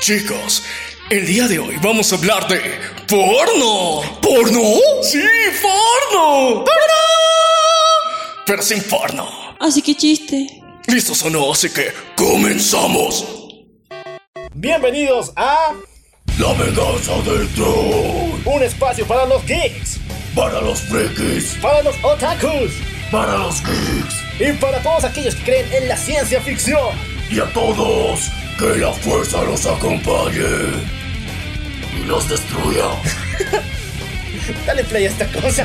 [0.00, 0.62] Chicos,
[1.10, 2.60] el día de hoy vamos a hablar de
[3.08, 4.02] porno.
[4.20, 4.60] ¿Porno?
[5.02, 5.20] Sí,
[5.62, 6.64] porno.
[6.64, 6.66] ¡Porno!
[8.46, 9.28] Pero sin porno.
[9.58, 10.46] Así que chiste.
[10.86, 11.52] ¿Listos o no?
[11.52, 13.24] Así que comenzamos.
[14.54, 15.72] Bienvenidos a
[16.38, 18.40] La venganza del troll.
[18.44, 19.98] un espacio para los geeks,
[20.34, 21.56] Para los frikis.
[21.60, 22.70] para los otakus
[23.10, 24.14] Para los geeks.
[24.40, 26.94] y para todos aquellos que creen en la ciencia ficción.
[27.30, 28.20] Y a todos,
[28.58, 30.42] que la fuerza los acompañe.
[32.00, 32.84] Y los destruya.
[34.66, 35.64] Dale play a esta cosa.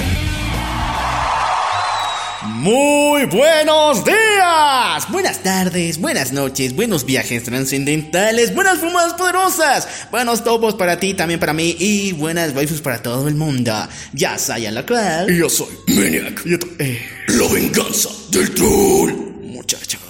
[2.44, 10.74] Muy buenos días, buenas tardes, buenas noches, buenos viajes trascendentales, buenas fumadas poderosas, buenos topos
[10.74, 13.88] para ti, también para mí y buenas waifus para todo el mundo.
[14.14, 14.38] Ya
[14.72, 15.30] la cual.
[15.30, 16.42] Y yo soy Maniac.
[16.46, 19.12] Y otro, eh, La venganza del troll.
[19.44, 20.01] muchachos.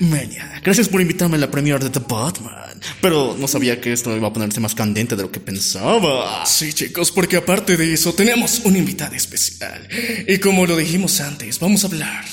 [0.00, 2.80] Maniac, gracias por invitarme a la premiere de The Batman.
[3.00, 6.44] Pero no sabía que esto iba a ponerse más candente de lo que pensaba.
[6.46, 9.88] Sí, chicos, porque aparte de eso, tenemos una invitada especial.
[10.26, 12.24] Y como lo dijimos antes, vamos a hablar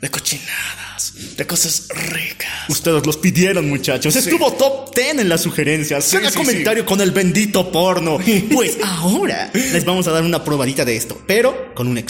[0.00, 2.68] de cochinadas, de cosas ricas.
[2.68, 4.14] Ustedes los pidieron, muchachos.
[4.14, 6.04] Estuvo top 10 en las sugerencias.
[6.04, 8.18] Sí, comentario con el bendito porno.
[8.52, 12.00] Pues ahora les vamos a dar una probadita de esto, pero con una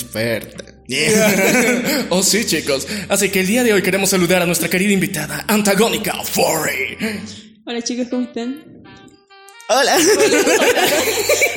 [2.08, 2.86] oh, sí, chicos.
[3.08, 6.97] Así que el día de hoy queremos saludar a nuestra querida invitada, Antagónica Forey.
[7.67, 8.64] Hola chicos, ¿cómo están?
[9.69, 9.98] Hola.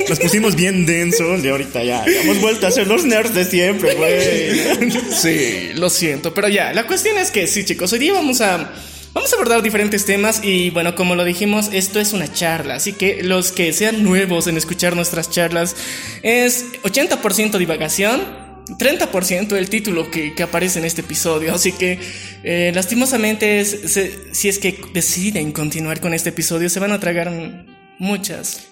[0.08, 2.04] Nos pusimos bien densos de ahorita ya.
[2.04, 4.92] Hemos vuelto a ser los nerds de siempre, güey.
[5.10, 8.70] Sí, lo siento, pero ya, la cuestión es que sí, chicos, hoy día vamos a
[9.14, 12.92] vamos a abordar diferentes temas y bueno, como lo dijimos, esto es una charla, así
[12.92, 15.74] que los que sean nuevos en escuchar nuestras charlas
[16.22, 18.51] es 80% divagación.
[18.78, 21.98] 30% el título que, que aparece en este episodio, así que
[22.44, 27.00] eh, lastimosamente es- se- si es que deciden continuar con este episodio se van a
[27.00, 27.64] tragar
[27.98, 28.68] muchas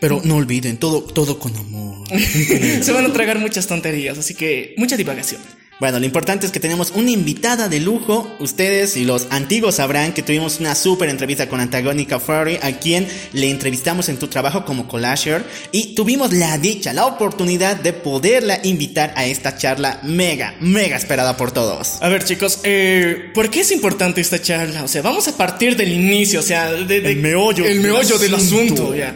[0.00, 2.06] Pero no olviden, todo, todo con amor.
[2.82, 5.40] se van a tragar muchas tonterías, así que mucha divagación.
[5.80, 8.30] Bueno, lo importante es que tenemos una invitada de lujo.
[8.38, 13.08] Ustedes y los antiguos sabrán que tuvimos una súper entrevista con Antagónica Furry, a quien
[13.32, 15.44] le entrevistamos en tu trabajo como collager.
[15.72, 21.36] Y tuvimos la dicha, la oportunidad de poderla invitar a esta charla mega, mega esperada
[21.36, 22.00] por todos.
[22.00, 24.84] A ver, chicos, eh, ¿por qué es importante esta charla?
[24.84, 28.16] O sea, vamos a partir del inicio, o sea, de, de- El meollo el meollo
[28.18, 28.74] del asunto.
[28.74, 28.94] asunto.
[28.94, 29.14] ya.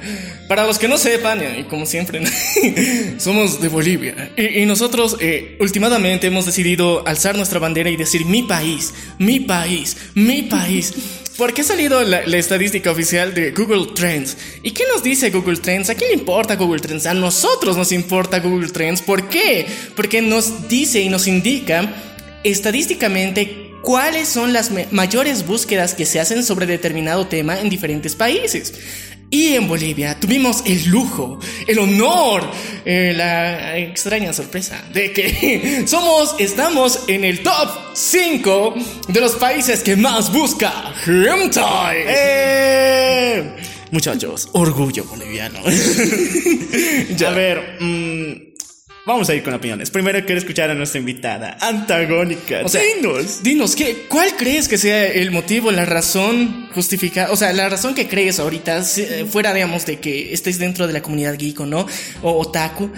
[0.49, 2.23] Para los que no sepan, y como siempre,
[3.19, 4.33] somos de Bolivia.
[4.35, 9.41] Y, y nosotros, eh, últimamente, hemos decidido alzar nuestra bandera y decir mi país, mi
[9.41, 10.95] país, mi país.
[11.37, 14.37] Porque ha salido la, la estadística oficial de Google Trends.
[14.63, 15.89] ¿Y qué nos dice Google Trends?
[15.91, 17.07] ¿A quién le importa Google Trends?
[17.07, 19.03] A nosotros nos importa Google Trends.
[19.03, 19.67] ¿Por qué?
[19.95, 21.95] Porque nos dice y nos indica
[22.43, 28.75] estadísticamente cuáles son las mayores búsquedas que se hacen sobre determinado tema en diferentes países.
[29.31, 32.51] Y en Bolivia tuvimos el lujo, el honor,
[32.85, 38.75] eh, la extraña sorpresa de que somos, estamos en el top 5
[39.09, 42.05] de los países que más busca hentai.
[42.07, 43.57] ¡Eh!
[43.91, 45.59] Muchachos, orgullo boliviano.
[47.27, 48.48] A ver, mm,
[49.09, 49.91] vamos a ir con opiniones.
[49.91, 52.61] Primero quiero escuchar a nuestra invitada, Antagónica.
[52.63, 53.43] O sea, Dinos.
[53.43, 57.33] dinos, ¿qué, ¿cuál crees que sea el motivo, la razón justificada?
[57.33, 60.93] O sea, la razón que crees ahorita, eh, fuera, digamos, de que estés dentro de
[60.93, 61.87] la comunidad geek o no,
[62.23, 62.91] o otaku,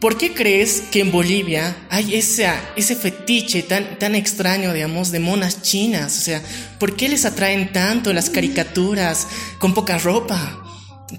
[0.00, 5.18] ¿por qué crees que en Bolivia hay esa, ese fetiche tan, tan extraño, digamos, de
[5.18, 6.16] monas chinas?
[6.18, 6.40] O sea,
[6.78, 9.26] ¿por qué les atraen tanto las caricaturas
[9.58, 10.67] con poca ropa?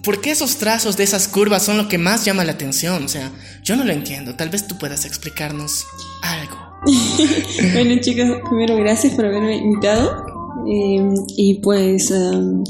[0.04, 3.04] ¿Por qué esos trazos de esas curvas son lo que más llama la atención?
[3.04, 3.32] O sea,
[3.64, 4.36] yo no lo entiendo.
[4.36, 5.86] Tal vez tú puedas explicarnos
[6.22, 6.70] algo.
[7.74, 10.26] Bueno chicos, primero gracias por haberme invitado.
[10.68, 12.64] Eh, y pues em,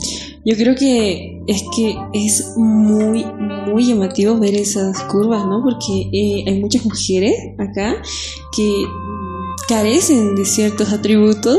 [0.45, 3.25] yo creo que es que es muy,
[3.67, 5.61] muy llamativo ver esas curvas, ¿no?
[5.63, 7.95] Porque eh, hay muchas mujeres acá
[8.55, 8.85] que
[9.67, 11.57] carecen de ciertos atributos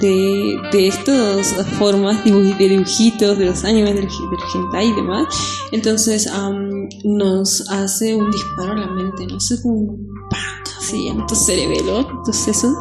[0.00, 5.26] de, de estas formas de dibujitos, de los animes, del, del hentai y demás.
[5.72, 10.12] Entonces am, nos hace un disparo a la mente, no sé, como un
[10.78, 12.78] así en tu cerebelo, entonces eso.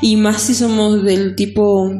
[0.00, 1.90] Y más si somos del tipo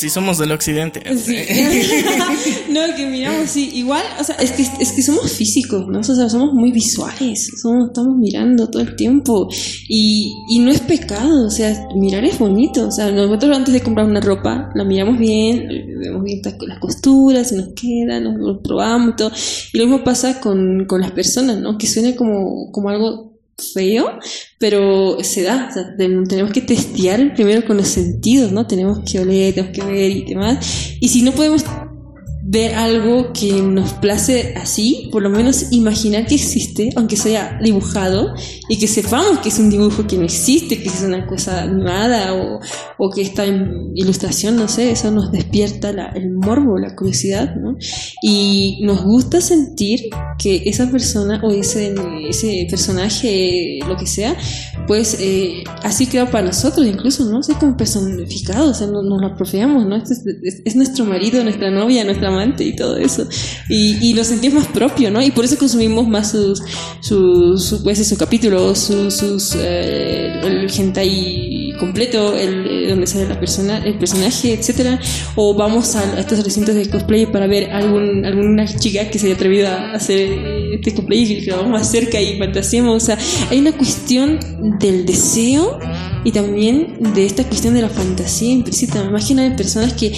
[0.00, 1.02] Si somos del occidente.
[1.14, 1.36] Sí.
[2.72, 6.00] no, que miramos, sí, igual, o sea, es que, es que somos físicos, ¿no?
[6.00, 9.50] O sea, somos muy visuales, somos, estamos mirando todo el tiempo
[9.90, 13.82] y, y no es pecado, o sea, mirar es bonito, o sea, nosotros antes de
[13.82, 15.68] comprar una ropa, la miramos bien,
[16.00, 19.32] vemos bien las costuras, si nos queda, nos lo probamos y todo,
[19.74, 21.76] y lo mismo pasa con, con las personas, ¿no?
[21.76, 23.29] Que suene como, como algo
[23.60, 24.18] feo,
[24.58, 28.66] pero se da, tenemos que testear primero con los sentidos, ¿no?
[28.66, 30.96] Tenemos que oler, tenemos que ver y demás.
[31.00, 31.64] Y si no podemos
[32.52, 38.34] ver algo que nos place así, por lo menos imaginar que existe, aunque sea dibujado,
[38.68, 42.34] y que sepamos que es un dibujo que no existe, que es una cosa animada
[42.34, 42.58] o,
[42.98, 47.76] o que está en ilustración, no sé, eso nos despierta el morbo, la curiosidad, ¿no?
[48.20, 51.94] Y nos gusta sentir que esa persona o ese,
[52.28, 54.36] ese personaje, lo que sea,
[54.88, 57.42] pues eh, así creado para nosotros, incluso, ¿no?
[57.44, 59.96] sé como personificado, o sea, no- nos lo apropiamos, ¿no?
[59.96, 63.26] Este es, es- es nuestro marido, nuestra novia, nuestra amante y todo eso.
[63.68, 65.22] Y, y lo sentimos más propio, ¿no?
[65.22, 66.62] Y por eso consumimos más sus,
[67.00, 73.28] sus, su, pues, su capítulo, sus, sus eh, el hentai completo, el, eh, donde sale
[73.28, 75.00] la persona, el personaje, etcétera,
[75.36, 79.26] o vamos a, a estos recintos de cosplay para ver algún, alguna chica que se
[79.26, 80.28] haya atrevido a hacer
[80.74, 83.18] este cosplay y que vamos más cerca y fantaseemos, o sea,
[83.50, 84.38] hay una cuestión
[84.78, 85.78] del deseo
[86.24, 89.02] y también de esta cuestión de la fantasía implícita.
[89.10, 90.12] Me hay personas que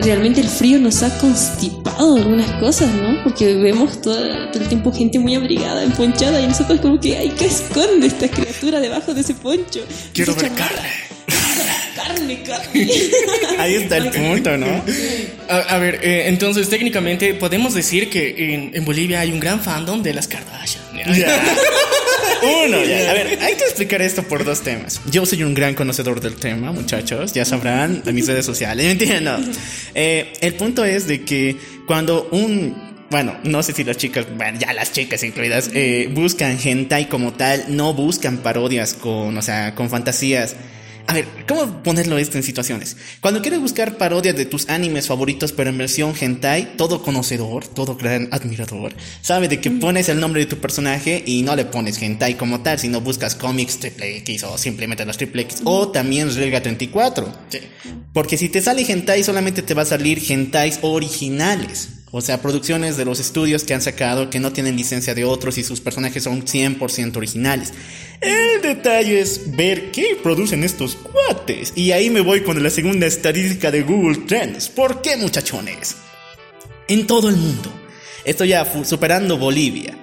[0.00, 3.22] realmente el frío nos ha constipado algunas cosas, ¿no?
[3.24, 4.16] Porque vemos todo,
[4.50, 8.28] todo el tiempo gente muy abrigada, emponchada, y nosotros como que, ay, ¿qué esconde esta
[8.28, 9.80] criatura debajo de ese poncho?
[10.12, 10.88] Quiero ver carne.
[11.94, 12.90] Carne, carne.
[13.58, 14.82] Ahí está el punto, ¿no?
[15.48, 19.60] A, a ver, eh, entonces técnicamente podemos decir que en, en Bolivia hay un gran
[19.60, 20.84] fandom de las Kardashian.
[21.14, 21.42] ¿ya?
[22.42, 23.10] Uno, ya.
[23.10, 25.00] A ver, hay que explicar esto por dos temas.
[25.10, 27.32] Yo soy un gran conocedor del tema, muchachos.
[27.32, 28.86] Ya sabrán en mis redes sociales.
[28.86, 29.38] Mentira, no.
[29.94, 31.56] Eh, el punto es de que
[31.86, 32.88] cuando un.
[33.10, 37.32] Bueno, no sé si las chicas, bueno, ya las chicas incluidas, eh, buscan hentai como
[37.32, 40.56] tal, no buscan parodias con, o sea, con fantasías.
[41.08, 42.98] A ver, ¿cómo ponerlo esto en situaciones?
[43.22, 47.96] Cuando quieres buscar parodias de tus animes favoritos, pero en versión hentai, todo conocedor, todo
[47.96, 52.02] gran admirador, sabe de que pones el nombre de tu personaje y no le pones
[52.02, 56.34] hentai como tal, sino buscas cómics triple X o simplemente los triple X, o también
[56.34, 57.32] Regla 34.
[57.48, 57.60] Sí.
[58.12, 61.88] Porque si te sale hentai, solamente te va a salir hentais originales.
[62.10, 65.58] O sea, producciones de los estudios que han sacado que no tienen licencia de otros
[65.58, 67.74] y sus personajes son 100% originales.
[68.20, 71.72] El detalle es ver qué producen estos cuates.
[71.76, 74.68] Y ahí me voy con la segunda estadística de Google Trends.
[74.68, 75.96] ¿Por qué, muchachones?
[76.88, 77.70] En todo el mundo,
[78.24, 79.94] esto ya superando Bolivia,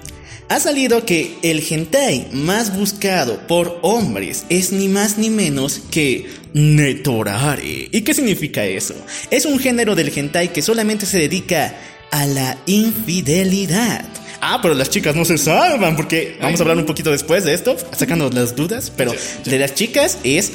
[0.48, 6.30] ha salido que el hentai más buscado por hombres es ni más ni menos que
[6.54, 7.90] Netorare.
[7.92, 8.94] ¿Y qué significa eso?
[9.32, 11.76] Es un género del hentai que solamente se dedica
[12.12, 14.06] a la infidelidad.
[14.42, 17.54] Ah, pero las chicas no se salvan porque vamos a hablar un poquito después de
[17.54, 19.14] esto, sacando las dudas, pero
[19.46, 20.52] de las chicas es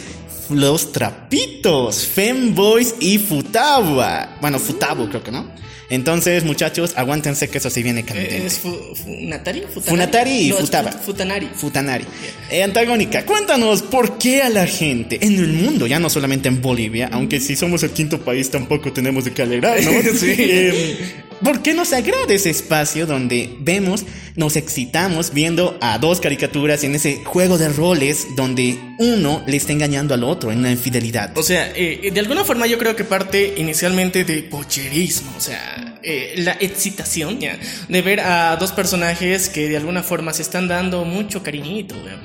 [0.49, 4.37] los trapitos, femboys y futaba.
[4.41, 5.50] Bueno, futabo creo que no.
[5.88, 8.37] Entonces, muchachos, aguántense que eso sí viene caliente.
[8.37, 9.64] Eh, ¿Es fu, Funatari?
[9.82, 10.93] Funatari y No, Futaba.
[10.93, 11.49] fut- Futanari.
[11.53, 12.05] Futanari.
[12.49, 16.62] Eh, Antagónica, cuéntanos por qué a la gente en el mundo, ya no solamente en
[16.62, 19.91] Bolivia, aunque si somos el quinto país tampoco tenemos de qué alegrar, ¿no?
[20.17, 20.32] Sí.
[20.38, 24.04] Eh, ¿Por qué nos agrada ese espacio donde vemos,
[24.37, 29.72] nos excitamos viendo a dos caricaturas en ese juego de roles donde uno le está
[29.72, 31.37] engañando al otro en una infidelidad?
[31.38, 35.98] O sea, eh, de alguna forma yo creo que parte inicialmente de pocherismo, o sea,
[36.02, 37.58] eh, la excitación ya,
[37.88, 42.19] de ver a dos personajes que de alguna forma se están dando mucho cariñito, ya.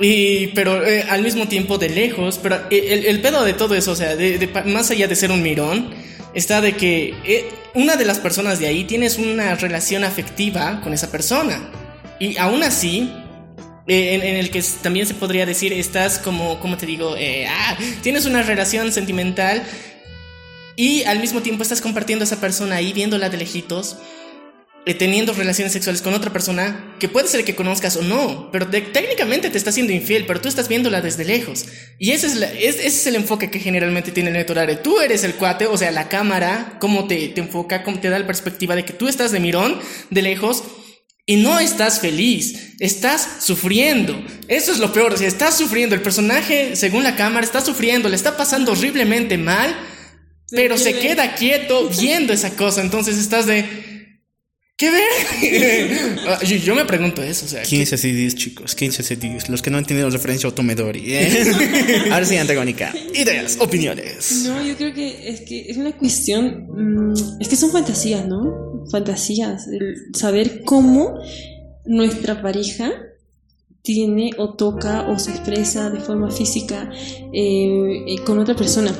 [0.00, 3.92] Y, pero eh, al mismo tiempo de lejos, pero eh, el, pedo de todo eso,
[3.92, 5.90] o sea, de, más allá de ser un mirón,
[6.34, 10.92] está de que eh, una de las personas de ahí tienes una relación afectiva con
[10.92, 11.70] esa persona.
[12.18, 13.12] Y aún así,
[13.86, 17.16] eh, en, el que también se podría decir, estás como, ¿cómo te digo?
[17.16, 19.62] Eh, ah, tienes una relación sentimental
[20.76, 23.96] y al mismo tiempo estás compartiendo a esa persona ahí, viéndola de lejitos,
[24.84, 28.80] teniendo relaciones sexuales con otra persona que puede ser que conozcas o no, pero te-
[28.80, 31.66] técnicamente te está siendo infiel, pero tú estás viéndola desde lejos.
[31.98, 34.76] Y ese es, la- es- ese es el enfoque que generalmente tiene el Netorare.
[34.76, 38.18] Tú eres el cuate, o sea, la cámara, cómo te, te enfoca, cómo te da
[38.18, 39.78] la perspectiva de que tú estás de mirón,
[40.10, 40.64] de lejos,
[41.26, 44.20] y no estás feliz, estás sufriendo.
[44.48, 45.94] Eso es lo peor, o sea, estás sufriendo.
[45.94, 49.76] El personaje, según la cámara, está sufriendo, le está pasando horriblemente mal,
[50.50, 52.80] pero se queda quieto viendo esa cosa.
[52.80, 53.89] Entonces estás de.
[54.80, 56.20] ¿Qué ver?
[56.26, 57.62] Ah, yo, yo me pregunto eso, o sea.
[57.62, 59.48] 15 CDs, chicos, 15 CDs.
[59.50, 61.02] Los que no han tenido referencia a Otomedori.
[61.14, 61.44] ¿eh?
[62.10, 62.94] Ahora sí, Antagónica.
[63.14, 64.44] Ideas, opiniones.
[64.46, 68.86] No, yo creo que es que es una cuestión, mm, es que son fantasías, ¿no?
[68.90, 71.20] Fantasías, el saber cómo
[71.84, 72.90] nuestra pareja
[73.82, 76.90] tiene o toca o se expresa de forma física
[77.34, 78.92] eh, eh, con otra persona,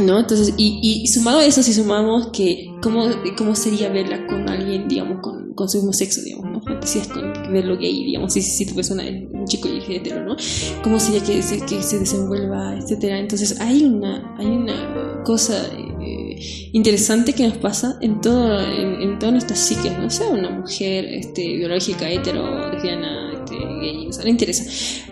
[0.00, 0.18] ¿no?
[0.20, 4.88] Entonces, y, y- sumado a eso, si sumamos que cómo, cómo sería verla con alguien,
[4.88, 6.60] digamos, con, con su mismo sexo, digamos, ¿no?
[6.62, 10.36] Fantasías con verlo gay, digamos, si, si tu persona es un chico y hetero, ¿no?
[10.82, 13.18] cómo sería que se, que se desenvuelva, etcétera.
[13.18, 15.66] Entonces hay una, hay una cosa
[16.00, 16.38] eh,
[16.72, 20.08] interesante que nos pasa en todo en, en todas nuestras psiques, ¿no?
[20.10, 24.64] sea una mujer este, biológica, hetero, lesbiana, este, gay, o sea, no interesa.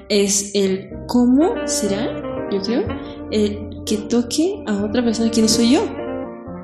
[0.08, 2.84] Es el cómo será, yo creo,
[3.30, 5.84] el que toque a otra persona que no soy yo.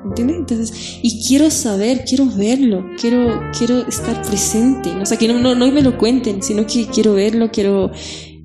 [0.05, 0.37] ¿Entiendes?
[0.37, 5.55] Entonces, y quiero saber, quiero verlo, quiero, quiero estar presente, o sea, que no, no,
[5.55, 7.89] no me lo cuenten, sino que quiero verlo, quiero,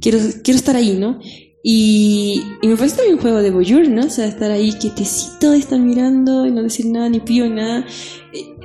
[0.01, 1.19] quiero, quiero estar ahí, ¿no?
[1.63, 4.07] Y, y me parece también un juego de voyeur, ¿no?
[4.07, 7.85] O sea, estar ahí quietecito, estar mirando y no decir nada, ni pío, nada.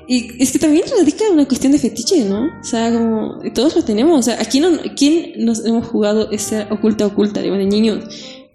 [0.08, 2.46] Y, es que también radica una cuestión de fetiche, ¿no?
[2.60, 4.20] O sea, como todos lo tenemos.
[4.20, 8.06] O sea, ¿a quién, no, quién nos hemos jugado ese oculta, oculta, digamos, de niños?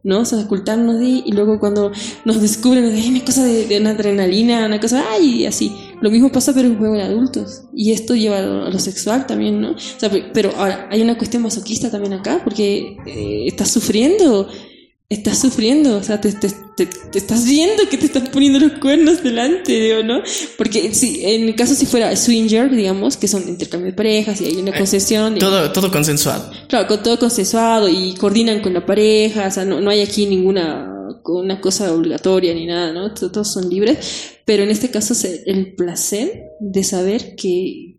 [0.08, 0.20] ¿No?
[0.20, 1.92] O sea, ocultarnos de, y luego cuando
[2.24, 5.70] nos descubren, hay una cosa de, de, una adrenalina, una cosa, ay, y así.
[6.00, 7.64] Lo mismo pasa pero en juego de adultos.
[7.74, 9.72] Y esto lleva a lo, a lo, sexual también, ¿no?
[9.72, 14.48] O sea, pero ahora, hay una cuestión masoquista también acá, porque eh, estás sufriendo,
[15.10, 18.72] estás sufriendo, o sea, te, te, te, te, estás viendo que te están poniendo los
[18.72, 20.22] cuernos delante, ¿o no?
[20.58, 24.46] Porque si, en el caso si fuera swinger, digamos, que son intercambio de parejas y
[24.46, 25.36] hay una concesión.
[25.36, 26.50] Eh, todo, todo consensuado.
[26.68, 30.26] Claro, con todo consensuado y coordinan con la pareja, o sea, no, no hay aquí
[30.26, 33.12] ninguna una cosa obligatoria ni nada, ¿no?
[33.12, 35.14] Todos son libres, pero en este caso
[35.46, 37.97] el placer de saber que,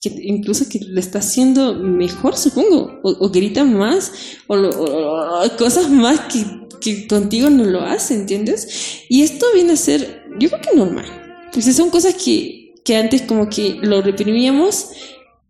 [0.00, 4.12] que incluso que lo está haciendo mejor, supongo, o, o grita más,
[4.46, 6.44] o, o, o, cosas más que,
[6.80, 9.04] que contigo no lo hace, ¿entiendes?
[9.08, 11.06] Y esto viene a ser, yo creo que normal,
[11.52, 14.90] pues son cosas que, que antes como que lo reprimíamos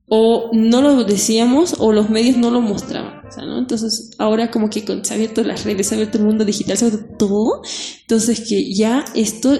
[0.08, 3.24] o no lo decíamos o los medios no lo mostraban.
[3.28, 3.58] O sea, ¿no?
[3.58, 6.76] Entonces, ahora como que se ha abierto las redes, se ha abierto el mundo digital,
[6.76, 7.62] se ha abierto todo.
[8.00, 9.56] Entonces, que ya esto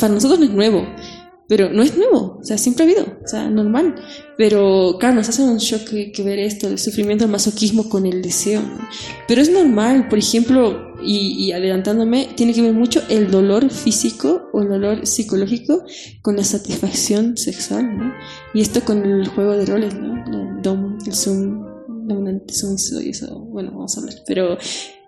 [0.00, 0.84] para nosotros no es nuevo,
[1.48, 3.94] pero no es nuevo, o sea, siempre ha habido, o sea, normal.
[4.36, 8.06] Pero, claro, nos hace un shock que, que ver esto, el sufrimiento, el masoquismo con
[8.06, 8.62] el deseo.
[8.62, 8.88] ¿no?
[9.28, 14.48] Pero es normal, por ejemplo, y, y, adelantándome, tiene que ver mucho el dolor físico
[14.52, 15.84] o el dolor psicológico
[16.22, 18.12] con la satisfacción sexual, ¿no?
[18.54, 20.24] Y esto con el juego de roles, ¿no?
[20.24, 21.62] El dom, el zoom,
[22.06, 24.16] dominante, sumiso y eso, bueno, vamos a hablar.
[24.26, 24.56] Pero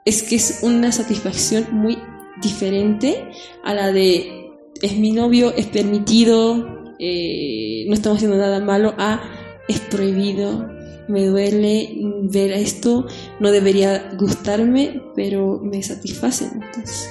[0.04, 1.98] es que es una satisfacción muy
[2.42, 3.28] diferente
[3.64, 4.45] a la de
[4.82, 9.22] es mi novio, es permitido, eh, no estamos haciendo nada malo, a
[9.68, 10.68] es prohibido,
[11.08, 11.90] me duele
[12.22, 13.06] ver esto,
[13.40, 16.62] no debería gustarme, pero me satisfacen.
[16.62, 17.08] Entonces,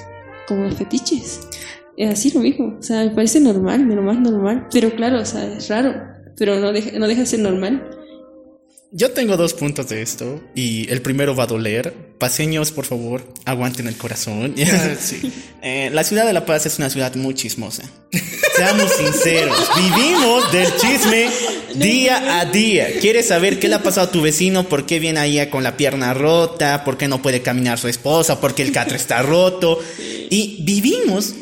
[0.47, 1.47] como los fetiches.
[1.97, 2.75] Es así lo mismo.
[2.77, 4.67] O sea, me parece normal, lo más normal.
[4.71, 5.93] Pero claro, o sea, es raro.
[6.37, 7.89] Pero no deja, no deja de ser normal.
[8.97, 11.93] Yo tengo dos puntos de esto y el primero va a doler.
[12.17, 14.55] Paseños, por favor, aguanten el corazón.
[15.01, 15.33] sí.
[15.61, 17.83] eh, la ciudad de La Paz es una ciudad muy chismosa.
[18.55, 21.27] Seamos sinceros, vivimos del chisme
[21.75, 22.87] día a día.
[23.01, 24.69] ¿Quieres saber qué le ha pasado a tu vecino?
[24.69, 26.85] ¿Por qué viene ahí con la pierna rota?
[26.85, 28.39] ¿Por qué no puede caminar su esposa?
[28.39, 29.77] ¿Por qué el catre está roto?
[30.29, 31.33] Y vivimos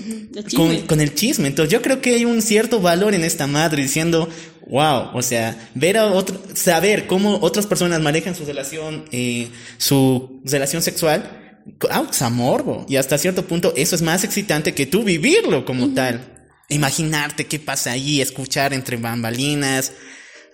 [0.55, 1.47] con, con, el chisme.
[1.47, 4.29] Entonces yo creo que hay un cierto valor en esta madre diciendo,
[4.67, 10.41] wow, o sea, ver a otro, saber cómo otras personas manejan su relación, eh, su
[10.45, 12.85] relación sexual, causa morbo.
[12.89, 15.95] Y hasta cierto punto eso es más excitante que tú vivirlo como uh -huh.
[15.95, 16.29] tal.
[16.69, 19.91] Imaginarte qué pasa ahí, escuchar entre bambalinas.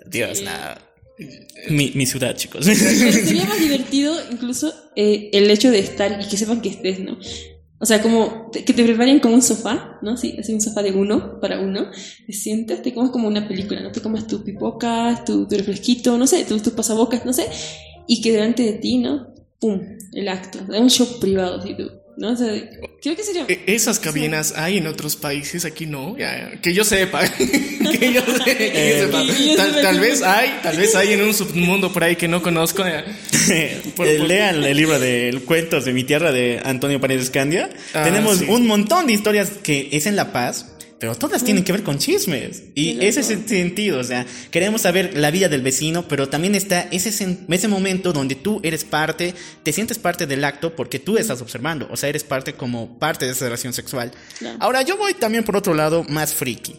[0.06, 0.86] Dios, nada.
[1.70, 2.66] Mi, mi, ciudad, chicos.
[2.66, 7.18] Sería más divertido incluso eh, el hecho de estar y que sepan que estés, ¿no?
[7.82, 10.18] O sea, como que te preparen como un sofá, ¿no?
[10.18, 11.88] Sí, así un sofá de uno para uno.
[12.26, 13.92] Te sientas, te comes como una película, ¿no?
[13.92, 17.48] Te comes tus pipocas, tu, tu refresquito, no sé, tus tu pasabocas, no sé.
[18.06, 19.34] Y que delante de ti, ¿no?
[19.60, 19.80] ¡Pum!
[20.12, 20.60] El acto.
[20.74, 21.76] Es un show privado, ¿sí?
[21.76, 22.32] Tú, ¿no?
[22.32, 22.48] O sea,
[23.02, 23.46] creo que sería...
[23.66, 26.18] Esas cabinas hay en otros países, aquí no.
[26.18, 27.22] Ya, que yo sepa.
[27.38, 28.46] que yo, yo sepa.
[28.46, 32.18] Que yo tal, sepa tal vez hay, tal vez hay en un submundo por ahí
[32.18, 32.84] que no conozco.
[33.96, 34.08] por, por...
[34.08, 37.70] Lean el libro de Cuentos de mi tierra de Antonio Paredes Candia.
[37.94, 38.46] Ah, Tenemos sí.
[38.50, 40.66] un montón de historias que es en La Paz.
[41.00, 42.64] Pero todas tienen que ver con chismes.
[42.76, 44.00] Y ese es el sentido.
[44.00, 47.10] O sea, queremos saber la vida del vecino, pero también está ese,
[47.50, 51.88] ese momento donde tú eres parte, te sientes parte del acto porque tú estás observando.
[51.90, 54.12] O sea, eres parte como parte de esa relación sexual.
[54.38, 54.58] Claro.
[54.60, 56.76] Ahora, yo voy también por otro lado más friki.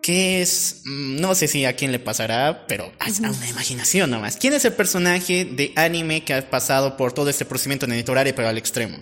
[0.00, 4.36] Que es, no sé si a quién le pasará, pero es una imaginación nomás.
[4.36, 8.32] ¿Quién es el personaje de anime que ha pasado por todo este procedimiento en editorial
[8.34, 8.96] pero al extremo?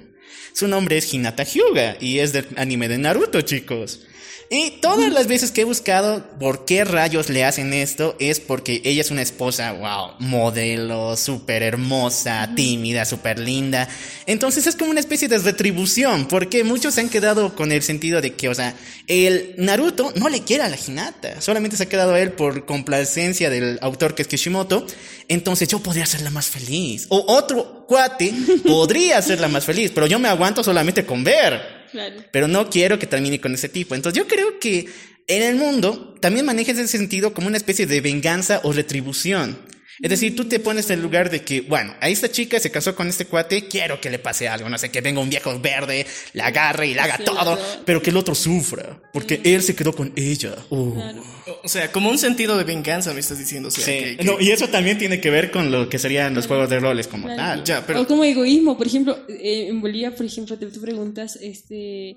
[0.52, 4.00] Su nombre es Hinata Hyuga y es del anime de Naruto, chicos.
[4.49, 8.81] Y todas las veces que he buscado por qué rayos le hacen esto es porque
[8.85, 13.88] ella es una esposa, wow, modelo, súper hermosa, tímida, súper linda.
[14.25, 18.21] Entonces es como una especie de retribución, porque muchos se han quedado con el sentido
[18.21, 18.76] de que, o sea,
[19.09, 22.66] el Naruto no le quiere a la Hinata, solamente se ha quedado a él por
[22.66, 24.87] complacencia del autor que es Kishimoto.
[25.26, 27.07] Entonces yo podría hacerla más feliz.
[27.09, 28.33] O otro cuate
[28.66, 31.87] podría hacerla más feliz, pero yo me aguanto solamente con ver.
[31.90, 32.16] Claro.
[32.31, 33.95] Pero no quiero que termine con ese tipo.
[33.95, 34.87] Entonces yo creo que
[35.28, 39.59] en el mundo también manejas ese sentido como una especie de venganza o retribución.
[40.00, 42.71] Es decir, tú te pones en el lugar de que, bueno, a esta chica se
[42.71, 45.59] casó con este cuate, quiero que le pase algo, no sé, que venga un viejo
[45.59, 49.62] verde, la agarre y la haga Sí, todo, pero que el otro sufra, porque él
[49.62, 50.55] se quedó con ella.
[50.71, 50.95] Uh.
[50.95, 51.23] Claro.
[51.65, 53.69] O sea, como un sentido de venganza me estás diciendo.
[53.69, 53.93] O sea, Sí.
[53.93, 56.69] que- que- No, y eso también tiene que ver con lo que serían los juegos
[56.69, 57.41] de roles como Claro.
[57.43, 57.65] tal.
[57.65, 61.37] Ya, pero O como egoísmo, por ejemplo, eh, en Bolivia, por ejemplo, te, tú preguntas,
[61.41, 62.17] este,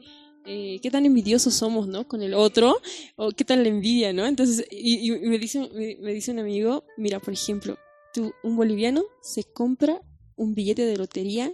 [0.51, 2.07] eh, qué tan envidiosos somos, ¿no?
[2.07, 2.81] Con el otro,
[3.15, 4.25] o qué tal la envidia, ¿no?
[4.25, 5.69] Entonces, y, y me, dice,
[6.01, 7.77] me dice un amigo, mira, por ejemplo,
[8.15, 10.01] tú, un boliviano se compra
[10.35, 11.53] un billete de lotería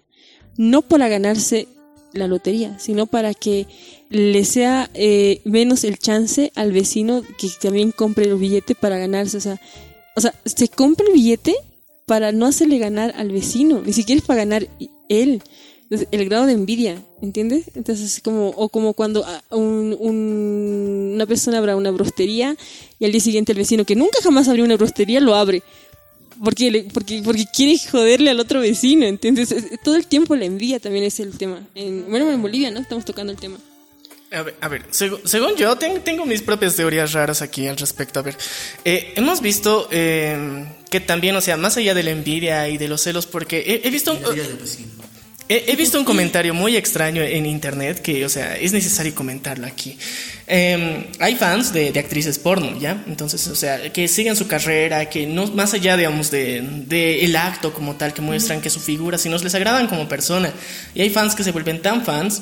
[0.56, 1.68] no para ganarse
[2.14, 3.68] la lotería, sino para que
[4.10, 9.36] le sea eh, menos el chance al vecino que también compre el billete para ganarse,
[9.36, 9.60] o sea,
[10.16, 11.54] o sea, se compra el billete
[12.06, 14.70] para no hacerle ganar al vecino, ni siquiera es para ganar
[15.10, 15.42] él.
[15.90, 17.66] Entonces, el grado de envidia, ¿entiendes?
[17.76, 22.58] Entonces, como, o como cuando ah, un- un- una persona abre una brostería
[23.00, 25.62] y al día siguiente el vecino que nunca jamás abrió una brostería lo abre.
[26.44, 29.52] Porque, le- porque, porque quiere joderle al otro vecino, ¿entiendes?
[29.52, 31.62] Es- Todo el tiempo la envidia también es el tema.
[31.76, 32.80] En, bueno, en Bolivia, ¿no?
[32.80, 33.58] Estamos tocando el tema.
[34.32, 37.78] A ver, a ver, seg- según yo, ten- tengo mis propias teorías raras aquí al
[37.78, 38.20] respecto.
[38.20, 38.36] A ver,
[38.84, 42.88] eh, hemos visto eh, que también, o sea, más allá de la envidia y de
[42.88, 44.14] los celos, porque he, he visto...
[44.14, 44.20] un-
[45.48, 49.68] He, he visto un comentario muy extraño en internet que, o sea, es necesario comentarlo
[49.68, 49.98] aquí.
[50.48, 53.04] Eh, hay fans de, de actrices porno, ¿ya?
[53.08, 57.36] Entonces, o sea, que siguen su carrera, que no, más allá, digamos, de, de el
[57.36, 60.52] acto como tal, que muestran que su figura, sino les agradan como persona.
[60.94, 62.42] Y hay fans que se vuelven tan fans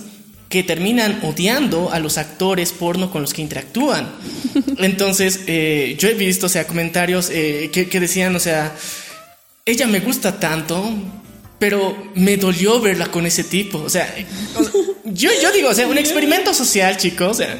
[0.49, 4.07] que terminan odiando a los actores porno con los que interactúan.
[4.77, 8.75] Entonces, eh, yo he visto, o sea, comentarios eh, que, que decían, o sea,
[9.65, 10.93] ella me gusta tanto,
[11.59, 13.77] pero me dolió verla con ese tipo.
[13.79, 14.13] O sea,
[14.55, 14.73] o sea,
[15.05, 17.29] yo, yo digo, o sea, un experimento social, chicos.
[17.31, 17.57] O sea,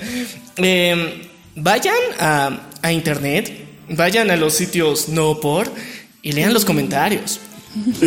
[0.58, 3.52] eh, vayan a, a internet,
[3.90, 5.72] vayan a los sitios no por
[6.22, 7.40] y lean los comentarios.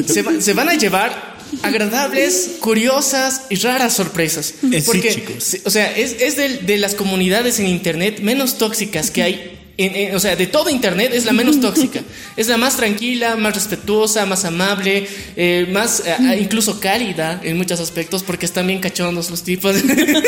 [0.06, 4.54] Se, va- se van a llevar agradables, curiosas y raras sorpresas.
[4.72, 5.42] Eh, sí, Porque, chicos.
[5.44, 9.55] se- o sea, es, es de, de las comunidades en internet menos tóxicas que hay.
[9.78, 12.00] En- en- o sea, de todo internet es la menos tóxica.
[12.36, 17.56] Es la más tranquila, más respetuosa, más amable, eh, más eh, ah, incluso cálida en
[17.56, 19.74] muchos aspectos porque están bien cachondos los tipos.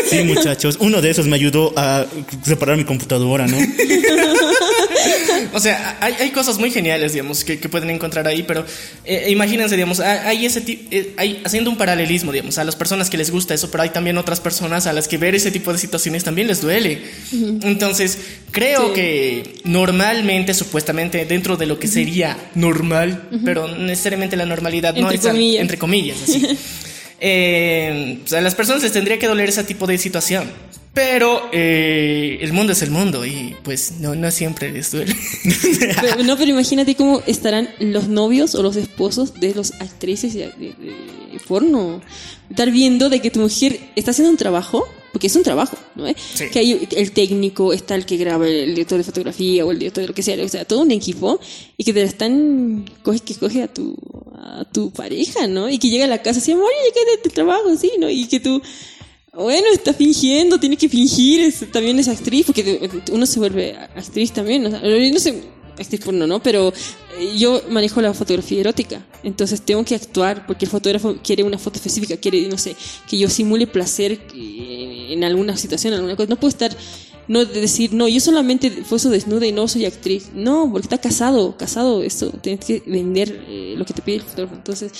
[0.08, 2.06] Sí, muchachos, uno de esos me ayudó a
[2.44, 3.58] separar mi computadora, ¿no?
[5.54, 8.64] O sea, hay, hay cosas muy geniales, digamos, que, que pueden encontrar ahí, pero
[9.04, 13.08] eh, imagínense, digamos, hay, hay ese tipo, hay, haciendo un paralelismo, digamos, a las personas
[13.08, 15.72] que les gusta eso, pero hay también otras personas a las que ver ese tipo
[15.72, 17.02] de situaciones también les duele.
[17.62, 18.18] Entonces,
[18.50, 18.92] creo Sí.
[18.94, 25.16] que normalmente, supuestamente, dentro de lo que sería normal, pero necesariamente la normalidad no Entre
[25.16, 25.60] es, comillas.
[25.62, 26.46] entre comillas, así.
[27.20, 30.48] Eh, o sea, a las personas les tendría que doler ese tipo de situación.
[30.94, 35.14] Pero eh, el mundo es el mundo y pues no, no siempre les duele.
[36.00, 40.46] Pero- no, pero imagínate cómo estarán los novios o los esposos de los actrices de,
[40.46, 40.74] de-
[41.32, 42.00] de porno.
[42.50, 46.06] Estar viendo de que tu mujer está haciendo un trabajo, porque es un trabajo, ¿no?
[46.06, 46.14] ¿Eh?
[46.34, 46.44] Sí.
[46.50, 50.02] Que hay el técnico, está el que graba, el director de fotografía o el director
[50.02, 51.40] de lo que sea, o sea, todo un equipo,
[51.76, 53.96] y que te la están, coge, que coge a tu,
[54.34, 55.68] a tu pareja, ¿no?
[55.70, 58.08] Y que llega a la casa así, amor, llegué de trabajo, sí, ¿no?
[58.10, 58.60] Y que tú,
[59.34, 64.32] bueno, está fingiendo, tiene que fingir, es- también es actriz, porque uno se vuelve actriz
[64.32, 65.42] también, o sea, no sé,
[65.78, 66.42] actriz porno, ¿no?
[66.42, 66.72] Pero
[67.18, 71.58] eh, yo manejo la fotografía erótica, entonces tengo que actuar, porque el fotógrafo quiere una
[71.58, 72.76] foto específica, quiere, no sé,
[73.08, 76.76] que yo simule placer eh, en alguna situación, en alguna cosa, no puedo estar...
[77.28, 80.30] No de decir, no, yo solamente fue eso desnuda y no soy actriz.
[80.32, 84.22] No, porque está casado, casado, eso, tienes que vender eh, lo que te pide el
[84.22, 84.54] fotógrafo.
[84.54, 84.92] Entonces,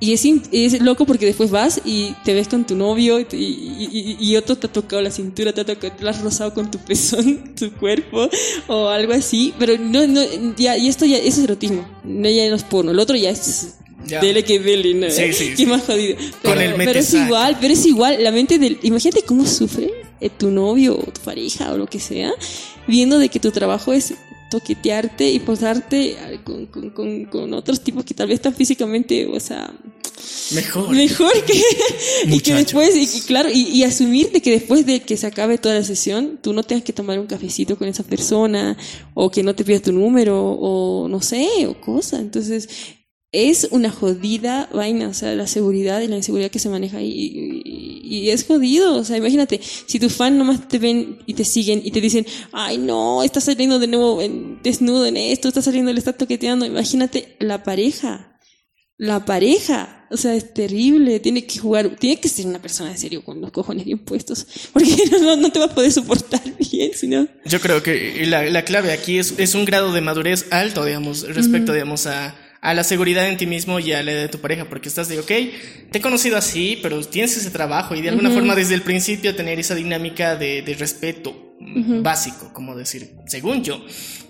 [0.00, 4.16] y es, es loco porque después vas y te ves con tu novio y, y-
[4.20, 6.70] y- y otro te ha tocado la cintura, te ha tocado, lo has rozado con
[6.70, 8.28] tu pezón, tu cuerpo
[8.66, 9.54] o algo así.
[9.58, 10.20] Pero no, no,
[10.56, 11.86] ya, y esto ya, eso es erotismo.
[12.04, 12.90] No, ya no es porno.
[12.90, 13.74] El otro ya es
[14.06, 14.20] Ya.
[14.20, 15.08] dele que dele, ¿no?
[15.10, 16.16] Sí, sí, Qué más jodido.
[16.16, 18.22] Con Pero, el pero es igual, pero es igual.
[18.22, 22.00] La mente del, imagínate cómo sufre eh, tu novio o tu pareja o lo que
[22.00, 22.32] sea,
[22.86, 24.12] viendo de que tu trabajo es
[24.54, 29.26] toquetearte y posarte eh, con, con, con, con otros tipos que tal vez están físicamente,
[29.26, 29.74] o sea,
[30.54, 30.90] Mejor.
[30.94, 31.60] mejor que
[32.26, 35.58] y que después y, claro y, y asumir de que después de que se acabe
[35.58, 38.76] toda la sesión tú no tengas que tomar un cafecito con esa persona
[39.14, 42.68] o que no te pida tu número o no sé o cosa entonces
[43.34, 47.10] es una jodida vaina, o sea, la seguridad y la inseguridad que se maneja ahí.
[47.10, 51.34] Y, y- y es jodido, o sea, imagínate, si tus fans nomás te ven y
[51.34, 55.48] te siguen y te dicen, ay no, estás saliendo de nuevo en- desnudo en esto,
[55.48, 58.30] estás saliendo, le estás toqueteando, imagínate la pareja.
[58.96, 60.06] la pareja.
[60.12, 61.18] O sea, es terrible.
[61.18, 64.46] Tiene que jugar, tiene que ser una persona de serio con los cojones bien puestos.
[64.72, 67.26] Porque no, no te va a poder soportar bien, sino.
[67.46, 71.22] Yo creo que la, la clave aquí es, es, un grado de madurez alto, digamos,
[71.34, 74.64] respecto, digamos, a, a la seguridad en ti mismo y a la de tu pareja,
[74.64, 75.26] porque estás de, ok,
[75.90, 79.36] te he conocido así, pero tienes ese trabajo y de alguna forma desde el principio
[79.36, 81.43] tener esa dinámica de, de respeto
[82.02, 83.84] básico, como decir, según yo.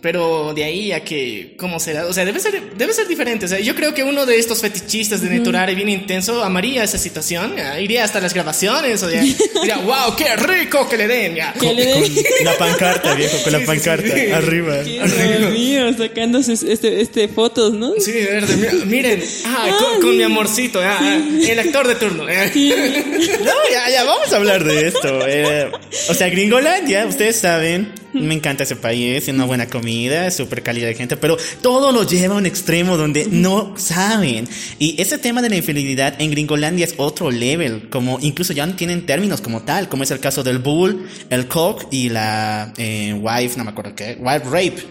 [0.05, 2.07] Pero de ahí a que, ¿cómo será?
[2.07, 3.47] O sea, debe ser, debe ser diferente.
[3.47, 6.99] O sea, yo creo que uno de estos fetichistas de Neturare bien intenso amaría esa
[6.99, 7.55] situación.
[7.81, 9.03] Iría hasta las grabaciones.
[9.03, 11.37] O diría, wow, qué rico que le den.
[11.37, 11.55] Ya.
[11.55, 14.37] Con, la pancarta, viejo, con la pancarta.
[14.37, 14.75] Arriba.
[14.75, 15.49] Arriba.
[15.49, 17.94] mío, sacándose este, este fotos, ¿no?
[17.99, 18.85] Sí, verde.
[18.85, 19.70] Miren, ah,
[20.03, 21.01] con, mi amorcito, ah,
[21.49, 22.25] el actor de turno.
[22.25, 25.27] no, ya, ya, vamos a hablar de esto.
[25.27, 25.70] Eh,
[26.11, 30.89] o sea, Gringolandia, ustedes saben, me encanta ese país, es una buena comida, súper calidad
[30.89, 34.47] de gente, pero todo lo lleva a un extremo donde no saben.
[34.79, 38.75] Y ese tema de la infidelidad en Gringolandia es otro level, como incluso ya no
[38.75, 43.19] tienen términos como tal, como es el caso del bull, el cock y la eh,
[43.19, 44.83] wife, no me acuerdo qué, wife rape.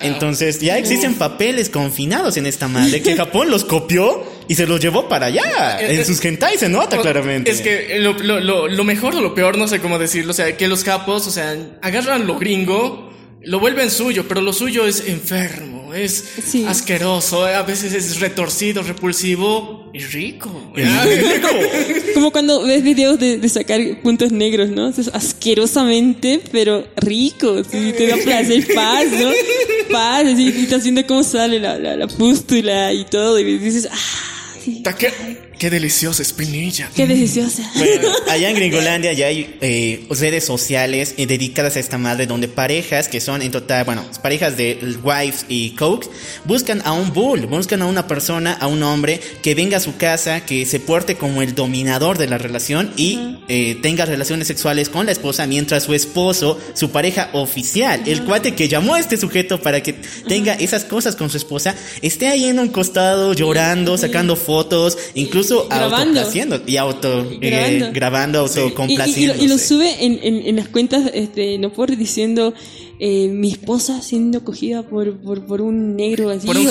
[0.00, 4.80] Entonces ya existen papeles confinados en esta madre que Japón los copió y se los
[4.80, 5.78] llevó para allá.
[5.80, 7.50] En sus hentai se nota claramente.
[7.50, 10.56] Es que lo, lo, lo, mejor o lo peor, no sé cómo decirlo, o sea,
[10.56, 15.06] que los capos, o sea, agarran lo gringo, lo vuelven suyo, pero lo suyo es
[15.06, 16.24] enfermo, es
[16.66, 20.72] asqueroso, a veces es retorcido, repulsivo y rico.
[22.14, 24.88] Como cuando ves videos de, sacar puntos negros, ¿no?
[24.88, 29.30] Es asquerosamente, pero rico, sí, te da placer, paz, ¿no?
[29.90, 34.37] Paz, y estás viendo cómo sale la, la, la pústula y todo, y dices, ah
[34.68, 35.47] Takk.
[35.58, 36.88] Qué deliciosa espinilla.
[36.94, 37.68] Qué deliciosa.
[37.74, 42.46] Bueno, allá en Gringolandia ya hay eh, redes sociales eh, dedicadas a esta madre donde
[42.46, 46.08] parejas que son en total, bueno, parejas de wives y coke
[46.44, 49.96] buscan a un bull, buscan a una persona, a un hombre que venga a su
[49.96, 54.88] casa, que se porte como el dominador de la relación y eh, tenga relaciones sexuales
[54.88, 59.16] con la esposa mientras su esposo, su pareja oficial, el cuate que llamó a este
[59.16, 59.94] sujeto para que
[60.28, 65.47] tenga esas cosas con su esposa, esté ahí en un costado llorando, sacando fotos, incluso
[65.68, 66.22] grabando.
[66.66, 69.42] y auto eh, grabando, autocomplaciendo.
[69.42, 72.54] Y, lo, sube en, en, las cuentas, este, no por diciendo
[73.00, 76.62] eh, mi esposa siendo cogida por, por, por un negro así, por o,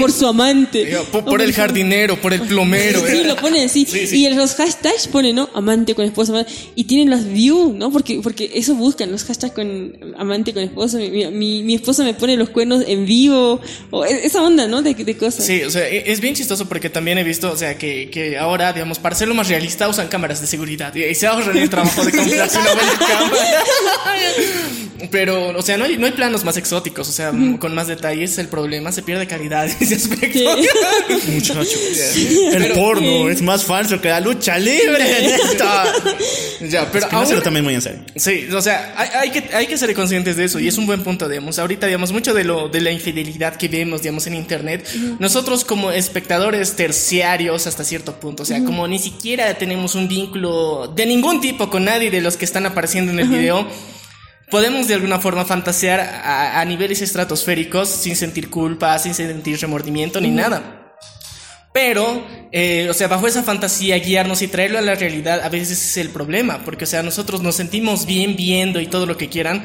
[0.00, 0.98] por su amante.
[1.12, 3.00] Por, el jardinero, por el plomero.
[3.06, 3.86] sí, lo pone así.
[4.12, 5.48] Y en los hashtags pone, ¿no?
[5.54, 6.44] Amante con esposa.
[6.74, 7.92] Y tienen las views, ¿no?
[7.92, 10.98] Porque, porque eso buscan, los hashtags con amante con esposa.
[10.98, 13.60] Mi, mi, mi esposa me pone los cuernos en vivo.
[13.90, 14.82] O e, esa onda, ¿no?
[14.82, 15.44] De, de cosas.
[15.44, 18.36] Sí, o sea, e, es bien chistoso porque también he visto, o sea, que, que
[18.36, 20.94] ahora, digamos, para hacerlo más realista usan cámaras de seguridad.
[20.94, 22.70] Y se ahorran el trabajo de comprarse una
[23.06, 23.64] cámara.
[25.10, 28.38] Pero, o sea, no hay, no hay planos más exóticos, o sea, con más detalles,
[28.38, 30.38] el problema se pierde calidad en ese aspecto.
[31.28, 31.68] Muchachos,
[32.52, 35.04] el porno es más falso que la lucha libre.
[36.68, 38.00] ya, pero es también muy en serio.
[38.16, 40.86] Sí, o sea, hay, hay, que, hay que ser conscientes de eso y es un
[40.86, 41.58] buen punto, digamos.
[41.58, 44.86] Ahorita, digamos, mucho de lo de la infidelidad que vemos, digamos, en internet,
[45.18, 50.92] nosotros como espectadores terciarios hasta cierto punto, o sea, como ni siquiera tenemos un vínculo
[50.94, 53.66] de ningún tipo con nadie de los que están apareciendo en el video
[54.50, 60.30] podemos de alguna forma fantasear a, niveles estratosféricos sin sentir culpa, sin sentir remordimiento ni
[60.30, 60.94] nada.
[61.72, 65.72] Pero, eh, o sea, bajo esa fantasía, guiarnos y traerlo a la realidad a veces
[65.72, 69.28] es el problema, porque, o sea, nosotros nos sentimos bien viendo y todo lo que
[69.28, 69.62] quieran,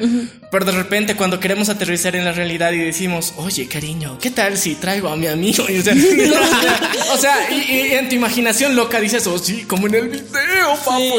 [0.52, 4.58] pero de repente cuando queremos aterrizar en la realidad y decimos, oye, cariño, ¿qué tal
[4.58, 5.64] si traigo a mi amigo?
[7.14, 11.16] o sea, y, en tu imaginación loca dices, oh, sí, como en el video, papo.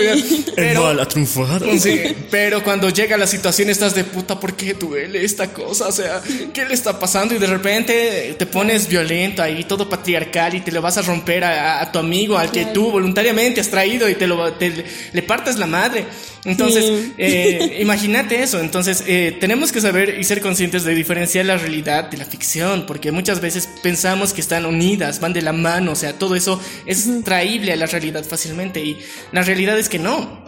[0.55, 5.25] Pero, el mal Sí, pero cuando llega la situación estás de puta, ¿por qué duele
[5.25, 5.87] esta cosa?
[5.87, 6.21] O sea,
[6.53, 7.33] ¿qué le está pasando?
[7.33, 11.43] Y de repente te pones violento ahí, todo patriarcal y te lo vas a romper
[11.43, 15.65] a, tu amigo, al que tú voluntariamente has traído y te lo le partes la
[15.65, 16.05] madre.
[16.45, 18.59] Entonces, eh, imagínate eso.
[18.59, 22.85] Entonces, eh, tenemos que saber y ser conscientes de diferenciar la realidad de la ficción,
[22.85, 26.59] porque muchas veces pensamos que están unidas, van de la mano, o sea, todo eso
[26.85, 28.97] es traíble a la realidad fácilmente y
[29.31, 30.43] la realidad es que no.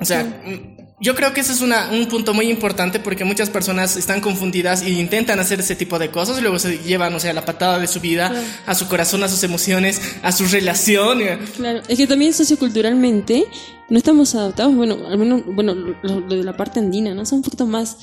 [0.00, 0.42] O sea,
[1.00, 4.82] yo creo que ese es una, un punto muy importante porque muchas personas están confundidas
[4.82, 7.78] e intentan hacer ese tipo de cosas y luego se llevan, o sea, la patada
[7.78, 8.32] de su vida,
[8.66, 11.20] a su corazón, a sus emociones, a su relación.
[11.56, 13.44] Claro, es que también socioculturalmente
[13.88, 17.24] no estamos adaptados, bueno, al menos, bueno, lo, de la parte andina, ¿no?
[17.24, 17.98] Son un poquito más...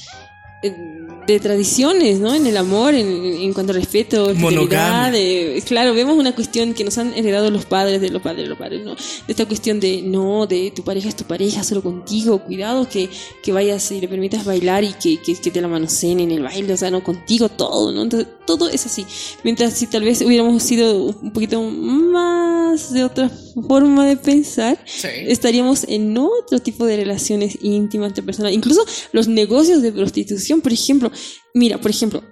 [0.64, 0.95] Eh,
[1.28, 2.34] de tradiciones, ¿no?
[2.36, 6.84] En el amor, en, en cuanto a respeto, fidelidad, de- claro, vemos una cuestión que
[6.84, 8.96] nos han heredado los padres de los padres de los padres, ¿no?
[8.96, 13.10] De esta cuestión de, no, de tu pareja es tu pareja, solo contigo, cuidado que,
[13.44, 16.44] que vayas y le permitas bailar y que, que, que te la manoseen en el
[16.44, 18.04] baile, o sea, no contigo, todo, ¿no?
[18.04, 19.06] Entonces, todo es así.
[19.44, 23.30] Mientras si tal vez hubiéramos sido un poquito más de otra
[23.68, 25.08] forma de pensar, Sí.
[25.28, 28.56] estaríamos en otro tipo de relaciones íntimas interpersonales.
[28.58, 31.12] Incluso los negocios de prostitución, por ejemplo.
[31.54, 32.23] Mira, por ejemplo,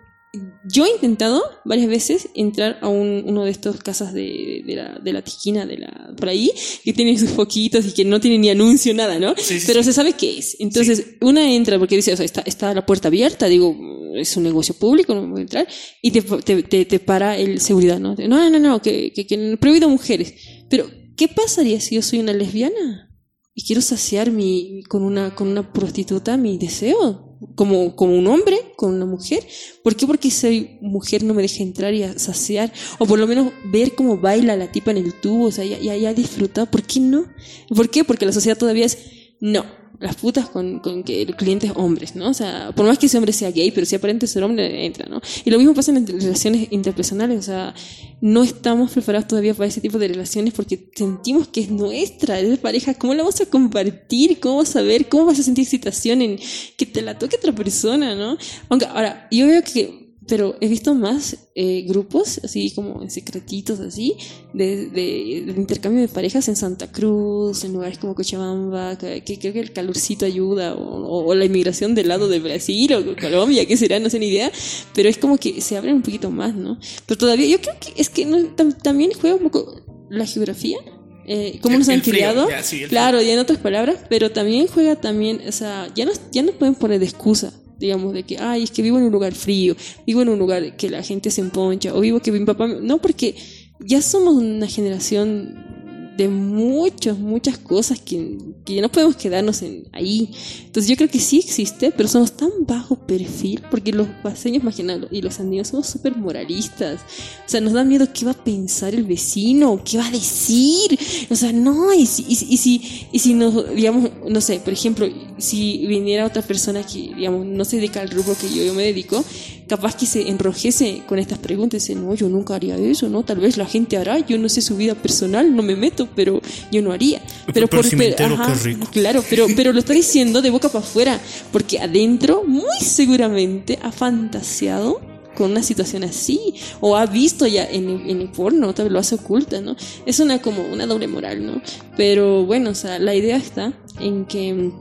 [0.67, 4.97] yo he intentado varias veces entrar a un- uno de estos casas de, de la,
[4.99, 6.49] de la tiquina, de la, por ahí,
[6.83, 9.35] que tienen sus foquitos y que no tienen ni anuncio, nada, ¿no?
[9.37, 9.85] Sí, sí, Pero sí.
[9.87, 10.57] se sabe qué es.
[10.59, 13.77] Entonces, una entra porque dice, o sea, está, está la puerta abierta, digo,
[14.15, 15.67] es un negocio público, no voy a entrar,
[16.01, 18.15] y te, te, te, te para el seguridad, ¿no?
[18.15, 20.33] No, no, no, que, que, que prohibido mujeres.
[20.67, 23.09] Pero, ¿qué pasaría si yo soy una lesbiana?
[23.55, 27.22] y quiero saciar mi con una con una prostituta mi deseo
[27.55, 29.45] como como un hombre con una mujer
[29.83, 30.07] ¿por qué?
[30.07, 34.17] porque soy mujer no me deja entrar y saciar o por lo menos ver cómo
[34.17, 37.25] baila la tipa en el tubo o sea ya ya, ya disfrutar ¿por qué no?
[37.69, 38.03] ¿por qué?
[38.03, 38.97] porque la sociedad todavía es
[39.39, 42.29] no las putas con, con que el cliente es hombres, ¿no?
[42.29, 45.07] O sea, por más que ese hombre sea gay, pero si aparente ser hombre, entra,
[45.07, 45.21] ¿no?
[45.45, 47.73] Y lo mismo pasa en relaciones interpersonales, o sea,
[48.19, 52.49] no estamos preparados todavía para ese tipo de relaciones porque sentimos que es nuestra, es
[52.49, 54.41] de pareja, ¿cómo la vamos a compartir?
[54.41, 55.07] ¿Cómo vas a ver?
[55.07, 56.39] ¿Cómo vas a sentir excitación en
[56.77, 58.37] que te la toque otra persona, ¿no?
[58.67, 63.79] Aunque, ahora, yo veo que pero he visto más eh, grupos, así como en secretitos,
[63.79, 64.15] así,
[64.53, 69.37] de, de- de intercambio de parejas en Santa Cruz, en lugares como Cochabamba, que, que
[69.39, 73.65] creo que el calorcito ayuda, o, o la inmigración del lado de Brasil o Colombia,
[73.65, 74.51] qué será, no sé ni idea,
[74.93, 76.79] pero es como que se abren un poquito más, ¿no?
[77.05, 80.77] Pero todavía, yo creo que es que no, tam- también juega un poco la geografía.
[81.25, 84.97] Eh, cómo El- nos han criado, sí, claro, y en otras palabras, pero también juega
[84.97, 88.63] también, o sea, ya no, ya no pueden poner de excusa, digamos, de que, ay,
[88.63, 89.75] es que vivo en un lugar frío,
[90.07, 92.79] vivo en un lugar que la gente se emponcha, o vivo que mi papá, me-".
[92.81, 93.35] no, porque
[93.79, 95.72] ya somos una generación
[96.17, 100.29] de muchas, muchas cosas que, que no podemos quedarnos en ahí.
[100.65, 105.07] Entonces yo creo que sí existe, pero somos tan bajo perfil, porque los paseños nada,
[105.11, 107.01] y los andinos somos súper moralistas.
[107.45, 110.97] O sea, nos da miedo qué va a pensar el vecino, qué va a decir.
[111.29, 114.73] O sea, no, y si, y y si, y si nos, digamos, no sé, por
[114.73, 118.73] ejemplo, si viniera otra persona que, digamos, no se dedica al rubro que yo, yo
[118.73, 119.23] me dedico,
[119.67, 123.23] capaz que se enrojece con estas preguntas, dice, no, yo nunca haría eso, ¿no?
[123.23, 126.41] Tal vez la gente hará, yo no sé su vida personal, no me meto, pero
[126.71, 127.21] yo no haría.
[127.53, 128.87] Pero, Pero si me entero, qué rico.
[128.91, 131.19] Claro, pero, pero lo está diciendo de boca para afuera,
[131.51, 135.01] porque adentro muy seguramente ha fantaseado
[135.35, 138.93] con una situación así, o ha visto ya en, el- en el porno, tal vez
[138.93, 139.75] lo hace oculta, ¿no?
[140.05, 141.59] Es una como una doble moral, ¿no?
[141.97, 144.71] Pero bueno, o sea, la idea está en que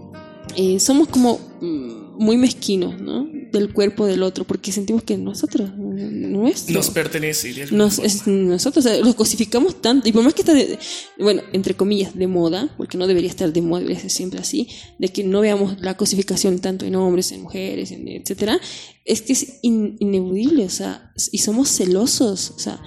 [0.56, 3.26] eh, somos como mm, muy mezquinos, ¿no?
[3.52, 6.74] Del cuerpo del otro, porque sentimos que nosotros, nuestro.
[6.74, 7.52] Nos pertenece.
[7.52, 8.06] de alguna Nos, forma.
[8.06, 10.78] es- nosotros o sea, los cosificamos tanto, y por más que está, de-
[11.18, 14.68] bueno, entre comillas, de moda, porque no debería estar de moda, debería ser siempre así,
[14.98, 18.58] de que no veamos la cosificación tanto en hombres, en mujeres, en etcétera,
[19.04, 22.80] es que es in- ineludible, o sea, y somos celosos, o sea,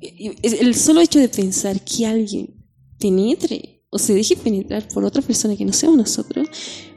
[0.00, 2.54] el solo hecho de pensar que alguien
[2.98, 6.48] penetre o se deje penetrar por otra persona que no seamos nosotros,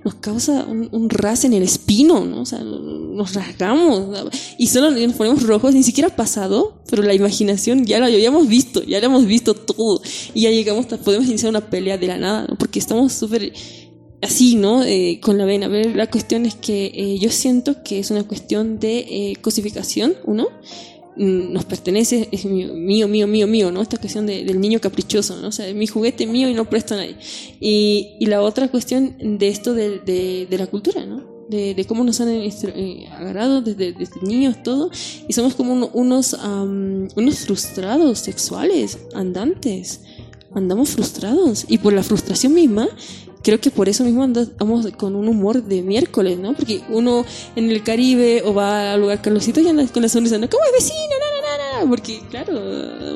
[0.05, 2.41] nos causa un, ras en el espino, ¿no?
[2.41, 4.29] O sea, nos rasgamos ¿no?
[4.57, 8.47] y solo nos ponemos rojos, ni siquiera ha pasado, pero la imaginación ya la habíamos
[8.47, 10.01] visto, ya la hemos visto todo
[10.33, 12.57] y ya llegamos, podemos iniciar una pelea de la nada, ¿no?
[12.57, 13.51] Porque estamos súper
[14.21, 14.81] así, ¿no?
[14.83, 15.67] Eh, con la vena.
[15.67, 20.15] Ver, la cuestión es que eh, yo siento que es una cuestión de eh, cosificación,
[20.25, 20.43] mm,
[21.17, 23.81] nos pertenece, es mío, mío, mío, mío, mío, ¿no?
[23.81, 25.47] Esta cuestión de- del niño caprichoso, ¿no?
[25.47, 27.15] O sea, mi juguete mío y no presto a nadie.
[27.59, 31.23] Y, y la otra cuestión de esto de, de, de la cultura, ¿no?
[31.47, 34.89] De, de cómo nos han instru- eh, agarrado desde, desde niños, todo.
[35.27, 40.01] Y somos como uno- unos, am, unos frustrados sexuales, andantes.
[40.53, 41.65] Andamos frustrados.
[41.69, 42.87] Y por la frustración misma,
[43.45, 46.55] creo que por eso mismo andamos con un humor de miércoles, ¿no?
[46.55, 47.23] Porque uno
[47.55, 50.49] en el Caribe o va al lugar calorcito y anda con la sonrisa, ¿no?
[50.49, 51.13] ¿Cómo es vecino?
[51.19, 51.89] No, no, no, no.
[51.91, 52.59] Porque, claro,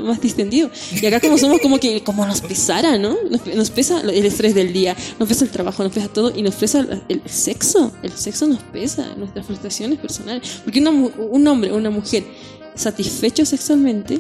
[0.04, 0.70] más distendido.
[1.02, 3.18] Y acá como somos como que, como nos pesara, ¿no?
[3.56, 6.54] Nos, pesa el estrés del día, nos pesa el trabajo, nos pesa todo y nos
[6.54, 7.92] pesa el, sexo.
[8.04, 10.62] El sexo nos pesa, nuestras frustraciones personales.
[10.64, 12.24] Porque un hombre una mujer
[12.76, 14.20] satisfecho sexualmente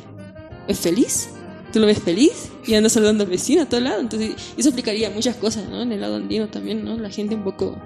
[0.67, 1.30] es feliz.
[1.71, 3.99] Tú lo ves feliz y andas saludando al vecino a todo lado.
[3.99, 5.82] Entonces, eso explicaría muchas cosas, ¿no?
[5.82, 6.97] En el lado andino también, ¿no?
[6.97, 7.77] La gente un poco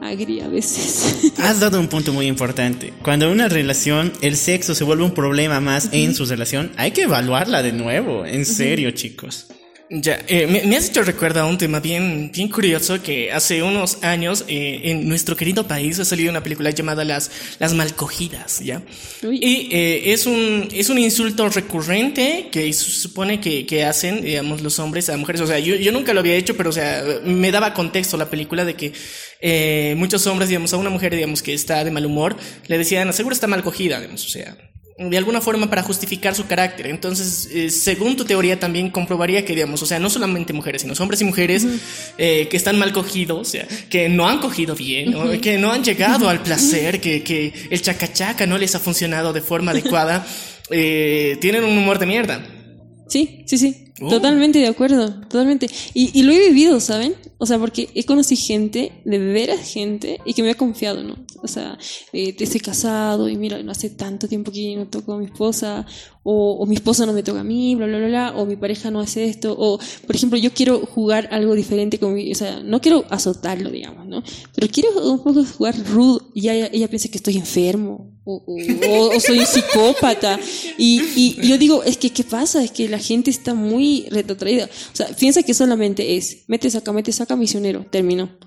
[0.00, 1.32] agria a veces.
[1.38, 2.92] Has dado un punto muy importante.
[3.02, 6.92] Cuando en una relación el sexo se vuelve un problema más en su relación, hay
[6.92, 8.24] que evaluarla de nuevo.
[8.24, 9.46] En serio, chicos.
[9.92, 14.04] Ya, eh, me, me has hecho recuerda un tema bien, bien curioso que hace unos
[14.04, 18.82] años eh, en nuestro querido país ha salido una película llamada Las, Las Malcogidas, ¿ya?
[19.24, 19.40] Uy.
[19.42, 24.60] Y eh, es, un, es un insulto recurrente que se supone que, que hacen, digamos,
[24.60, 25.40] los hombres a mujeres.
[25.40, 28.30] O sea, yo, yo nunca lo había hecho, pero, o sea, me daba contexto la
[28.30, 28.92] película de que
[29.40, 32.36] eh, muchos hombres, digamos, a una mujer, digamos, que está de mal humor,
[32.68, 34.56] le decían, seguro está mal cogida, digamos, o sea,
[35.08, 36.86] de alguna forma para justificar su carácter.
[36.86, 40.92] Entonces, eh, según tu teoría, también comprobaría que, digamos, o sea, no solamente mujeres, sino
[41.00, 41.66] hombres y mujeres
[42.18, 45.72] eh, que están mal cogidos, o sea, que no han cogido bien, o que no
[45.72, 50.26] han llegado al placer, que, que el chacachaca no les ha funcionado de forma adecuada,
[50.70, 52.46] eh, tienen un humor de mierda.
[53.08, 53.89] Sí, sí, sí.
[54.00, 54.08] Oh.
[54.08, 55.68] Totalmente de acuerdo, totalmente.
[55.92, 57.14] Y, y lo he vivido, ¿saben?
[57.38, 61.16] O sea, porque he conocido gente, de veras gente, y que me ha confiado, ¿no?
[61.42, 61.78] O sea,
[62.12, 65.86] eh, estoy casado y mira, no hace tanto tiempo que no toco a mi esposa,
[66.22, 68.56] o, o mi esposa no me toca a mí, bla, bla, bla, bla, o mi
[68.56, 72.34] pareja no hace esto, o, por ejemplo, yo quiero jugar algo diferente con mi, o
[72.34, 74.22] sea, no quiero azotarlo, digamos, ¿no?
[74.54, 79.44] Pero quiero un poco jugar rude y ella, ella piensa que estoy enfermo, o, soy
[79.46, 80.38] psicópata.
[80.78, 82.62] Y, y yo digo, es que, ¿qué pasa?
[82.62, 84.66] Es que la gente está muy retrotraída.
[84.66, 88.38] O sea, piensa que solamente es, metes acá, metes acá, misionero, terminó.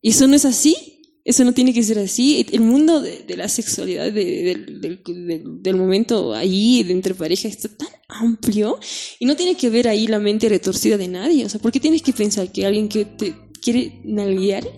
[0.00, 0.76] Y eso no es así.
[1.24, 2.46] Eso no tiene que ser así.
[2.52, 7.68] El mundo de, de la sexualidad de- del- del, momento ahí, de entre parejas, está
[7.68, 8.78] tan amplio
[9.18, 11.44] y no tiene que ver ahí la mente retorcida de nadie.
[11.44, 14.68] O sea, ¿por qué tienes que pensar que alguien que te quiere nalguear,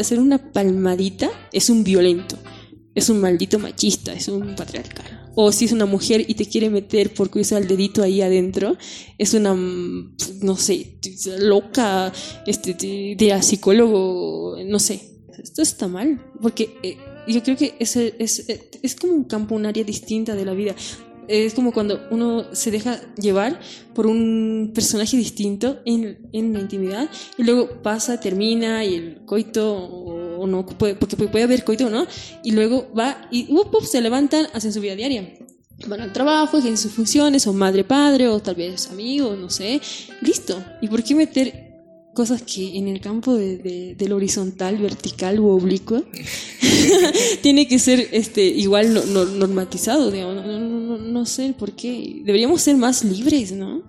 [0.00, 2.36] hacer una palmadita, es un violento?
[2.94, 5.32] Es un maldito machista, es un patriarcal.
[5.34, 8.76] O si es una mujer y te quiere meter por cruzar el dedito ahí adentro,
[9.18, 10.98] es una, mm, no sé,
[11.38, 12.12] loca,
[12.46, 15.00] este, de, psicólogo, no sé.
[15.42, 19.66] Esto está mal, porque eh, yo creo que es, es, es como un campo, un
[19.66, 20.76] área distinta de la vida.
[21.28, 23.60] Es como cuando uno se deja llevar
[23.94, 27.08] por un personaje distinto en, en la intimidad
[27.38, 32.06] y luego pasa, termina y el coito o, no, porque puede haber coito o no,
[32.42, 35.38] y luego va y up, se levantan, hacen su vida diaria.
[35.86, 39.80] Van al trabajo, hacen sus funciones, son madre, padre o tal vez amigos, no sé.
[40.20, 40.62] Listo.
[40.80, 41.63] ¿Y por qué meter
[42.14, 46.02] cosas que en el campo de, de- del horizontal, vertical u oblicuo
[47.42, 52.20] tiene que ser este igual no- no- normatizado, digamos, no, no, sé por qué.
[52.24, 53.82] Deberíamos ser más libres, ¿no?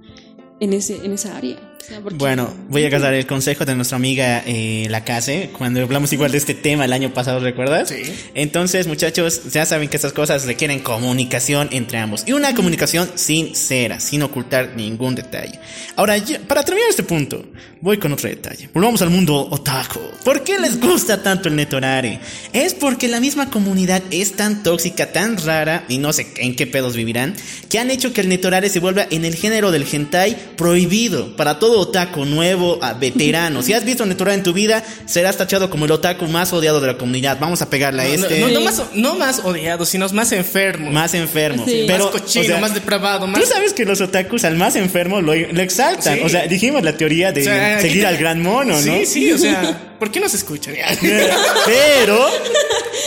[0.60, 1.75] En ese en esa área.
[1.88, 6.12] Sea, Bueno, voy a dar el consejo de nuestra amiga eh, La Case, cuando hablamos
[6.14, 7.90] igual de este tema el año pasado, ¿recuerdas?
[7.90, 8.02] Sí.
[8.34, 12.24] Entonces, muchachos, ya saben que estas cosas requieren comunicación entre ambos.
[12.26, 15.60] Y una comunicación sincera, sin ocultar ningún detalle.
[15.96, 17.46] Ahora, ya- para terminar este punto,
[17.82, 18.68] voy con otro detalle.
[18.74, 20.00] Volvamos al mundo otaku.
[20.24, 22.20] ¿Por qué les gusta tanto el Netorare?
[22.52, 26.66] Es porque la misma comunidad es tan tóxica, tan rara, y no sé en qué
[26.66, 27.36] pedos vivirán,
[27.70, 31.60] que han hecho que el Netorare se vuelva en el género del hentai prohibido para
[31.80, 33.62] otaku nuevo, a veterano.
[33.62, 36.88] Si has visto Netorare en tu vida, serás tachado como el otaku más odiado de
[36.88, 37.38] la comunidad.
[37.40, 38.40] Vamos a pegarle a No, este.
[38.40, 40.92] no, no más, no más odiado, sino más enfermo.
[40.92, 41.66] Más enfermo.
[41.66, 41.86] Sí.
[41.88, 43.42] Pero, más cochino, o sea, más depravado, más...
[43.42, 46.18] Tú sabes que los otakus al más enfermo lo, lo exaltan.
[46.18, 46.22] Sí.
[46.24, 48.82] O sea, dijimos la teoría de O sea, seguir ¿qué al gran mono, ¿no?
[48.82, 50.76] Sí, sí, o sea, ¿por qué no se escuchan?
[51.66, 52.30] Pero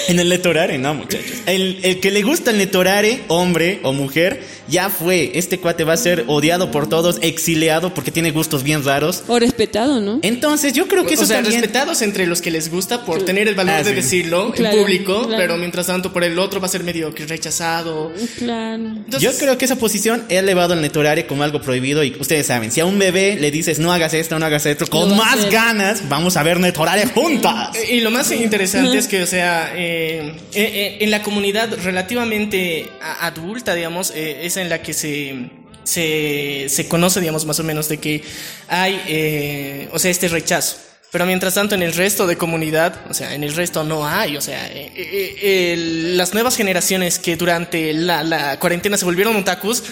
[0.09, 1.27] en el Netorare, no, muchachos.
[1.47, 5.33] El, el que le gusta el Netorare, hombre o mujer, ya fue.
[5.35, 9.23] Este cuate va a ser odiado por todos, exiliado porque tiene gustos bien raros.
[9.29, 10.21] O respetado, ¿no?
[10.23, 11.63] Entonces, yo creo que eso o sea, también.
[11.63, 13.95] respetados entre los que les gusta por tener el valor Ah, de sí.
[13.97, 15.37] decirlo Claro, en público, claro.
[15.43, 18.13] pero mientras tanto por el otro va a ser medio que rechazado.
[18.39, 18.75] Claro.
[18.85, 22.47] Entonces, Yo creo que esa posición he elevado el netorare como algo prohibido y ustedes
[22.47, 25.51] saben, si a un bebé le dices no hagas esto, no hagas esto, con más
[25.51, 27.75] ganas vamos a ver netorare juntas.
[27.77, 31.69] Eh, Y lo más interesante es que, o sea, eh, eh, eh, en la comunidad
[31.83, 35.51] relativamente adulta, digamos, eh, es en la que se,
[35.85, 38.23] se, se conoce, digamos, más o menos de que
[38.69, 40.77] hay, eh, o sea, este rechazo.
[41.11, 44.37] Pero mientras tanto, en el resto de comunidad, o sea, en el resto no hay,
[44.37, 45.75] o sea, eh, eh, eh,
[46.17, 49.83] las nuevas generaciones que durante la, la cuarentena se volvieron otakus,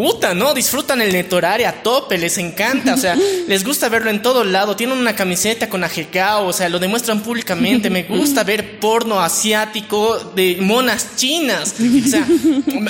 [0.00, 0.54] Puta, ¿no?
[0.54, 4.74] Disfrutan el netorare a tope, les encanta, o sea, les gusta verlo en todo lado,
[4.74, 10.32] tienen una camiseta con ajecao, o sea, lo demuestran públicamente, me gusta ver porno asiático
[10.34, 12.26] de monas chinas, o sea,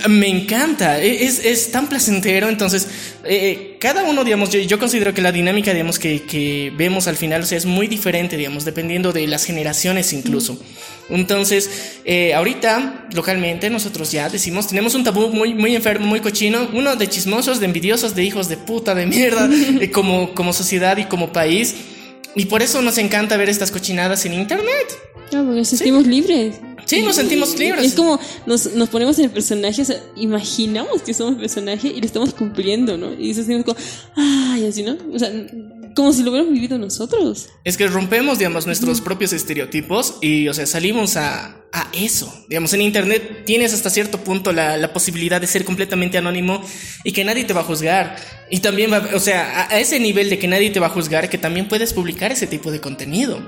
[0.09, 2.87] me encanta, e- es, es tan placentero, entonces,
[3.25, 7.16] eh, cada uno, digamos, yo, yo considero que la dinámica, digamos, que, que vemos al
[7.16, 10.57] final, o sea, es muy diferente, digamos, dependiendo de las generaciones incluso.
[11.11, 11.70] Entonces,
[12.05, 16.96] eh, ahorita, localmente, nosotros ya decimos, tenemos un tabú muy, muy enfermo, muy cochino, uno
[16.96, 19.49] de chismosos, de envidiosos, de hijos de puta, de mierda,
[19.81, 21.75] eh, como, como sociedad y como país.
[22.34, 24.99] Y por eso nos encanta ver estas cochinadas en internet.
[25.30, 26.57] Claro, porque nos sentimos libres.
[26.87, 27.87] Sí, nos sentimos libres.
[27.87, 32.01] Es como nos, nos ponemos en el personaje, o sea, imaginamos que somos personaje y
[32.01, 33.14] lo estamos cumpliendo, ¿no?
[33.14, 33.76] Y eso así como,
[34.16, 34.97] ay, así, ¿no?
[35.12, 35.30] O sea,
[36.01, 37.51] como si lo hubiéramos vivido nosotros.
[37.64, 42.45] Es que rompemos, digamos, nuestros propios estereotipos y, o sea, salimos a, a eso.
[42.49, 46.62] Digamos, en Internet tienes hasta cierto punto la, la, posibilidad de ser completamente anónimo
[47.05, 48.16] y que nadie te va a juzgar.
[48.51, 50.91] Y también va, o sea, a, a ese nivel de que nadie te va a
[50.91, 53.41] juzgar, que también puedes publicar ese tipo de contenido.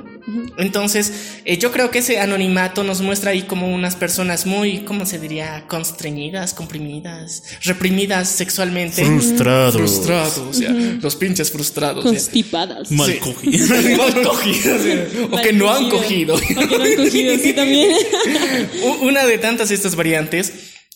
[0.57, 1.13] Entonces,
[1.45, 5.19] eh, yo creo que ese anonimato nos muestra ahí como unas personas muy, ¿cómo se
[5.19, 5.65] diría?
[5.67, 9.05] Constreñidas, comprimidas, reprimidas sexualmente.
[9.05, 9.75] Frustrados.
[9.75, 12.05] Frustrados, o sea, los pinches frustrados.
[12.05, 12.93] Constipadas.
[12.93, 13.19] Mal Sí.
[13.19, 13.69] cogidos.
[13.99, 16.35] Mal cogidos, o sea, o Mal que no han cogido.
[16.35, 16.35] cogido.
[16.35, 17.91] O que no han cogido, sí, también.
[19.03, 20.53] Una de tantas estas variantes.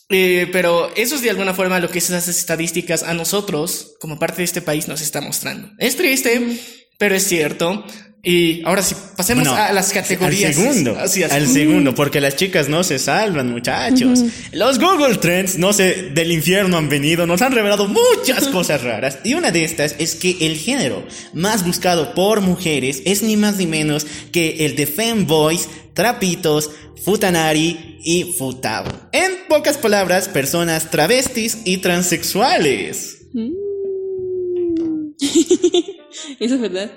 [0.09, 4.39] eh, pero eso es de alguna forma lo que esas estadísticas a nosotros, como parte
[4.39, 5.71] de este país, nos está mostrando.
[5.79, 6.59] Es triste,
[6.99, 7.85] pero es cierto.
[8.29, 10.59] Y ahora sí, pasemos Bueno, a las categorías.
[10.59, 10.99] Al segundo.
[10.99, 11.23] Así.
[11.23, 14.25] Al segundo, porque las chicas no se salvan, muchachos.
[14.51, 19.19] Los Google Trends, no sé, del infierno han venido, nos han revelado muchas cosas raras.
[19.23, 23.59] Y una de estas es que el género más buscado por mujeres es ni más
[23.59, 26.73] ni menos que el de femboys, trapitos,
[27.05, 28.91] futanari y futabo.
[29.13, 33.19] En pocas palabras, personas travestis y transexuales.
[36.41, 36.91] Eso es verdad.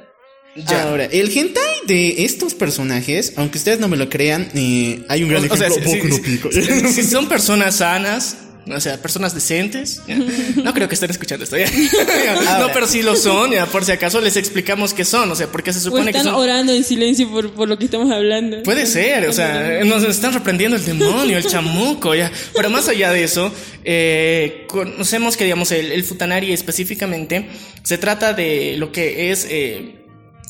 [0.55, 0.83] Ya.
[0.83, 5.29] Ahora, el hentai de estos personajes, aunque ustedes no me lo crean, eh, hay un
[5.29, 6.49] gran O ejemplo.
[6.51, 8.37] si son personas sanas,
[8.67, 10.17] o sea, personas decentes, ya.
[10.63, 11.57] no creo que estén escuchando esto.
[11.57, 11.67] ya.
[12.59, 15.47] no, pero si lo son, ya, por si acaso les explicamos qué son, o sea,
[15.47, 16.41] porque se O supone que están son...
[16.41, 18.63] orando en silencio por, por lo que estamos hablando.
[18.63, 22.31] Puede ser, o sea, nos están reprendiendo el demonio, el chamuco, ya.
[22.53, 23.51] Pero más allá de eso,
[23.83, 27.47] eh, conocemos que, digamos, el, el futanari específicamente
[27.83, 29.98] se trata de lo que es eh,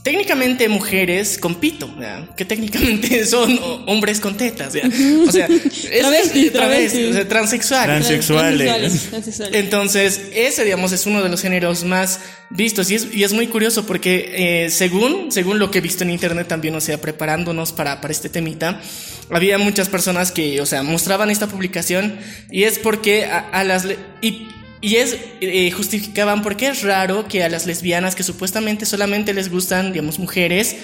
[0.03, 4.89] técnicamente mujeres con pito, ya, que técnicamente son hombres con tetas, ya.
[5.27, 5.45] O sea,
[5.91, 8.05] es, Travestis, es- travestis, o sea, transexuales.
[8.07, 9.09] Transexuales.
[9.09, 9.55] Transexuales.
[9.55, 12.19] Entonces, ese, digamos, es uno de los géneros más
[12.49, 16.03] vistos y es, y es muy curioso porque eh, según, según lo que he visto
[16.03, 18.81] en internet también, o sea, preparándonos para, para este temita,
[19.29, 22.17] había muchas personas que, o sea, mostraban esta publicación
[22.49, 23.85] y es porque a, a las...
[23.85, 24.47] le- Y,
[24.81, 29.49] y es, eh, justificaban porque es raro que a las lesbianas que supuestamente solamente les
[29.49, 30.75] gustan, digamos, mujeres,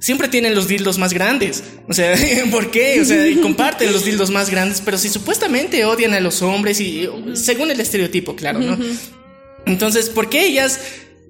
[0.00, 1.64] siempre tienen los dildos más grandes.
[1.88, 2.14] O sea,
[2.50, 3.00] ¿por qué?
[3.00, 6.80] O sea, y comparten los dildos más grandes, pero si supuestamente odian a los hombres
[6.80, 8.78] y según el estereotipo, claro, ¿no?
[9.66, 10.80] Entonces, ¿por qué ellas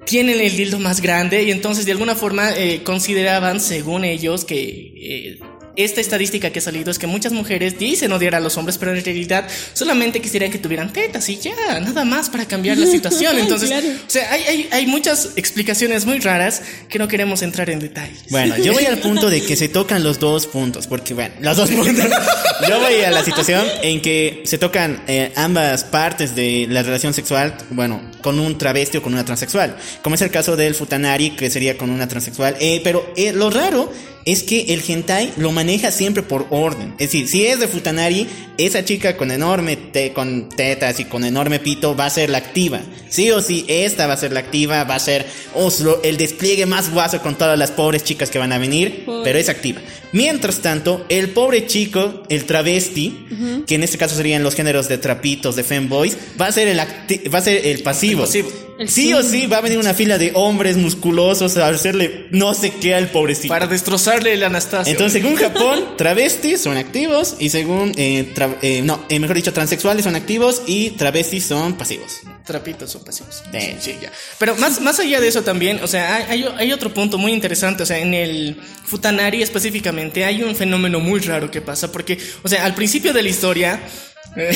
[0.07, 1.45] tienen el dildo más grande?
[1.45, 5.41] Y entonces, de alguna forma, eh, consideraban, según ellos, que eh,
[5.77, 8.95] esta estadística que ha salido es que muchas mujeres dicen odiar a los hombres, pero
[8.95, 13.39] en realidad solamente quisieran que tuvieran tetas y ya, nada más para cambiar la situación.
[13.39, 13.89] Entonces, Claro.
[13.89, 18.25] o sea, hay, hay, hay muchas explicaciones muy raras que no queremos entrar en detalles.
[18.31, 21.57] Bueno, yo voy al punto de que se tocan los dos puntos, porque bueno, los
[21.57, 22.05] dos puntos.
[22.69, 27.13] Yo voy a la situación en que se tocan eh, ambas partes de la relación
[27.13, 31.31] sexual, bueno, con un travesti o con una transexual, como es el caso del futanari,
[31.31, 32.57] que sería con una transexual.
[32.61, 33.93] Eh, pero eh, lo raro
[34.25, 36.95] es que el hentai lo maneja siempre por orden.
[36.99, 41.25] Es decir, si es de futanari, esa chica con enorme te con tetas y con
[41.25, 42.81] enorme pito va a ser la activa.
[43.09, 46.67] Sí o sí, esta va a ser la activa, va a ser Oslo, el despliegue
[46.67, 49.25] más guaso con todas las pobres chicas que van a venir, Pobre.
[49.25, 49.81] pero es activa.
[50.15, 53.27] Mientras tanto, el pobre chico, el travesti,
[53.67, 56.79] que en este caso serían los géneros de trapitos, de femboys, va a ser el
[56.79, 58.21] acti- va a ser el pasivo.
[58.23, 58.53] El pasivo.
[58.79, 62.55] El Sí o sí va a venir una fila de hombres musculosos a hacerle no
[62.55, 63.47] sé qué al pobrecito.
[63.49, 64.91] Para destrozarle el Anastasio.
[64.91, 70.03] Entonces, según Japón, travestis son activos y según, eh, eh, no, eh, mejor dicho, transexuales
[70.05, 72.21] son activos y travestis son pasivos.
[72.45, 73.43] Trapitos son pasivos.
[73.53, 73.77] Sí.
[73.81, 74.11] Sí, ya.
[74.39, 77.87] Pero más, más allá de eso también, o sea, hay otro punto muy interesante, o
[77.87, 82.65] sea, en el Futanari específicamente hay un fenómeno muy raro que pasa, porque, o sea,
[82.65, 83.81] al principio de la historia...
[84.37, 84.53] eh,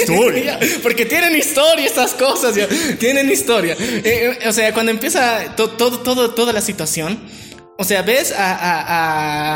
[0.00, 0.58] historia.
[0.82, 2.68] Porque tienen historia estas cosas, ya.
[2.98, 3.76] Tienen historia.
[3.80, 7.18] Eh, eh, o sea, cuando empieza to- todo, todo, toda la situación,
[7.76, 8.82] o sea, ves a, a-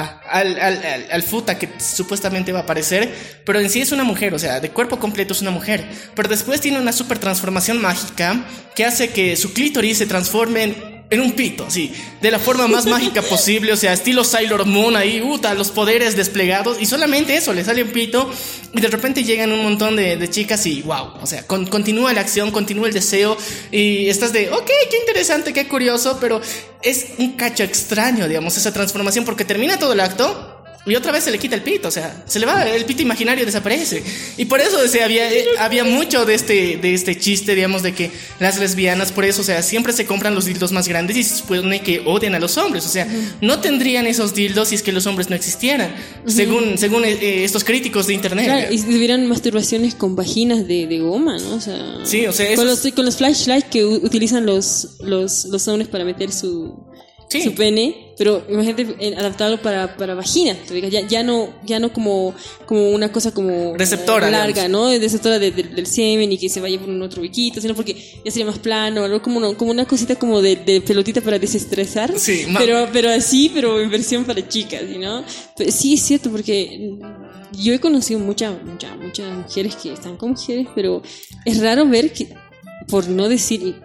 [0.00, 3.12] a- al, al, al- al futa que supuestamente va a aparecer,
[3.44, 5.84] pero en sí es una mujer, o sea, de cuerpo completo es una mujer.
[6.16, 8.44] Pero después tiene una super transformación mágica
[8.74, 12.68] que hace que su clítoris se transforme en, en un pito, así, de la forma
[12.68, 17.34] más mágica posible, o sea, estilo Sailor Moon ahí, uta, los poderes desplegados, y solamente
[17.34, 18.30] eso, le sale un pito,
[18.74, 22.12] y de repente llegan un montón de, de chicas y wow, o sea, con- continúa
[22.12, 23.36] la acción, continúa el deseo,
[23.72, 26.42] y estás de, ok, qué interesante, qué curioso, pero
[26.82, 30.47] es un cacho extraño, digamos, esa transformación, porque termina todo el acto.
[30.88, 33.02] Y otra vez se le quita el pito, o sea, se le va, el pito
[33.02, 34.02] imaginario desaparece.
[34.36, 37.82] Y por eso o sea, había, eh, había mucho de este, de este chiste, digamos,
[37.82, 38.10] de que
[38.40, 41.36] las lesbianas, por eso, o sea, siempre se compran los dildos más grandes y se
[41.36, 43.06] supone que odian a los hombres, o sea,
[43.40, 45.94] no tendrían esos dildos si es que los hombres no existieran,
[46.26, 48.44] según, según eh, eh, estos críticos de internet.
[48.46, 51.54] Claro, y si tuvieran masturbaciones con vaginas de, de goma, ¿no?
[51.56, 55.68] O sea, Sí, o sea, con los, con los flashlights que utilizan los, los, los
[55.68, 56.86] hombres para meter su,
[57.30, 57.42] Sí.
[57.42, 60.56] su pene, pero imagínate eh, adaptarlo para, para vagina,
[60.90, 62.34] ya, ya no, ya no como,
[62.66, 64.92] como una cosa como Receptora, larga, digamos.
[64.92, 64.98] ¿no?
[64.98, 67.94] Receptora de- de- del semen y que se vaya por un otro biquito, sino porque
[68.24, 71.38] ya sería más plano, algo como, una- como una cosita como de, de pelotita para
[71.38, 75.22] desestresar, Sí, pero, pero así, pero en versión para chicas, ¿no?
[75.56, 76.96] Pero sí es cierto, porque
[77.60, 81.02] yo he conocido muchas, muchas, muchas mujeres que están con mujeres, pero
[81.44, 82.28] es raro ver que,
[82.88, 83.76] por no decir,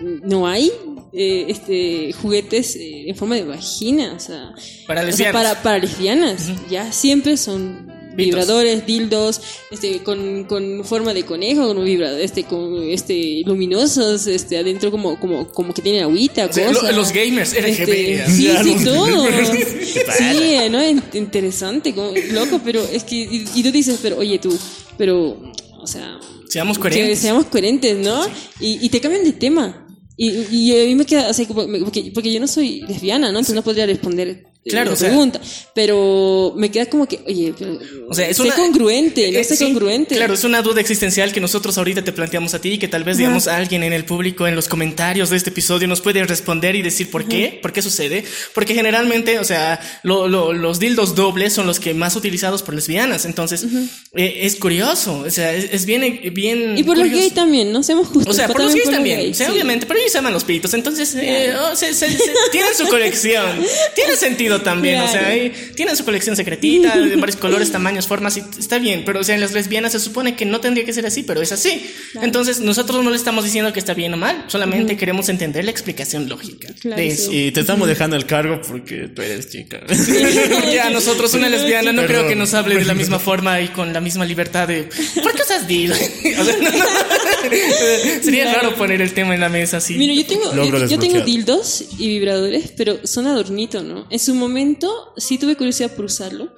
[0.00, 0.70] no hay
[1.12, 4.52] eh, este juguetes eh, en forma de vagina, o sea,
[4.86, 5.32] Para o sea, lesbianas.
[5.42, 9.40] para, para lesbianas, ya siempre son vibradores, dildos,
[9.70, 14.90] este, con, con forma de conejo, con un vibrador, este, con este luminosos, este, adentro
[14.90, 16.94] como, como, como que tienen agüita, O sea, lo- cosas.
[16.94, 17.66] los gamers, RGB.
[17.66, 19.26] Este, sí, Ya, sí, todo.
[20.18, 20.86] Sí, ¿no?
[20.86, 24.56] In- Interesante, como, loco, pero es que, y, y tú dices, pero oye tú,
[24.98, 25.40] pero,
[25.80, 27.18] o sea, Seamos que coherentes.
[27.18, 28.26] seamos coherentes, ¿no?
[28.60, 29.81] Y, y te cambian de tema.
[30.16, 33.38] Y, a mí me queda, o sea, porque, porque yo no soy lesbiana, ¿no?
[33.38, 35.40] Entonces no podría responder Claro, la o sea- pregunta.
[35.74, 37.52] Pero me queda como que, oye,
[38.08, 40.14] O sea, es una- congruente, no Eh, sé sí, congruente.
[40.16, 43.04] Claro, es una duda existencial que nosotros ahorita te planteamos a ti y que tal
[43.04, 46.76] vez, digamos, alguien en el público, en los comentarios de este episodio, nos puede responder
[46.76, 48.24] y decir por qué, por qué sucede.
[48.54, 52.74] Porque generalmente, o sea, lo- lo- los dildos dobles son los que más utilizados por
[52.74, 53.24] lesbianas.
[53.24, 53.64] Entonces,
[54.14, 55.24] eh, es curioso.
[55.26, 56.76] O sea, es, es bien, bien.
[56.76, 57.20] Y por los curioso.
[57.22, 57.82] gays también, ¿no?
[57.82, 58.32] Seamos justos.
[58.32, 59.52] O sea, por los gays los también, gays, o sea, sí.
[59.52, 63.60] obviamente, pero ellos aman los pitos, entonces eh, oh, se- se- se- tienen su colección,
[63.94, 65.34] tiene sentido también, o sea, Claro.
[65.34, 69.24] ahí tienen su colección secretita, de varios colores, tamaños, formas, y está bien, pero o
[69.24, 71.86] sea, en las lesbianas se supone que no tendría que ser así, pero es así.
[72.20, 75.70] Entonces, nosotros no le estamos diciendo que está bien o mal, solamente queremos entender la
[75.70, 77.22] explicación lógica Claro, de sí.
[77.22, 77.32] eso.
[77.32, 79.80] Y te estamos dejando el cargo porque tú eres chica.
[79.86, 83.68] Porque a nosotros una lesbiana no creo que nos hable de la misma forma y
[83.68, 84.88] con la misma libertad de
[85.22, 85.94] ¿por qué usas dildo?
[86.40, 86.84] O sea, no, no.
[88.22, 89.94] Sería raro poner el tema en la mesa así.
[89.94, 94.06] Mira, yo tengo, yo, yo tengo dildos y vibradores, pero son adornito, ¿no?
[94.10, 96.50] En su momento sí tuve curiosidad por usarlo.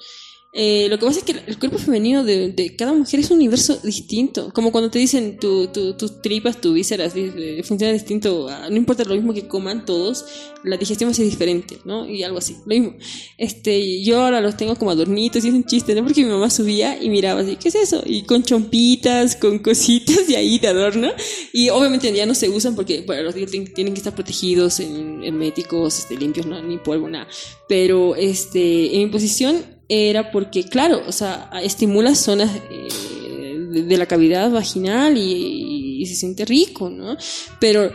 [0.57, 3.39] Eh, lo que pasa es que el cuerpo femenino de, de cada mujer es un
[3.39, 4.51] universo distinto.
[4.55, 8.49] Como cuando te dicen tu, tu- tus tripas, tus vísceras eh, funcionan distinto.
[8.71, 10.25] No importa lo mismo que coman todos,
[10.63, 12.09] la digestión va a ser diferente, ¿no?
[12.09, 12.55] Y algo así.
[12.67, 12.95] Lo mismo.
[13.37, 16.05] Este, yo ahora los tengo como adornitos y es un chiste, ¿no?
[16.05, 18.05] Porque mi mamá subía y miraba así, ¿qué es eso?
[18.07, 21.09] Y con chompitas, con cositas y ahí de adorno.
[21.53, 25.99] Y obviamente ya no se usan porque, bueno, los tienen que estar protegidos, en, herméticos,
[25.99, 27.27] este, limpios, no, ni polvo, nada.
[27.69, 34.07] Pero, este, en mi posición era porque, claro, o sea, estimula zonas eh, de, la
[34.07, 37.17] cavidad vaginal y, y se siente rico, ¿no?
[37.61, 37.91] Pero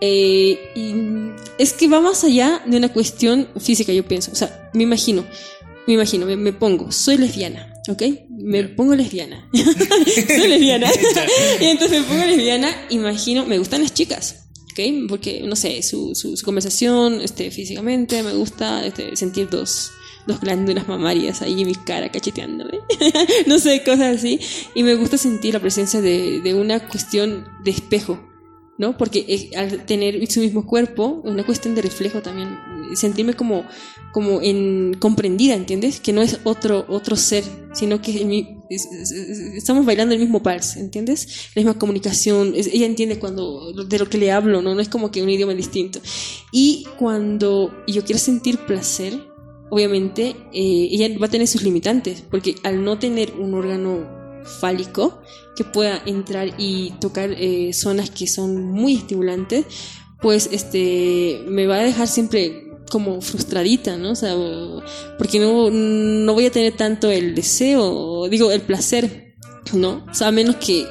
[0.00, 4.32] eh, es que va más allá de una cuestión física, yo pienso.
[4.32, 5.24] O sea, me imagino,
[5.86, 8.02] me imagino, me, me pongo, soy lesbiana, ¿ok?
[8.30, 9.48] Me pongo lesbiana.
[9.52, 10.90] soy lesbiana.
[11.60, 14.46] y entonces me pongo lesbiana, imagino, me gustan las chicas.
[14.72, 15.08] ¿ok?
[15.08, 19.92] Porque, no sé, su, su, su conversación este, físicamente, me gusta este, sentir dos,
[20.26, 22.80] dos glándulas mamarias ahí en mi cara cacheteándome.
[23.46, 24.40] no sé, cosas así.
[24.74, 28.18] Y me gusta sentir la presencia de, de una cuestión de espejo.
[28.76, 28.96] ¿no?
[28.96, 32.58] Porque al tener su mismo cuerpo, una cuestión de reflejo también,
[32.94, 33.64] sentirme como,
[34.12, 36.00] como en, comprendida, ¿entiendes?
[36.00, 38.56] Que no es otro, otro ser, sino que
[39.56, 41.50] estamos bailando el mismo vals, ¿entiendes?
[41.54, 44.74] La misma comunicación, ella entiende cuando, de lo que le hablo, ¿no?
[44.74, 46.00] No es como que un idioma distinto.
[46.50, 49.33] Y cuando yo quiero sentir placer,
[49.70, 55.20] obviamente, eh, ella va a tener sus limitantes, porque al no tener un órgano fálico
[55.56, 59.66] que pueda entrar y tocar eh, zonas que son muy estimulantes,
[60.20, 64.12] pues este me va a dejar siempre como frustradita, ¿no?
[64.12, 64.36] O sea,
[65.18, 69.34] porque no, no voy a tener tanto el deseo, digo, el placer,
[69.72, 70.04] ¿no?
[70.10, 70.86] O sea, a menos que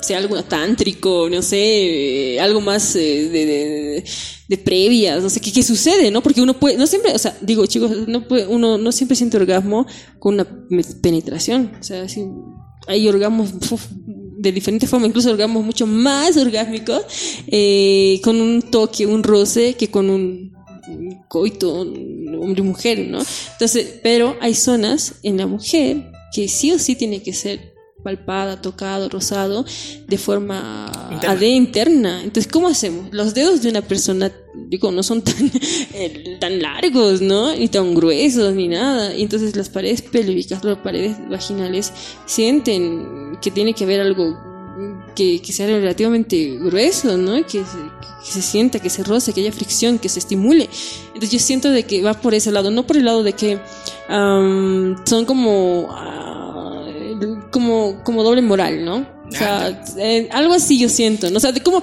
[0.00, 4.04] sea algo tántrico, no sé, eh, algo más eh,
[4.48, 6.22] de, previas, no sé, ¿qué, sucede, no?
[6.22, 9.36] Porque uno puede, no siempre, o sea, digo, chicos, no puede, uno no siempre siente
[9.36, 9.86] orgasmo
[10.18, 10.46] con una
[11.02, 12.24] penetración, o sea, sí,
[12.86, 13.52] hay orgasmos
[14.38, 17.02] de diferentes formas, incluso orgasmos mucho más orgásmicos,
[17.46, 20.52] eh, con un toque, un roce, que con un
[21.28, 23.18] coito, hombre y mujer, ¿no?
[23.52, 27.75] Entonces, pero hay zonas en la mujer que sí o sí tiene que ser
[28.06, 29.64] palpada, tocado, rozado,
[30.06, 31.32] de forma Interna.
[31.34, 32.22] AD interna.
[32.22, 33.12] Entonces, ¿cómo hacemos?
[33.12, 34.30] Los dedos de una persona,
[34.68, 35.50] digo, no son tan,
[35.92, 37.52] eh, tan largos, ¿no?
[37.56, 39.12] Ni tan gruesos, ni nada.
[39.12, 41.92] Y entonces las paredes pélvicas, las paredes vaginales,
[42.26, 44.24] sienten que tiene que haber algo
[45.16, 47.34] que, que sea relativamente grueso, ¿no?
[47.44, 47.90] Que, se-
[48.24, 50.68] que se sienta, que se roce, que haya fricción, que se estimule.
[51.08, 53.58] Entonces yo siento de que va por ese lado, no por el lado de que
[54.08, 56.35] son como, ah,
[57.50, 59.16] como, como doble moral, ¿no?
[59.28, 61.38] O sea, eh, algo así yo siento, ¿no?
[61.38, 61.82] O sea, de cómo,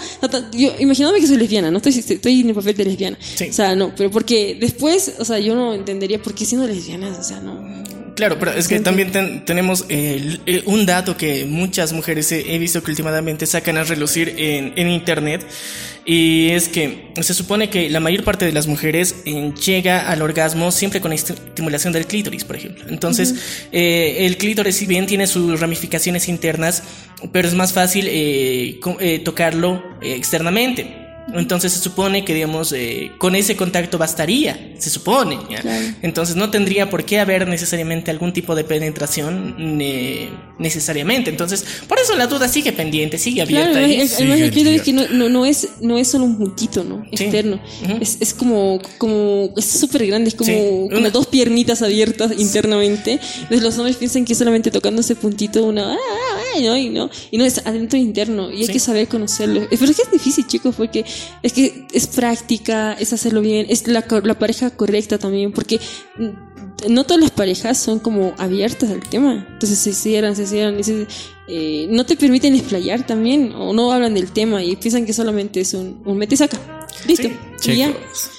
[0.54, 3.18] yo imaginándome que soy lesbiana, no estoy, estoy en el papel de lesbiana.
[3.22, 3.50] Sí.
[3.50, 7.20] O sea, no, pero porque después, o sea, yo no entendería por qué siendo lesbianas,
[7.20, 7.84] o sea, no.
[8.16, 12.53] Claro, pero es que también ten- tenemos eh, eh, un dato que muchas mujeres he,
[12.53, 15.43] he visto que últimamente sacan a relucir en, en internet
[16.05, 20.22] y es que se supone que la mayor parte de las mujeres eh, llega al
[20.22, 22.86] orgasmo siempre con esti- estimulación del clítoris, por ejemplo.
[22.88, 23.34] Entonces,
[23.72, 26.84] eh, el clítoris si bien tiene sus ramificaciones internas,
[27.32, 28.07] pero es más fácil
[29.24, 31.03] tocarlo externamente.
[31.34, 35.40] Entonces se supone que, digamos, eh, con ese contacto bastaría, se supone.
[35.50, 35.62] ¿ya?
[35.62, 35.86] Claro.
[36.02, 41.30] Entonces no tendría por qué haber necesariamente algún tipo de penetración eh, necesariamente.
[41.30, 43.72] Entonces, por eso la duda sigue pendiente, sigue abierta.
[43.72, 44.02] Claro, ahí.
[44.02, 47.04] el, que no, no, no es, no es solo un puntito, ¿no?
[47.14, 47.24] Sí.
[47.24, 47.60] Externo.
[48.02, 50.88] Es, es como, como, es súper grande, es como, Sí.
[50.94, 53.14] como dos piernitas abiertas internamente.
[53.14, 56.78] Entonces los hombres piensan que solamente tocando ese puntito una, ah, ah, ah, ¿no?
[56.78, 58.74] Y no, y no es adentro interno, y hay Sí.
[58.74, 59.68] que saber conocerlo.
[59.70, 61.06] Pero es que es difícil, chicos, porque
[61.41, 65.80] es que es práctica, es hacerlo bien, es la, la pareja correcta también, porque
[66.18, 69.45] mm, no todas las parejas son como abiertas al tema.
[69.53, 71.07] Entonces se cierran, se cierran, y se-
[71.47, 75.59] eh, no te permiten explayar también, o no hablan del tema y piensan que solamente
[75.61, 76.57] es un, un mete y saca.
[77.07, 77.28] Listo.
[77.57, 77.72] Sí.
[77.72, 77.88] Y ya.
[77.88, 78.30] Chicos,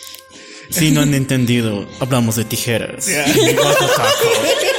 [0.71, 3.07] si no han entendido, hablamos de tijeras.
[3.09, 3.13] Y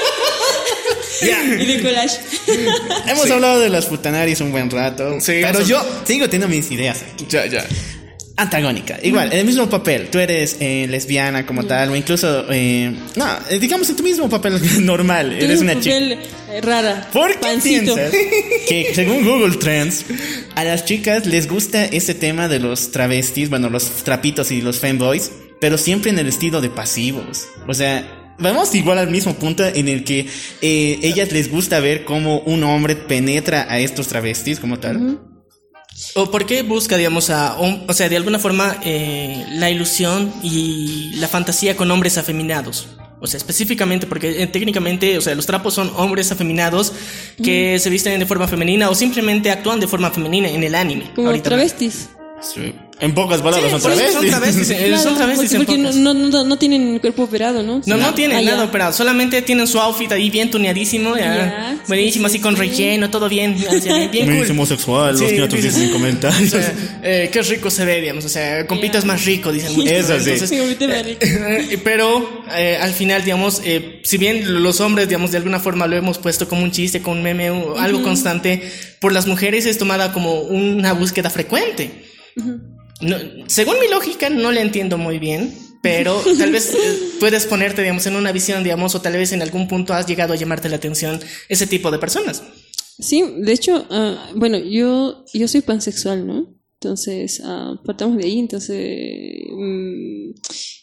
[1.21, 2.19] de collage.
[3.07, 7.03] Hemos hablado de las putanaris un buen rato, Sí, pero yo sigo teniendo mis ideas
[7.13, 7.25] aquí.
[7.29, 7.65] Ya, ya.
[8.37, 12.93] Antagónica, igual, en el mismo papel, tú eres eh, lesbiana como tal, o incluso, eh,
[13.15, 15.95] no, eh, digamos en tu mismo papel normal, eres Tienes una un chica.
[15.95, 16.19] papel,
[16.51, 17.09] eh, rara.
[17.13, 17.95] ¿Por qué Pancito.
[17.95, 18.11] piensas
[18.67, 20.03] que según Google Trends
[20.55, 24.79] a las chicas les gusta ese tema de los travestis, bueno, los trapitos y los
[24.81, 27.45] femboys, pero siempre en el estilo de pasivos?
[27.69, 30.27] O sea, vamos igual al mismo punto en el que
[30.61, 35.19] eh, ellas les gusta ver cómo un hombre penetra a estos travestis como tal.
[36.15, 41.11] ¿O por qué busca, digamos, a, o sea, de alguna forma, eh, la ilusión y
[41.15, 42.89] la fantasía con hombres afeminados?
[43.21, 46.91] O sea, específicamente porque eh, técnicamente, o sea, los trapos son hombres afeminados
[47.41, 51.11] que se visten de forma femenina o simplemente actúan de forma femenina en el anime.
[51.15, 52.09] Como Ahorita- travestis.
[52.41, 52.73] Sí.
[53.01, 54.13] En pocas palabras eso travestis.
[54.13, 57.61] son travestis, eh, Claro, son travestis porque, no, no, no, no tienen el cuerpo operado,
[57.61, 57.81] ¿no?
[57.85, 61.83] No, no tienen Ah, nada operado, solamente tienen su outfit ahí bien tuneadísimo, ya, Ya,
[61.89, 62.61] buenísimo, sí, así con sí.
[62.61, 64.51] relleno, todo bien, bien, bien Muy cool.
[64.51, 66.53] homosexual, los Sí, nietos dices, dicen en comentarios.
[66.53, 66.73] o sea,
[67.03, 68.99] eh, qué rico se ve, digamos, o sea, compito Ya.
[68.99, 69.91] es más rico, dicen muchos.
[69.91, 70.29] Eso sí.
[70.31, 75.37] Entonces, Sí, eh, pero eh, al final, digamos, eh, si bien los hombres, digamos, de
[75.37, 78.71] alguna forma lo hemos puesto como un chiste, como un meme, o algo constante,
[79.01, 81.91] por las mujeres es tomada como una búsqueda frecuente.
[83.01, 83.17] No,
[83.47, 88.05] según mi lógica, no la entiendo muy bien, pero tal vez eh, puedes ponerte, digamos,
[88.07, 90.77] en una visión, digamos, o tal vez en algún punto has llegado a llamarte la
[90.77, 91.19] atención
[91.49, 92.43] ese tipo de personas.
[92.97, 96.55] Sí, de hecho, ah, bueno, yo, yo soy pansexual, ¿no?
[96.79, 98.77] Entonces, ah, partamos de ahí, entonces...
[99.51, 100.29] mm,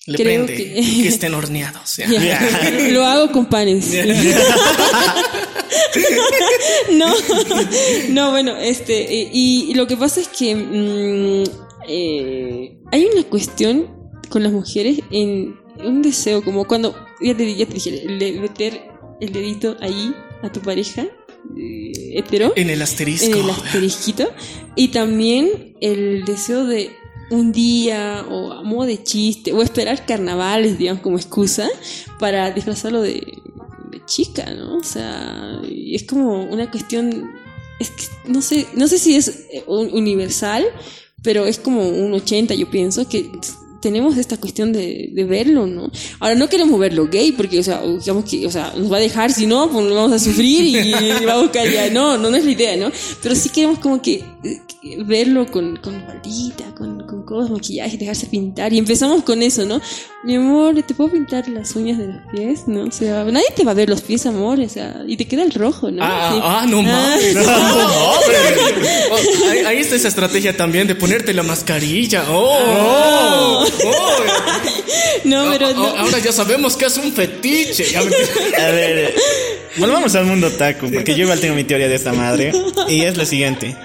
[0.06, 0.74] Le creo prende que...
[0.74, 1.08] que...
[1.08, 1.96] estén horneados.
[1.96, 2.08] Ya,
[2.90, 3.88] Lo hago con panes.
[6.92, 7.14] no,
[8.10, 11.44] no, bueno, este, y, y lo que pasa es que mm,
[11.88, 13.86] eh, hay una cuestión
[14.28, 18.06] con las mujeres en un deseo, como cuando, ya te, ya te dije,
[18.40, 18.82] meter
[19.20, 21.06] el dedito ahí a tu pareja
[21.58, 23.26] eh, hetero En el asterisco.
[23.26, 24.30] en el asterisquito
[24.76, 26.90] y también el deseo de
[27.30, 31.68] un día o a modo de chiste o esperar carnavales, digamos, como excusa
[32.18, 33.14] para disfrazarlo de,
[33.90, 34.76] de chica, ¿no?
[34.76, 37.32] O sea, es como una cuestión,
[37.80, 40.64] es que no sé, no sé si es eh, un- universal,
[41.22, 43.30] pero es como un 80, yo pienso, que
[43.82, 45.90] tenemos esta cuestión de, de verlo, ¿no?
[46.20, 49.00] Ahora no queremos verlo gay, porque, o sea, digamos que, o sea, nos va a
[49.00, 50.92] dejar, si no, pues vamos a sufrir y,
[51.26, 52.90] va a buscar ya, no, no, no es la idea, ¿no?
[53.20, 54.24] Pero sí queremos como que
[55.04, 57.01] verlo con, con faldita, con,
[57.32, 58.72] cosas, maquillaje, dejarse pintar.
[58.72, 59.80] Y empezamos con eso, ¿no?
[60.24, 62.60] Mi amor, ¿te puedo pintar las uñas de los pies?
[62.66, 62.84] ¿No?
[62.84, 64.60] O sea, nadie te va a ver los pies, amor.
[64.60, 66.02] O sea, y te queda el rojo, ¿no?
[66.04, 66.40] Ah, Sí.
[66.42, 67.34] ah, no mames.
[67.34, 69.08] No, mames.
[69.10, 72.24] Oh, ahí, ahí está esa estrategia también de ponerte la mascarilla.
[72.30, 73.66] Oh, oh.
[75.24, 75.84] No, pero Ah, no.
[75.86, 77.84] ah, Ahora ya sabemos que es un fetiche.
[77.90, 78.10] Ya me-
[78.62, 79.14] A ver,
[79.78, 82.52] volvamos al mundo taco, porque yo igual tengo mi teoría de esta madre.
[82.88, 83.76] Y es lo siguiente.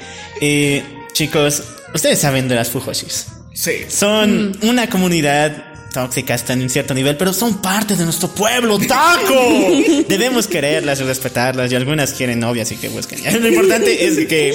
[0.42, 0.84] Eh,
[1.14, 3.28] chicos, ustedes saben de las Fujoshis.
[3.58, 3.72] Sí.
[3.88, 9.52] Son una comunidad tóxica hasta en cierto nivel, pero son parte de nuestro pueblo, taco.
[10.08, 13.20] Debemos quererlas y respetarlas, y algunas quieren novias, así que busquen.
[13.42, 14.54] Lo importante es que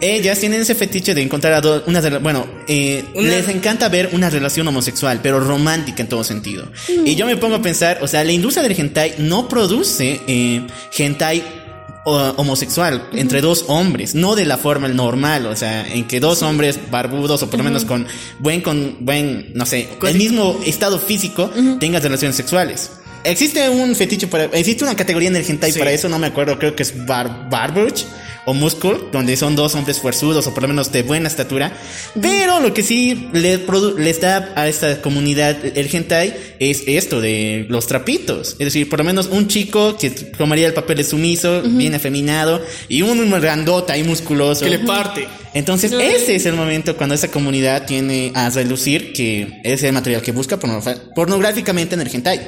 [0.00, 4.10] ellas tienen ese fetiche de encontrar a dos, una, bueno, eh, Una- les encanta ver
[4.14, 6.66] una relación homosexual, pero romántica en todo sentido.
[7.04, 10.66] Y yo me pongo a pensar, o sea, la industria del hentai no produce eh,
[10.98, 11.59] hentai
[12.04, 16.78] homosexual entre dos hombres, no de la forma normal, o sea, en que dos hombres
[16.90, 18.06] barbudos o por lo menos con
[18.38, 22.90] buen con buen, no sé, el mismo estado físico tengan relaciones sexuales.
[23.22, 25.78] Existe un fetiche para existe una categoría en el hentai Sí.
[25.78, 28.04] para eso, no me acuerdo, creo que es bar, barbuch
[28.50, 31.72] o muscle, donde son dos hombres fuerzudos o por lo menos de buena estatura.
[32.20, 33.60] Pero lo que sí le
[33.96, 38.56] les da a esta comunidad el hentai es esto de los trapitos.
[38.58, 42.60] Es decir, por lo menos un chico que tomaría el papel de sumiso, bien afeminado,
[42.88, 44.64] y un grandota y musculoso.
[44.64, 45.28] Que le parte.
[45.54, 50.22] Entonces, ese es el momento cuando esa comunidad tiene a relucir que es el material
[50.22, 52.40] que busca pornográficamente en el hentai.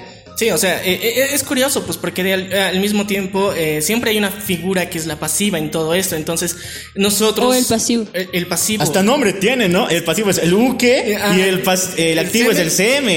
[0.42, 3.80] Sí, o sea, eh, eh, es curioso, pues porque de al, al mismo tiempo eh,
[3.82, 6.16] siempre hay una figura que es la pasiva en todo esto.
[6.16, 6.56] Entonces,
[6.94, 7.46] nosotros.
[7.46, 8.06] O el pasivo.
[8.12, 8.82] El, el pasivo.
[8.82, 9.88] Hasta nombre tiene, ¿no?
[9.88, 10.52] El pasivo es el
[11.20, 12.70] Ah, y el, pas- el activo es el.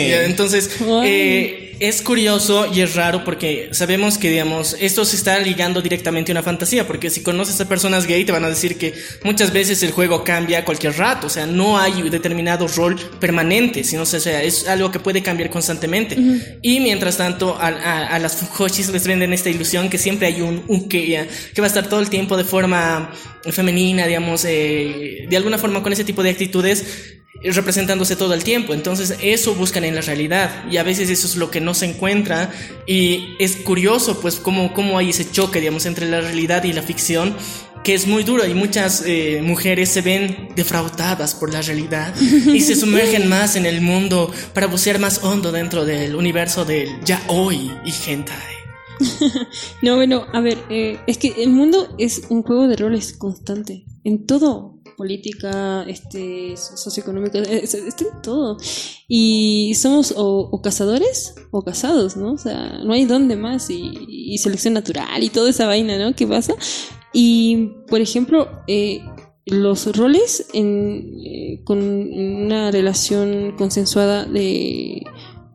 [0.09, 1.74] Ya, Entonces, Ay.
[1.80, 6.34] Es curioso y es raro porque sabemos que, digamos, esto se está ligando directamente a
[6.34, 9.82] una fantasía, porque si conoces a personas gay te van a decir que muchas veces
[9.84, 14.03] el juego cambia a cualquier rato, o sea, no hay un determinado rol permanente, sino,
[14.03, 16.17] o sea, es algo que puede cambiar constantemente.
[16.61, 20.41] Y mientras tanto, a, a- a las fujoshis les venden esta ilusión que siempre hay
[20.41, 23.11] un, un que, que va a estar todo el tiempo de forma
[23.51, 26.84] femenina, digamos, eh, de alguna forma con ese tipo de actitudes
[27.43, 28.73] representándose todo el tiempo.
[28.73, 31.86] Entonces eso buscan en la realidad y a veces eso es lo que no se
[31.86, 32.51] encuentra
[32.88, 36.81] y es curioso pues cómo, cómo hay ese choque, digamos, entre la realidad y la
[36.81, 37.36] ficción
[37.83, 42.59] que es muy duro y muchas eh, mujeres se ven defraudadas por la realidad y
[42.61, 47.21] se sumergen más en el mundo para bucear más hondo dentro del universo del ya
[47.27, 48.55] hoy y hentai.
[49.81, 53.86] No, bueno, a ver, eh, es que el mundo es un juego de roles constante.
[54.03, 54.74] En todo.
[54.97, 58.57] Política, este, so- socioeconómico, eh, es- está en todo.
[59.07, 62.33] Y somos o, cazadores o casados, ¿no?
[62.33, 63.69] O sea, no hay dónde más.
[63.69, 66.13] Y, selección natural y toda esa vaina, ¿no?
[66.15, 66.53] ¿Qué pasa?
[67.13, 68.99] Y, por ejemplo, eh,
[69.45, 75.03] los roles en, eh, con una relación consensuada de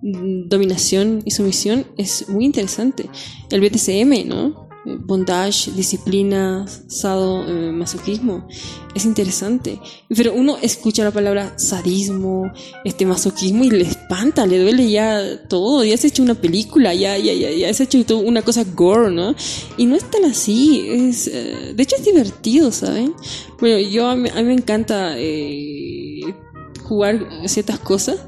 [0.03, 3.11] dominación y sumisión es muy interesante.
[3.51, 4.70] El BTCM, ¿no?
[4.99, 8.49] Bondage, disciplina, sado, eh, masoquismo.
[8.95, 9.78] Es interesante.
[10.09, 12.51] Pero uno escucha la palabra sadismo,
[12.84, 15.84] este masoquismo y le espanta, le duele ya todo.
[15.84, 18.64] Ya se ha hecho una película, ya, ya, ya, ya se ha hecho una cosa
[18.64, 19.34] gore, ¿no?
[19.76, 20.84] Y no es tan así.
[20.88, 23.14] Es, eh, de hecho, es divertido, ¿saben?
[23.61, 26.34] Bueno, yo a mí, a mí me encanta eh,
[26.82, 28.18] jugar ciertas cosas.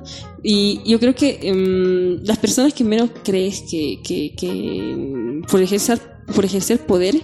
[0.42, 6.00] Y yo creo que em, las personas que menos crees que, que, que por, ejercer,
[6.34, 7.22] por ejercer poder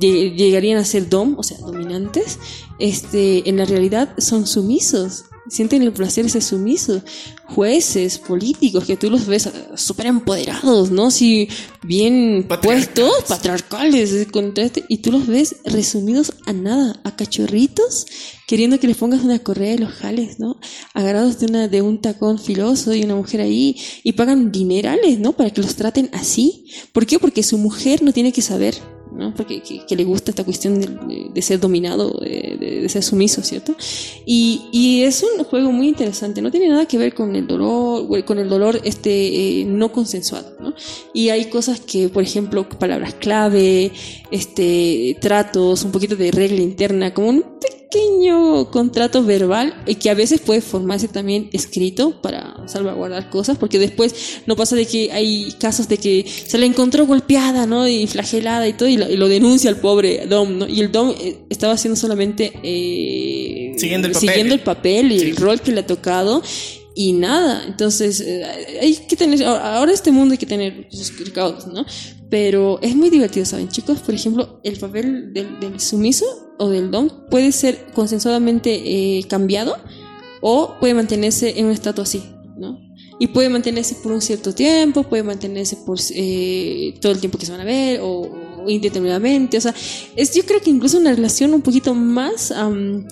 [0.00, 2.38] llegarían a ser dom, o sea, dominantes,
[2.78, 5.24] este, en la realidad son sumisos.
[5.48, 7.02] Sienten el placer de ser sumisos.
[7.46, 11.10] Jueces, políticos, que tú los ves eh, súper empoderados, ¿no?
[11.10, 11.48] Si
[11.82, 12.88] bien Patriarcales.
[12.88, 18.06] puestos, patriarcales, contra este, y tú los ves resumidos a nada, a cachorritos,
[18.46, 20.60] queriendo que les pongas una correa de los jales, ¿no?
[20.92, 25.32] Agarrados de, una, de un tacón filoso y una mujer ahí, y pagan dinerales, ¿no?
[25.32, 26.66] Para que los traten así.
[26.92, 27.18] ¿Por qué?
[27.18, 28.74] Porque su mujer no tiene que saber,
[29.18, 29.34] ¿no?
[29.34, 33.02] Porque que, que le gusta esta cuestión de, de- ser dominado, de, de- de ser
[33.02, 33.74] sumiso, ¿cierto?
[34.24, 38.24] Y, y es un juego muy interesante, no tiene nada que ver con el dolor,
[38.24, 40.74] con el dolor este eh, no consensuado, ¿no?
[41.12, 43.90] Y hay cosas que, por ejemplo, palabras clave,
[44.30, 47.44] este tratos, un poquito de regla interna, como un
[47.90, 53.78] pequeño contrato verbal y que a veces puede formarse también escrito para salvaguardar cosas, porque
[53.78, 57.88] después no pasa de que hay casos de que se la encontró golpeada, ¿no?
[57.88, 60.68] Y flagelada y todo, y lo, y lo denuncia al pobre Dom, ¿no?
[60.68, 64.28] Y el Dom eh, estaba haciendo solamente eh, Siguiendo el papel.
[64.28, 65.26] siguiendo el papel y Sí.
[65.30, 66.42] el rol que le ha tocado.
[66.94, 68.44] Y nada, entonces eh,
[68.82, 71.86] hay que tener, ahora este mundo hay que tener sus recaudos, ¿no?
[72.30, 74.00] Pero es muy divertido, ¿saben, chicos?
[74.00, 76.26] Por ejemplo, el papel del, del sumiso
[76.58, 79.76] o del dom puede ser consensuadamente eh, cambiado
[80.40, 82.22] o puede mantenerse en un estatus así,
[82.56, 82.80] ¿no?
[83.18, 87.46] Y puede mantenerse por un cierto tiempo, puede mantenerse por eh, todo el tiempo que
[87.46, 88.30] se van a ver o,
[88.68, 89.56] indeterminadamente.
[89.56, 89.74] O sea,
[90.14, 93.06] es yo creo que incluso una relación un poquito más am,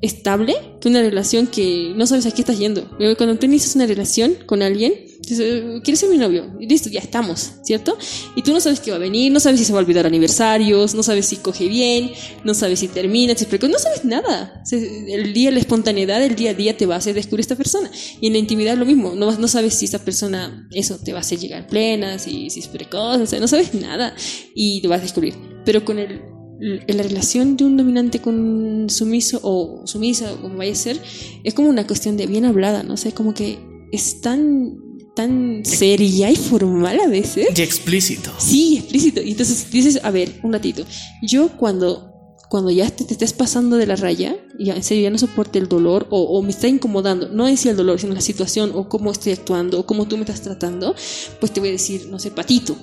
[0.00, 2.88] estable que una relación que no sabes a qué estás yendo.
[3.18, 4.94] Cuando tú inicias una relación con alguien,
[5.30, 6.56] dices, ¿quieres ser mi novio?
[6.60, 7.96] Y listo, ya estamos, ¿cierto?
[8.36, 10.06] Y tú no sabes qué va a venir, no sabes si se va a olvidar
[10.06, 12.12] aniversarios, no sabes si coge bien,
[12.44, 14.62] no sabes si termina, si no sabes nada.
[14.70, 17.90] El día, la espontaneidad del día a día te va a hacer descubrir esta persona.
[18.20, 21.18] Y en la intimidad lo mismo, no, no sabes si esta persona, eso, te va
[21.18, 24.14] a hacer llegar plena, si, si es precoz, o sea, no sabes nada
[24.54, 25.34] y te vas a descubrir.
[25.64, 26.20] Pero con el
[26.62, 31.00] la relación de un dominante con sumiso o sumisa o como vaya a ser
[31.42, 33.58] es como una cuestión de bien hablada no sé como que
[33.90, 38.30] es tan tan seria y formal a veces Y explícito.
[38.38, 40.84] sí explícito y entonces dices a ver un ratito
[41.22, 42.08] yo cuando
[42.48, 45.18] cuando ya te, te estés pasando de la raya y ya en serio ya no
[45.18, 48.20] soporte el dolor o, o me está incomodando no en sí el dolor sino la
[48.20, 50.94] situación o cómo estoy actuando o cómo tú me estás tratando
[51.40, 52.76] pues te voy a decir no sé patito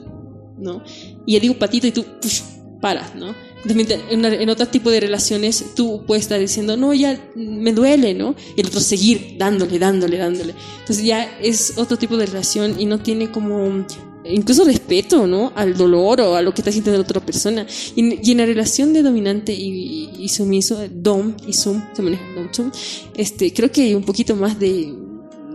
[0.60, 0.84] ¿no?
[1.26, 2.42] Y ya digo patito y tú push,
[2.82, 3.34] paras, ¿no?
[3.66, 8.36] En, en otro tipo de relaciones tú puedes estar diciendo, no, ya me duele, ¿no?
[8.56, 10.54] Y el otro seguir dándole, dándole, dándole.
[10.80, 13.86] Entonces ya es otro tipo de relación y no tiene como
[14.24, 15.52] incluso respeto, ¿no?
[15.56, 17.66] Al dolor o a lo que está sintiendo la otra persona.
[17.96, 22.24] Y, y en la relación de dominante y, y sumiso, dom y sum, se maneja
[22.36, 22.72] dom sum,
[23.16, 24.94] este, creo que hay un poquito más de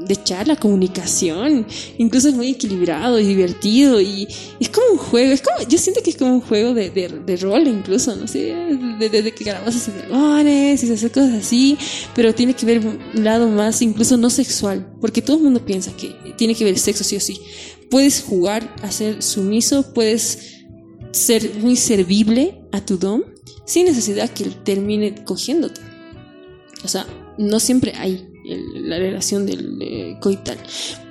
[0.07, 1.67] de charla, comunicación,
[1.99, 4.29] incluso es muy equilibrado y divertido y
[4.61, 7.37] es como un juego, es como, yo siento que es como un juego de, de,
[7.37, 8.55] rol incluso, no sé,
[8.99, 11.77] de, de, que calabozos y dragones y se hace cosas así,
[12.15, 15.93] pero tiene que ver un lado más incluso no sexual, porque todo el mundo piensa
[15.97, 17.41] que tiene que ver sexo sí o sí.
[17.91, 20.55] Puedes jugar a ser sumiso, puedes
[21.13, 23.23] ser muy servible a tu dom
[23.67, 25.81] sin necesidad que él termine cogiéndote.
[26.85, 27.07] O sea,
[27.39, 30.59] no siempre hay el- la relación del eh, coital.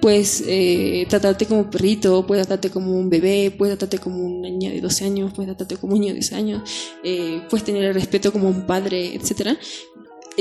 [0.02, 4.72] Puedes eh, tratarte como perrito, puedes tratarte como un bebé, puedes tratarte como una niña
[4.72, 6.62] de 12 años, puedes tratarte como un niño de 10 años,
[7.04, 9.58] eh, puedes tener el respeto como un padre, etcétera.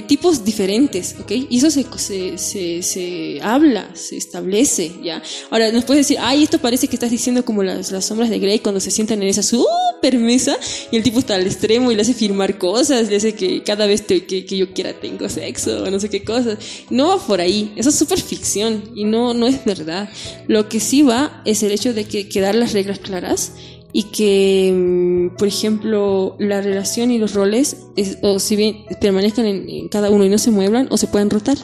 [0.09, 1.33] Tipos diferentes, ¿ok?
[1.51, 5.23] Y eso se, se, se, se habla, se establece, ¿ya?
[5.51, 8.39] Ahora, nos puedes decir, ay, esto parece que estás diciendo como las, las sombras de
[8.39, 10.57] Grey cuando se sientan en esa super mesa
[10.91, 13.87] y el tipo está al extremo y le hace firmar cosas, le hace que cada
[13.87, 16.57] vez te- que, que yo quiera tengo sexo o no sé qué cosas.
[16.89, 20.09] No va por ahí, eso es super ficción y no, no es verdad.
[20.49, 23.53] Lo que sí va es el hecho de que, que dar las reglas claras
[23.93, 29.47] y que, mm, por ejemplo, la relación y los roles, es- o si bien permanezcan
[29.47, 31.59] en, cada uno y no se muevan, o se pueden rotar.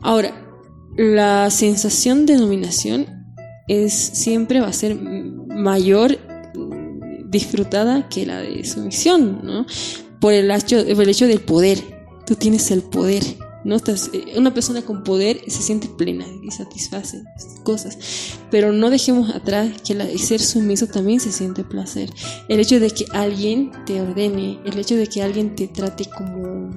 [0.00, 0.32] Ahora,
[0.96, 3.06] la sensación de dominación
[3.68, 6.18] es siempre va a ser mayor
[6.54, 9.66] mm, disfrutada que la de sumisión, ¿no?
[10.20, 11.78] Por el hecho, por el hecho del poder.
[12.26, 13.22] Tú tienes el poder.
[13.64, 13.76] ¿No?
[13.76, 17.22] Estás, eh, una persona con poder se siente plena y satisface
[17.62, 17.98] cosas.
[18.50, 22.10] Pero no dejemos atrás que el ser sumiso también se siente placer.
[22.48, 26.70] El hecho de que alguien te ordene, el hecho de que alguien te trate como.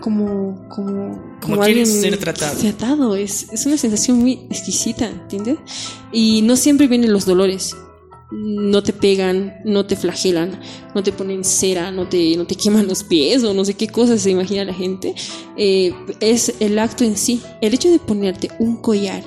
[0.00, 0.68] como.
[0.68, 1.38] como.
[1.40, 2.58] Como quieres ser tratado.
[2.58, 3.16] tratado.
[3.16, 5.58] Es, es una sensación muy exquisita, ¿entiendes?
[6.12, 7.74] Y no siempre vienen los dolores.
[8.30, 10.60] No te pegan, no te flagelan,
[10.94, 13.88] no te ponen cera, no te, no te queman los pies o no sé qué
[13.88, 15.14] cosas se imagina la gente.
[15.56, 17.42] Eh, es el acto en sí.
[17.60, 19.22] El hecho de ponerte un collar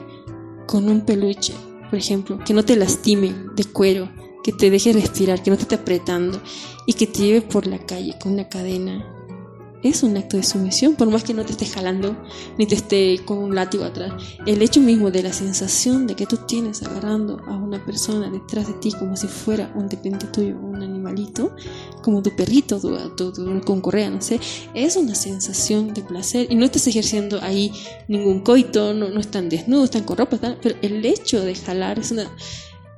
[0.66, 1.54] con un peluche,
[1.90, 4.12] por ejemplo, que no te lastime de cuero,
[4.44, 6.42] que te deje respirar, que no te esté apretando
[6.86, 9.06] y que te lleve por la calle con una cadena.
[9.84, 12.18] Es un acto de sumisión, por más que no te esté jalando
[12.58, 14.12] ni te esté con un látigo atrás.
[14.46, 18.68] El hecho mismo de la sensación de que tú tienes agarrando a una persona detrás
[18.68, 21.56] de ti como si fuera un dependiente tuyo, un animalito,
[22.02, 24.40] como tu perrito, tu, tu- tu- con correa, no sé,
[24.74, 27.72] es una sensación de placer y no estás ejerciendo ahí
[28.08, 32.12] ningún coito, no, no están desnudos, están con ropa, pero el hecho de jalar es
[32.12, 32.30] una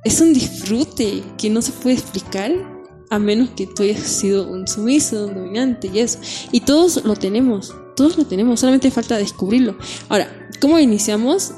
[0.02, 2.79] es un disfrute que no se puede explicar
[3.10, 6.18] a menos que tú hayas sido un sumiso, un dominante y eso.
[6.52, 9.76] Y todos lo tenemos, todos lo tenemos, solamente falta descubrirlo.
[10.08, 11.52] Ahora, ¿cómo iniciamos?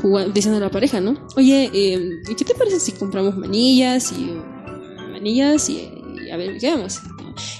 [0.00, 1.26] Jugando, diciendo a la pareja, ¿no?
[1.36, 4.32] Oye, eh, ¿qué te parece si compramos manillas y
[5.10, 5.90] manillas y,
[6.32, 7.00] a ver qué vamos?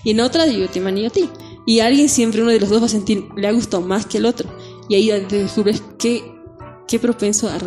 [0.03, 1.29] Y en otra yo te manillo a ti.
[1.67, 4.19] Y alguien siempre, uno de los dos va a sentir, le ha gustado más que
[4.19, 4.49] el otro.
[4.89, 6.23] Y ahí descubres qué,
[6.89, 7.59] qué propenso a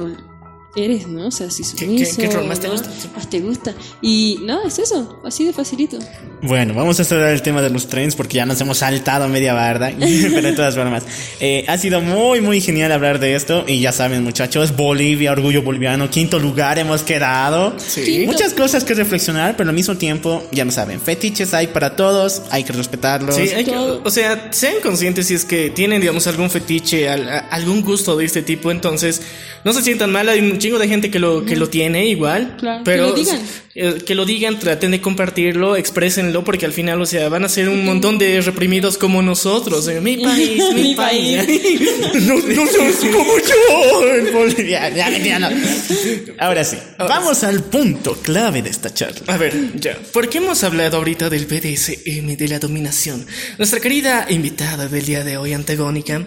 [0.76, 1.28] eres, ¿no?
[1.28, 2.18] O sea, si sumiso.
[2.18, 2.74] qué rol más te ¿no?
[2.74, 2.90] gusta?
[3.16, 3.74] Más te gusta.
[4.02, 5.98] Y nada, es eso, así de facilito.
[6.42, 9.54] Bueno, vamos a cerrar el tema de los trends porque ya nos hemos saltado media
[9.54, 9.92] barda.
[10.00, 11.04] Pero de todas formas,
[11.40, 13.64] eh, ha sido muy, muy genial hablar de esto.
[13.68, 17.76] Y ya saben, muchachos, Bolivia, orgullo boliviano, quinto lugar hemos quedado.
[17.80, 18.24] Sí.
[18.26, 22.44] Muchas cosas que reflexionar, pero al mismo tiempo, ya no saben, fetiches hay para todos,
[22.52, 23.36] hay que respetarlos.
[23.36, 27.82] Sí, hay que- o sea, sean conscientes si es que tienen, digamos, algún fetiche, algún
[27.82, 29.22] gusto de este tipo, entonces
[29.64, 32.82] no se sientan mal, hay chingo de gente que lo, que lo tiene igual, Claro,
[32.84, 33.42] pero que lo digan.
[33.76, 37.50] eh, que lo digan, traten de compartirlo, exprésenlo, porque al final, o sea, van a
[37.50, 41.44] ser un montón de reprimidos como nosotros, eh, mi país, mi, Mi país.
[42.22, 44.90] no, no sos como yo en Bolivia.
[44.90, 45.50] Ya, mentira, no.
[46.40, 49.22] Ahora sí, vamos al punto clave de esta charla.
[49.28, 49.98] A ver, ya.
[50.14, 53.26] ¿Por qué hemos hablado ahorita del BDSM, de la dominación?
[53.58, 56.26] Nuestra querida invitada del día de hoy, Antagónica,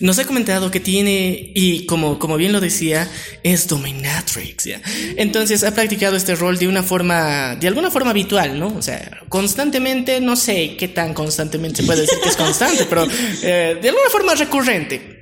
[0.00, 3.08] nos ha comentado que tiene, y como, como bien lo decía,
[3.42, 4.80] es dominatrix, ¿ya?
[5.16, 8.68] Entonces ha practicado este rol de una forma, de alguna forma habitual, ¿no?
[8.68, 13.06] O sea, constantemente, no sé qué tan constantemente se puede decir que es constante, pero
[13.42, 15.17] eh, de alguna forma recurrente.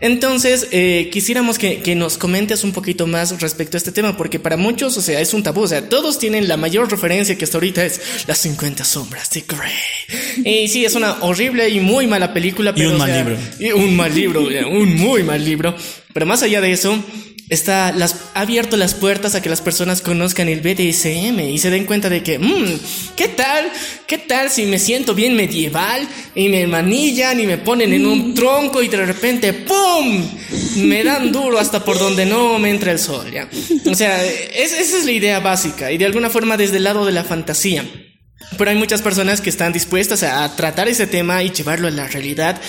[0.00, 4.38] Entonces, eh, quisiéramos que, que nos comentes un poquito más respecto a este tema, porque
[4.38, 7.44] para muchos, o sea, es un tabú, o sea, todos tienen la mayor referencia que
[7.44, 10.64] hasta ahorita es Las 50 sombras de Grey.
[10.64, 12.90] Y sí, es una horrible y muy mala película, pero...
[12.90, 13.38] un o mal libro.
[13.58, 15.74] y un mal libro, un muy mal libro.
[16.12, 16.98] Pero más allá de eso,
[17.48, 21.70] está las, ha abierto las puertas a que las personas conozcan el BDSM y se
[21.70, 22.78] den cuenta de que, mmm,
[23.16, 23.70] ¿qué tal?
[24.06, 28.34] ¿Qué tal si me siento bien medieval y me manillan y me ponen en un
[28.34, 30.28] tronco y de repente, ¡pum!
[30.76, 33.48] Me dan duro hasta por donde no me entra el sol, ¿ya?
[33.90, 37.04] O sea, es- esa es la idea básica y de alguna forma desde el lado
[37.04, 37.84] de la fantasía.
[38.56, 42.06] Pero hay muchas personas que están dispuestas a tratar ese tema y llevarlo a la
[42.06, 42.60] realidad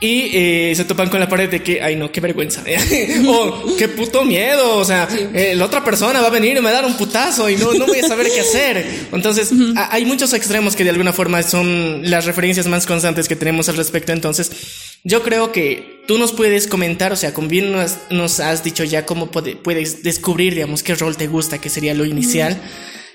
[0.00, 2.62] y eh, se topan con la pared de que, ay no, qué vergüenza,
[3.28, 6.62] o qué puto miedo, o sea, eh, la otra persona va a venir y me
[6.62, 8.84] va a dar un putazo y no, no voy a saber qué hacer.
[9.12, 13.36] Entonces, a- hay muchos extremos que de alguna forma son las referencias más constantes que
[13.36, 14.12] tenemos al respecto.
[14.12, 14.50] Entonces,
[15.04, 18.82] yo creo que tú nos puedes comentar, o sea, con bien nos, nos has dicho
[18.84, 22.60] ya cómo puede- puedes descubrir, digamos, qué rol te gusta, que sería lo inicial.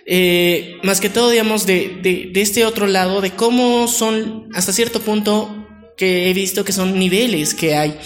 [0.09, 4.71] Eh, más que todo, digamos, de, de, de este otro lado, de cómo son hasta
[4.71, 7.99] cierto punto que he visto que son niveles que hay.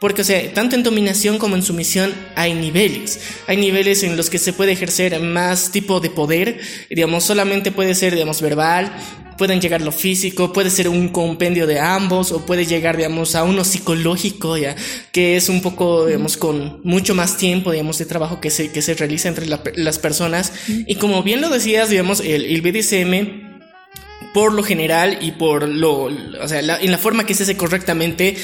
[0.00, 3.18] Porque, o sea, tanto en dominación como en sumisión hay niveles.
[3.48, 6.60] Hay niveles en los que se puede ejercer más tipo de poder.
[6.88, 8.92] Digamos, solamente puede ser, digamos, verbal.
[9.36, 13.44] Pueden llegar lo físico, puede ser un compendio de ambos, o puede llegar, digamos, a
[13.44, 14.74] uno psicológico, ya,
[15.12, 18.82] que es un poco, digamos, con mucho más tiempo, digamos, de trabajo que se, que
[18.82, 20.52] se realiza entre la- las personas.
[20.88, 23.48] Y como bien lo decías, digamos, el, el BDSM
[24.34, 27.56] por lo general y por lo, o sea, la- en la forma que se hace
[27.56, 28.36] correctamente,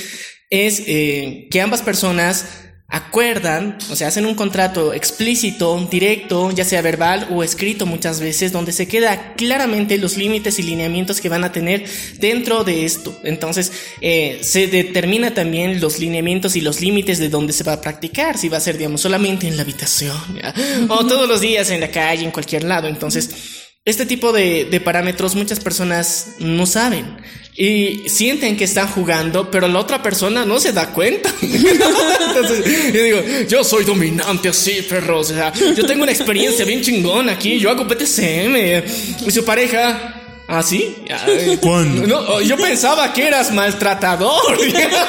[0.50, 2.46] es eh, que ambas personas
[2.88, 8.52] acuerdan, o sea, hacen un contrato explícito, directo, ya sea verbal o escrito muchas veces,
[8.52, 11.84] donde se queda claramente los límites y lineamientos que van a tener
[12.20, 13.18] dentro de esto.
[13.24, 17.80] Entonces, eh, se determina también los lineamientos y los límites de dónde se va a
[17.80, 20.54] practicar, si va a ser, digamos, solamente en la habitación, ¿ya?
[20.88, 22.86] o todos los días en la calle, en cualquier lado.
[22.86, 27.16] Entonces, este tipo de, de parámetros muchas personas no saben
[27.56, 31.32] y sienten que están jugando, pero la otra persona no se da cuenta.
[31.42, 35.30] Entonces, yo digo, yo soy dominante así, perros.
[35.30, 39.26] O sea, yo tengo una experiencia bien chingona aquí, yo hago PTCM.
[39.26, 40.94] Y su pareja, ¿ah, sí?
[41.10, 42.06] Ay, ¿Cuándo?
[42.06, 44.58] No, yo pensaba que eras maltratador.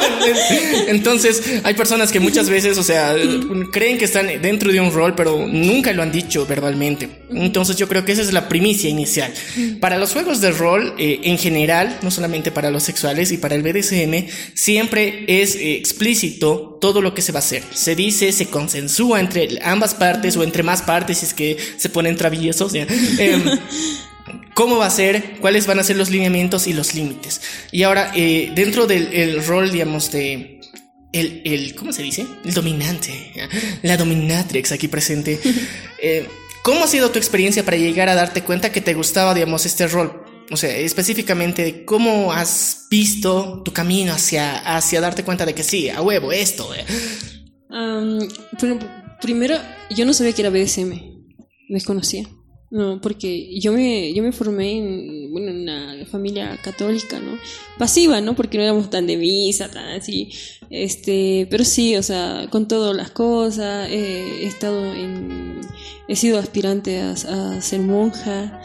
[0.88, 3.16] Entonces, hay personas que muchas veces, o sea,
[3.72, 7.10] creen que están dentro de un rol, pero nunca lo han dicho verbalmente.
[7.32, 9.34] Entonces, yo creo que esa es la primicia inicial.
[9.80, 13.56] Para los juegos de rol, eh, en general, no solamente para los sexuales y para
[13.56, 17.64] el BDSM, siempre es eh, explícito todo lo que se va a hacer.
[17.74, 21.90] Se dice, se consensúa entre ambas partes o entre más partes si es que se
[21.90, 22.74] ponen traviesos.
[22.74, 22.88] ¿ya?
[24.56, 27.42] Cómo va a ser, cuáles van a ser los lineamientos y los límites.
[27.74, 30.62] Y ahora, eh, dentro del el rol, digamos, de...
[31.12, 32.26] El, el, ¿cómo se dice?
[32.44, 33.34] El dominante,
[33.84, 35.40] la dominatrix aquí presente.
[36.08, 36.28] Eh,
[36.62, 39.88] ¿Cómo ha sido tu experiencia para llegar a darte cuenta que te gustaba, digamos, este
[39.88, 40.24] rol?
[40.52, 45.90] O sea, específicamente, ¿cómo has visto tu camino hacia, hacia darte cuenta de que sí,
[45.90, 46.70] a huevo, esto?
[47.70, 48.20] Am,
[48.60, 48.78] pero
[49.22, 49.58] primero,
[49.90, 50.94] yo no sabía que era BDSM.
[51.70, 52.28] Desconocía.
[52.76, 57.40] No, porque yo me, yo me formé en, bueno, en una familia católica, ¿no?
[57.78, 58.36] Pasiva, ¿no?
[58.36, 60.30] Porque no éramos tan de misa, tan así.
[60.70, 65.62] Este, pero sí, o sea, con todas las cosas, eh, he estado en,
[66.10, 68.60] he sido aspirante a, a ser monja.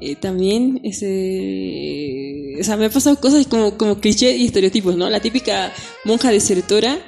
[0.00, 5.10] eh, también, ese, o sea, me han pasado cosas como, como cliché y estereotipos, ¿no?
[5.10, 5.70] La típica
[6.06, 6.98] monja desertora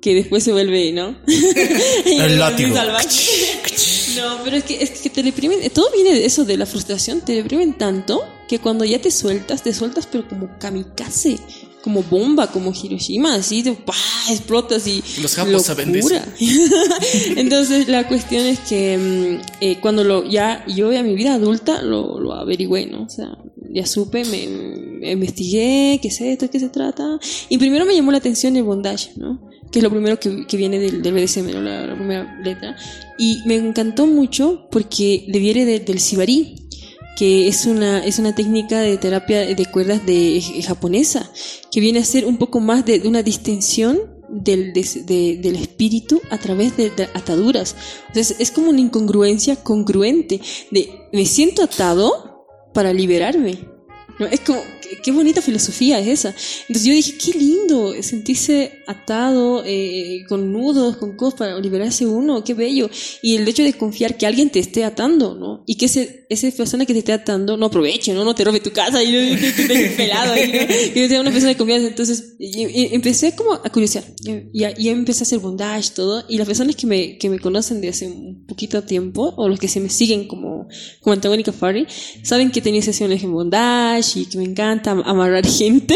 [0.00, 1.16] que después se vuelve, ¿no?
[2.06, 2.76] El látigo.
[4.16, 7.20] No, pero es que, es que te reprimen, todo viene de eso, de la frustración,
[7.20, 11.38] te reprimen tanto que cuando ya te sueltas, te sueltas pero como kamikaze,
[11.82, 13.94] como bomba, como Hiroshima, así, de, ¡pah!
[14.30, 15.02] explotas y...
[15.20, 16.14] Los japos saben de eso.
[17.36, 21.82] Entonces la cuestión es que mm, eh, cuando lo ya yo a mi vida adulta
[21.82, 23.04] lo, lo averigüé, ¿no?
[23.04, 23.38] O sea,
[23.72, 24.48] ya supe, me,
[24.98, 27.18] me investigué, qué es esto, qué se trata.
[27.48, 29.48] Y primero me llamó la atención el bondage, ¿no?
[29.70, 32.76] Que es lo primero que, que viene del, del BDSM, la, la primera letra.
[33.18, 36.62] Y me encantó mucho porque le viene de- del Sibari
[37.16, 41.30] que es una, es una técnica de terapia de cuerdas de, eh, japonesa,
[41.72, 43.98] que viene a ser un poco más de, de una distensión
[44.28, 47.74] del, de- del espíritu a través de, de ataduras.
[48.08, 52.44] Entonces es como una incongruencia congruente de me siento atado
[52.74, 53.60] para liberarme.
[54.18, 54.26] ¿No?
[54.26, 54.62] Es como,
[55.02, 56.34] qué, bonita filosofía es esa.
[56.68, 62.42] Entonces yo dije, qué lindo sentirse atado, eh, con nudos, con cosas para liberarse uno,
[62.44, 62.88] qué bello.
[63.22, 65.62] Y el hecho de confiar que alguien te esté atando, ¿no?
[65.66, 68.24] Y que ese, esa persona que te esté atando no aproveche, ¿no?
[68.24, 70.32] No te robe tu casa y no te, pelado.
[70.32, 70.66] ahí, ¿no?
[70.94, 71.88] Que no sea una persona de confianza.
[71.88, 74.04] Entonces y- y empecé como a curiosear.
[74.24, 74.30] Y,
[74.64, 76.24] y- y empecé a hacer bondage, todo.
[76.28, 79.58] Y las personas que me, que me conocen de hace un poquito tiempo, o los
[79.58, 80.68] que se me siguen como,
[81.00, 81.86] como Antagónica Fari,
[82.22, 85.94] saben que tenía sesiones en bondage y que me encanta amarrar gente.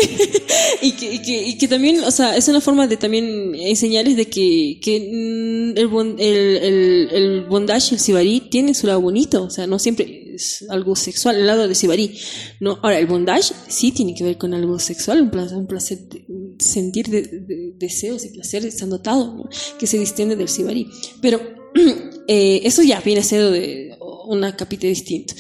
[0.82, 4.16] y, que, y, que, y que también, o sea, es una forma de también enseñarles
[4.16, 9.44] de que, que mm, el, el, el, el bondage, el sibari, tiene su lado bonito.
[9.44, 12.16] O sea, no siempre es algo sexual, el lado de sibari.
[12.60, 15.98] No, ahora, el bondage sí tiene que ver con algo sexual, un placer, un placer
[16.08, 16.24] de-
[16.58, 19.48] sentir de- de- deseos y placer estando atado, ¿no?
[19.78, 20.88] que se distiende del sibari.
[21.20, 21.40] Pero
[22.28, 23.96] eh, eso ya viene a ser de
[24.26, 25.34] una capita distinto.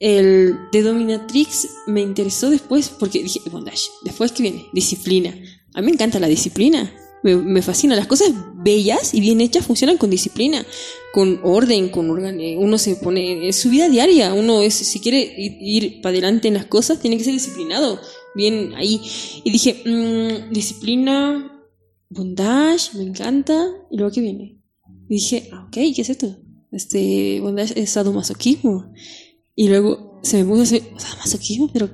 [0.00, 3.88] El de Dominatrix me interesó después porque dije, bondage.
[4.04, 5.34] Después que viene, disciplina.
[5.74, 6.92] A mí me encanta la disciplina.
[7.24, 7.96] Me, fascina.
[7.96, 10.64] Las cosas bellas y bien hechas funcionan con disciplina,
[11.12, 14.32] con orden, con eh, Uno se pone en su vida diaria.
[14.34, 18.00] Uno es, si quiere ir, para adelante en las cosas, tiene que ser disciplinado.
[18.36, 19.00] Bien ahí.
[19.42, 21.60] Y dije, mm, disciplina,
[22.08, 23.68] bondage, me encanta.
[23.90, 24.60] Y luego que viene.
[25.08, 26.36] Y dije, ah, ok, ¿qué es esto?
[26.70, 28.92] Este, bondage es sadomasoquismo.
[29.60, 31.90] Y luego se me puso a hacer, o sea, masoquismo, pero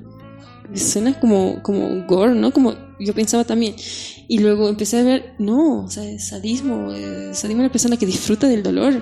[0.75, 2.51] suena como, como gore, ¿no?
[2.51, 3.75] Como yo pensaba también.
[4.27, 6.91] Y luego empecé a ver, no, o sea, es sadismo.
[6.93, 9.01] eh, sadismo es la persona que disfruta del dolor.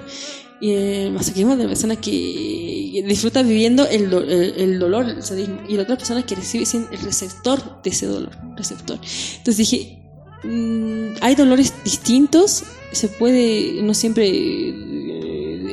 [0.61, 5.21] Y el masoquismo es la persona que disfruta viviendo el, do- el, el dolor, el
[5.21, 5.57] sadismo.
[5.67, 8.97] Y la otra persona que recibe es el receptor de ese dolor, receptor.
[9.39, 9.99] Entonces dije,
[10.45, 14.29] mm, hay dolores distintos, se puede, no siempre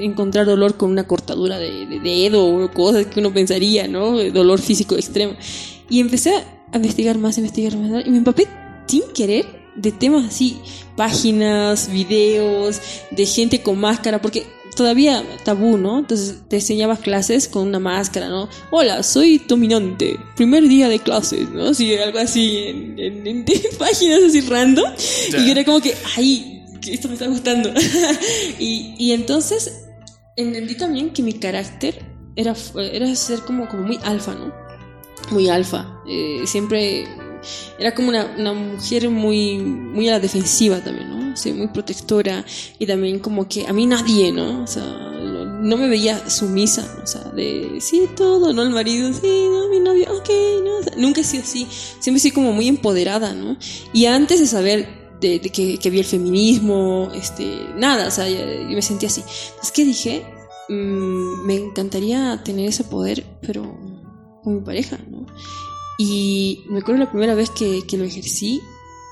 [0.05, 4.19] encontrar dolor con una cortadura de, de dedo o cosas que uno pensaría, ¿no?
[4.31, 5.35] Dolor físico extremo.
[5.89, 6.35] Y empecé
[6.73, 8.47] a investigar más, a investigar más, y me empapé
[8.87, 9.47] sin querer
[9.77, 10.59] de temas así,
[10.97, 12.81] páginas, videos,
[13.11, 14.45] de gente con máscara, porque
[14.77, 15.99] todavía tabú, ¿no?
[15.99, 18.49] Entonces te enseñabas clases con una máscara, ¿no?
[18.71, 21.69] Hola, soy dominante, primer día de clases, ¿no?
[21.69, 23.45] Así, algo así, en, en- en
[23.79, 24.91] páginas así random.
[25.33, 25.39] Ya.
[25.39, 27.71] Y yo era como que, ay, esto me está gustando.
[28.59, 29.87] y, y entonces
[30.41, 32.05] entendí también que mi carácter
[32.37, 34.53] era, era ser como, como muy alfa, ¿no?
[35.31, 36.03] Muy alfa.
[36.07, 37.07] Eh, siempre
[37.79, 41.21] era como una, una mujer muy, muy a la defensiva también, ¿no?
[41.55, 42.45] Muy protectora
[42.79, 44.65] y también como que a mí nadie, ¿no?
[44.65, 47.05] O sea, no, me veía sumisa, ¿no?
[47.05, 48.63] o sea, de sí, todo, ¿no?
[48.63, 50.29] El marido, sí, no, mi novio, ok,
[50.65, 51.01] ¿no?
[51.01, 51.67] Nunca he sido así,
[52.01, 53.57] siempre he sido como muy empoderada, ¿no?
[53.93, 58.39] Y antes de saber de, que, que vi el feminismo, este, nada, o sea, yo,
[58.69, 59.21] me sentía así.
[59.21, 60.25] Entonces, ¿qué dije?
[60.69, 63.63] Mm, me encantaría tener ese poder, pero
[64.43, 65.27] con mi pareja, ¿no?
[65.99, 68.61] Y me acuerdo la primera vez que, que lo ejercí,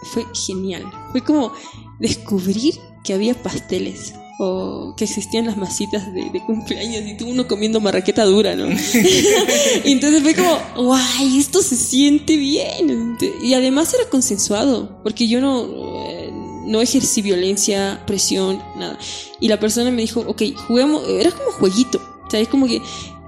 [0.04, 0.84] fue genial.
[1.12, 1.52] Fue como
[1.98, 7.48] descubrir que había pasteles o que existían las masitas de, de cumpleaños y tú uno
[7.48, 8.68] comiendo marraqueta dura, ¿no?
[9.84, 13.18] y entonces fue como, guay, esto se siente bien.
[13.42, 15.66] Y además era consensuado, porque yo no,
[16.06, 16.30] eh,
[16.66, 18.96] no ejercí violencia, presión, nada.
[19.40, 22.46] Y la persona me dijo, ok, juguemos, era como jueguito, ¿sabes?
[22.46, 22.80] Como que,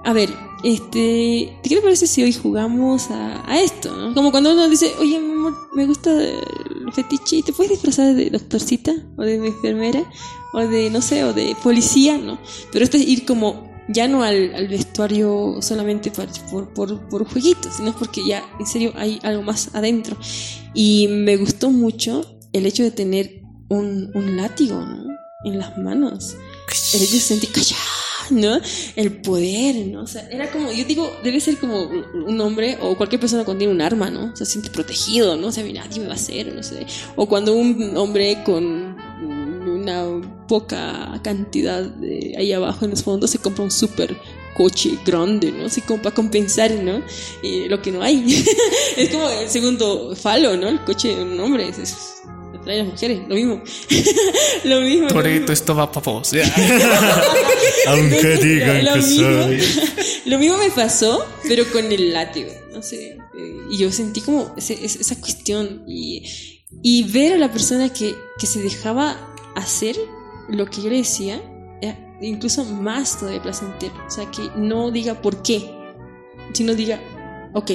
[0.05, 0.29] a ver,
[0.63, 3.93] este, ¿qué te parece si hoy jugamos a, a esto?
[3.97, 4.13] ¿no?
[4.13, 6.11] Como cuando uno dice, oye, mi amor, me gusta
[6.93, 8.93] fetiche, ¿y te puedes disfrazar de doctorcita?
[9.17, 10.03] O de enfermera,
[10.53, 12.39] o de, no sé, o de policía, ¿no?
[12.71, 17.25] Pero esto es ir como ya no al, al vestuario solamente para- por, por, por
[17.25, 20.15] jueguitos, sino porque ya en serio hay algo más adentro.
[20.73, 25.03] Y me gustó mucho el hecho de tener un, un látigo, ¿no?
[25.43, 26.35] En las manos.
[26.93, 27.81] El hecho de sentir callado,
[28.31, 28.59] ¿no?
[28.95, 30.03] El poder, ¿no?
[30.03, 33.59] O sea, era como, yo digo, debe ser como un hombre o cualquier persona cuando
[33.59, 34.35] tiene un arma, ¿no?
[34.35, 35.47] Se siente protegido, ¿no?
[35.47, 36.85] O sea, nadie me va a hacer, no sé.
[37.15, 38.95] O cuando un hombre con
[39.81, 44.17] una poca cantidad de ahí abajo en los fondos se compra un súper
[44.55, 45.65] coche grande, ¿no?
[45.65, 47.01] Así como para compensar, ¿no?
[47.41, 48.43] Y lo que no hay.
[48.97, 50.67] es como el segundo falo, ¿no?
[50.67, 51.69] El coche de un hombre.
[51.69, 52.20] Es,
[52.79, 53.61] las mujeres, lo mismo.
[54.65, 55.07] lo mismo.
[55.07, 56.31] Toreto, esto va para vos.
[57.87, 59.59] Aunque digan lo que mismo, soy.
[60.25, 63.17] lo mismo me pasó, pero con el látigo, no sé.
[63.37, 66.23] eh, Y yo sentí como ese- esa cuestión y,
[66.83, 69.95] y ver a la persona que, que se dejaba hacer
[70.49, 71.41] lo que yo le decía,
[71.81, 73.93] era incluso más todavía placentero.
[74.07, 75.71] O sea, que no diga por qué,
[76.53, 77.01] sino diga,
[77.53, 77.71] ok.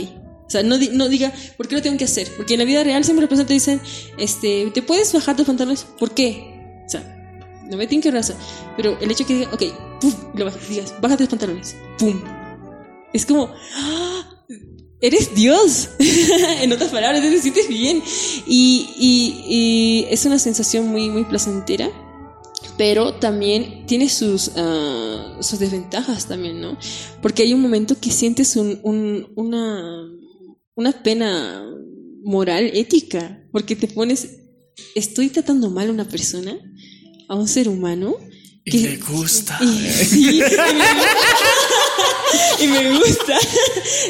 [0.46, 2.28] O sea, no, no diga, ¿por qué lo tengo que hacer?
[2.36, 3.80] Porque en la vida real siempre personas te dicen,
[4.16, 5.84] este, ¿te puedes bajar tus pantalones?
[5.98, 6.82] ¿Por qué?
[6.86, 7.02] O sea,
[7.68, 8.36] no me tienen que razón.
[8.76, 9.62] Pero el hecho que diga, ok,
[10.00, 12.20] pum, lo bajas, digas, bájate los pantalones, pum.
[13.12, 14.36] Es como, ¡ah!
[15.00, 15.88] eres Dios.
[16.62, 18.02] en otras palabras, te sientes bien.
[18.46, 21.90] Y, y- y es una sensación muy, muy placentera.
[22.78, 26.76] Pero también tiene sus, ah, sus desventajas también, ¿no?
[27.22, 28.80] Porque hay un momento que sientes un-
[29.34, 30.10] una,
[30.76, 31.64] una pena
[32.22, 34.28] moral, ética, porque te pones,
[34.94, 36.56] estoy tratando mal a una persona,
[37.28, 38.14] a un ser humano.
[38.64, 39.58] Y le gusta.
[39.62, 40.40] Y, sí,
[42.60, 43.38] y me, gusta.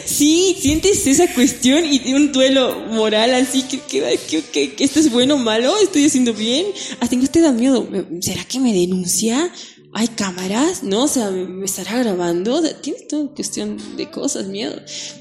[0.06, 5.01] Sí, sientes esa cuestión y un duelo moral así que, que, que, que- que esto
[5.01, 6.66] es bueno o malo, estoy haciendo bien.
[7.01, 7.86] Hasta que te da miedo.
[7.90, 9.52] ¿Me- ¿Será que me denuncia?
[9.98, 10.82] ¿Hay cámaras?
[10.82, 11.05] ¿No?
[11.05, 12.60] O sea, ¿me, estará grabando?
[12.82, 14.74] Tienes toda cuestión de cosas, miedo.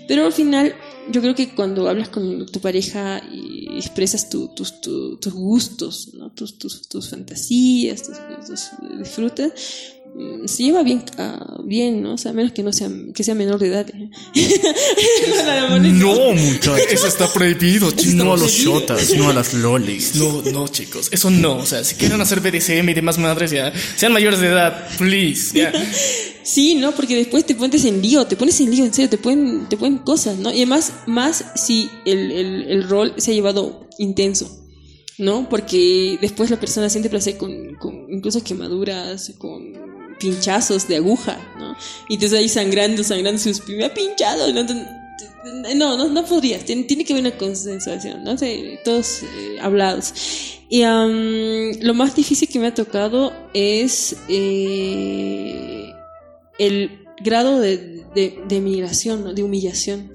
[0.06, 0.76] Pero al final,
[1.10, 6.10] yo creo que cuando hablas con tu pareja y expresas tu- tus, tu- tus gustos,
[6.16, 6.30] ¿no?
[6.32, 9.95] tus, tus, tus fantasías, tus, tus disfrutas, mm,
[10.46, 12.14] se lleva bien, ah, bien, ¿no?
[12.14, 13.88] O sea, a menos que no sea, que sea menor de edad.
[13.90, 14.10] ¿eh?
[15.82, 16.88] No, muchachos.
[16.90, 18.14] Eso está prohibido, chicos.
[18.14, 20.16] No a los shotas, no a las lolis.
[20.16, 21.58] No, no, chicos, eso no.
[21.58, 25.58] O sea, si quieren hacer BDSM y demás madres, ya sean mayores de edad, please.
[25.58, 25.74] Ya.
[26.46, 26.92] Sí, ¿no?
[26.92, 29.78] Porque después te pones en lío, te pones en lío, en serio, te ponen, te
[29.78, 30.52] ponen cosas, ¿no?
[30.52, 34.64] Y además, más si el, el, el rol se ha llevado intenso,
[35.18, 35.50] ¿no?
[35.50, 39.85] Porque después la persona siente placer con, con incluso quemaduras, con
[40.26, 41.76] pinchazos de aguja, ¿no?
[42.10, 44.64] Y estás ahí sangrando, sangrando, sus me ha pinchado, ¿no?
[45.76, 46.66] No, no, no podrías.
[46.66, 48.36] Tiene, que haber una consensuación, ¿no?
[48.38, 48.50] Sea,
[48.84, 50.14] todos eh, hablados.
[50.68, 55.94] Y lo más difícil que me ha tocado es eh,
[56.58, 60.12] el grado de, de, de migración, de humillación.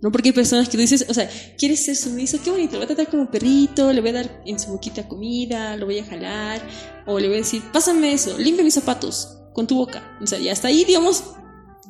[0.00, 0.10] ¿No?
[0.12, 2.84] Porque hay personas que tú dices, o sea, quieres ser sumiso, qué bonito, lo voy
[2.84, 6.04] a tratar como perrito, le voy a dar en su boquita comida, lo voy a
[6.04, 6.60] jalar,
[7.06, 10.16] o le voy a decir, pásame eso, limpia mis zapatos con tu boca.
[10.22, 11.24] O sea, ya hasta ahí, digamos,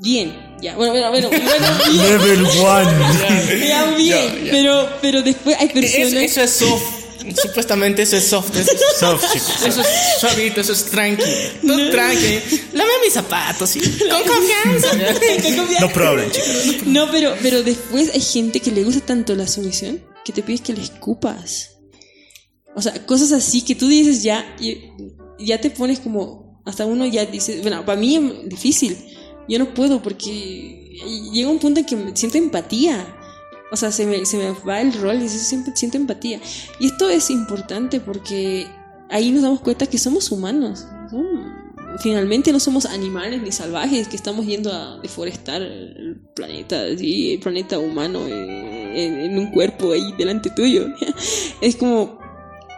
[0.01, 0.32] bien.
[0.62, 2.02] Ya, bueno, bueno, bueno, bueno, bien.
[2.18, 3.68] Level one.
[3.68, 4.51] Ya, bien, Ya, ya.
[4.52, 6.12] Pero, pero después hay personas...
[6.12, 6.97] Es- eso es soft.
[7.34, 8.56] Supuestamente eso es soft.
[8.56, 9.66] Eso es, Soft, chicos.
[9.66, 9.86] eso es
[10.20, 11.22] suavito, eso es tranqui.
[11.66, 12.40] Todo tranqui.
[12.72, 13.80] Lame mis zapatos, sí.
[14.10, 14.88] Con confianza.
[15.80, 16.86] No problem, chicos.
[16.86, 20.60] No, pero, pero después hay gente que le gusta tanto la sumisión que te pides
[20.60, 21.78] que le escupas.
[22.74, 24.78] O sea, cosas así que tú dices ya, y
[25.38, 28.96] ya te pones como, hasta uno ya dice, bueno, para mí es difícil.
[29.48, 30.98] Yo no puedo porque
[31.32, 33.16] llega un punto en que me siento empatía.
[33.70, 36.40] O sea, se me, se me va el rol y siempre siento empatía.
[36.81, 38.66] Y esto es importante porque
[39.11, 40.86] ahí nos damos cuenta que somos humanos.
[41.12, 41.23] ¿no?
[42.01, 47.40] Finalmente no somos animales ni salvajes que estamos yendo a deforestar el planeta, así, el
[47.40, 50.86] planeta humano eh, en, en un cuerpo ahí delante tuyo.
[51.61, 52.19] Es como,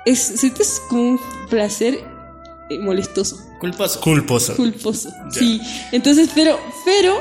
[0.07, 1.99] es, sientes como un placer
[2.71, 4.01] eh, molestoso Culposo.
[4.01, 4.57] Culposo.
[4.57, 5.11] culposo.
[5.31, 5.61] Sí.
[5.93, 7.19] Entonces, pero, pero,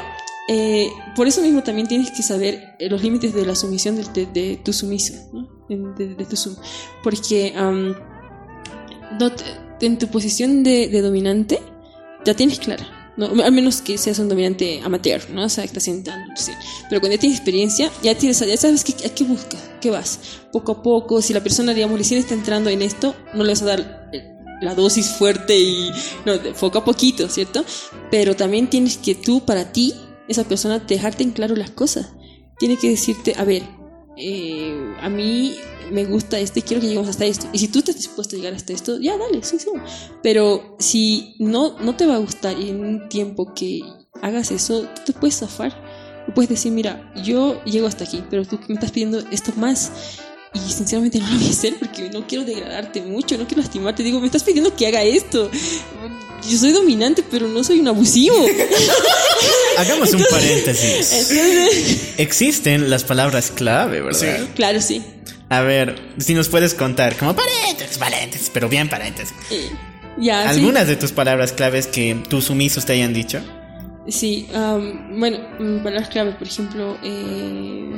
[0.52, 4.04] eh, por eso mismo también tienes que saber eh, los límites de la sumisión de,
[4.14, 5.48] de- de tu sumiso, ¿no?
[5.70, 6.56] De, de- tu sum.
[7.04, 7.96] Porque am,
[9.20, 9.46] no te-
[9.86, 11.60] en tu posición de, dominante,
[12.26, 12.96] ya tienes clara.
[13.18, 13.28] ¿no?
[13.44, 15.44] Al menos que seas un dominante amateur, ¿no?
[15.46, 16.34] O sea, que estás sentando.
[16.38, 16.52] sí.
[16.90, 20.20] Pero cuando ya tienes experiencia, ya, tienes, ya sabes qué, a qué buscas, qué vas.
[20.52, 23.62] Poco a poco, si la persona, digamos, recién está entrando en esto, no le vas
[23.62, 24.24] a dar eh,
[24.62, 25.92] la dosis fuerte y
[26.26, 27.64] no, poco a poquito, ¿cierto?
[28.10, 29.94] Pero también tienes que tú, para ti,
[30.30, 32.14] esa persona, dejarte en claro las cosas.
[32.58, 33.64] Tiene que decirte, a ver,
[34.16, 35.56] eh, a mí
[35.92, 37.48] me gusta esto y quiero que lleguemos hasta esto.
[37.52, 39.70] Y si tú estás dispuesto a llegar hasta esto, ya dale, sí, sí.
[40.22, 43.82] Pero si no, no te va a gustar en un tiempo que
[44.22, 45.74] hagas eso, tú te puedes zafar.
[46.26, 49.92] Tú puedes decir, mira, yo llego hasta aquí, pero tú me estás pidiendo esto más.
[50.54, 54.04] Y sinceramente no lo voy a hacer porque no quiero degradarte mucho, no quiero lastimarte.
[54.04, 55.50] Digo, me estás pidiendo que haga esto.
[56.50, 58.36] yo soy dominante, pero no soy un abusivo.
[59.80, 61.14] Hagamos un paréntesis.
[61.14, 64.48] Entonces, Existen las palabras clave, ¿verdad?
[64.56, 65.04] claro, sí.
[65.50, 69.34] A ver, si nos puedes contar, como paréntesis, paréntesis, pero bien paréntesis.
[69.50, 69.70] Eh,
[70.20, 70.60] ya, sí.
[70.60, 73.42] Algunas de tus palabras claves que tus sumisos te hayan dicho.
[74.08, 77.90] Sí, am, bueno, mm, palabras clave, por ejemplo, eh,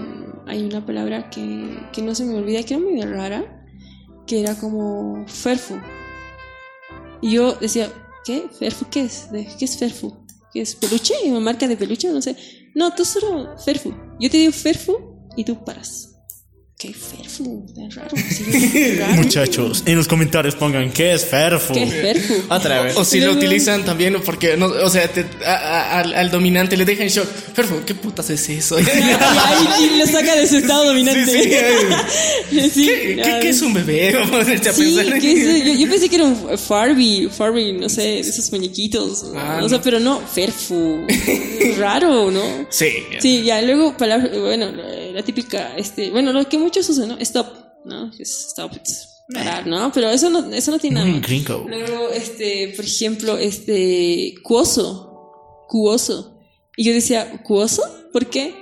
[0.48, 3.44] hay una palabra que, que no se me olvida, que era medio rara,
[4.28, 5.78] que era como ferfu.
[7.22, 7.90] Y yo decía,
[8.26, 8.46] ¿qué?
[8.58, 9.32] ¿Ferfu qué es?
[9.32, 10.21] ¿De- ¿Qué es ferfu?
[10.52, 11.14] ¿Qué es peluche?
[11.26, 12.10] ¿Una marca de peluche?
[12.10, 12.36] No sé.
[12.76, 13.94] No, tú solo ferfu.
[14.20, 14.98] Yo te digo ferfu
[15.38, 16.11] y tú paras.
[16.82, 17.64] ¿Qué ferfu?
[17.78, 18.10] Es raro.
[18.30, 19.14] sí, raro.
[19.22, 21.76] Muchachos, en los comentarios pongan qué es Ferfu.
[21.76, 22.34] ¿Qué es ferfu?
[22.50, 22.98] Otra vez.
[22.98, 26.76] O si lo utilizan también, porque, no, o sea, te- a- a- al, al dominante
[26.76, 27.28] le deja en shock.
[27.56, 28.80] Perfo, ¿qué putas es eso?
[28.80, 31.26] Y ahí lo saca de su estado dominante.
[31.26, 31.52] Sí, sí.
[32.74, 34.12] Sí, ¿Qué, qué- qué es un bebé?
[34.14, 35.20] Vamos a ponerte a Sí, pensar.
[35.20, 35.66] ¿qué es?
[35.66, 39.26] yo, yo pensé que era un Farbie, Farbie, no sé, esos muñequitos.
[39.36, 39.84] Ah, o sea, no.
[39.84, 41.06] pero no, Ferfu.
[41.78, 42.42] Raro, ¿no?
[42.70, 42.88] Sí.
[43.20, 44.72] Sí, ya, luego palabra, bueno,
[45.12, 47.18] la, la típica, este, bueno, lo que muchos usan, ¿no?
[47.20, 47.48] Stop,
[47.86, 48.12] ¿no?
[48.20, 49.92] Es Stop, it's parar, ¿no?
[49.94, 51.08] Pero eso no, eso no tiene nada.
[51.08, 51.68] Mm.
[51.68, 56.38] Luego, este, por ejemplo, este, cuoso, cuoso.
[56.76, 57.84] Y yo decía, ¿cuoso?
[58.12, 58.56] ¿Por qué?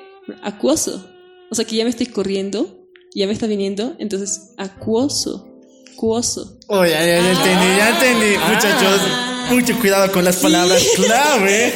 [0.44, 1.06] Acuoso.
[1.52, 2.86] O sea que ya me estoy corriendo,
[3.16, 5.48] ya me está viniendo, entonces, acuoso,
[5.96, 6.60] cuoso.
[6.68, 8.38] Oh, ya, ya, ya entendí, ya entendí.
[8.38, 9.02] Muchachos,
[9.50, 11.74] mucho cuidado con las palabras clave.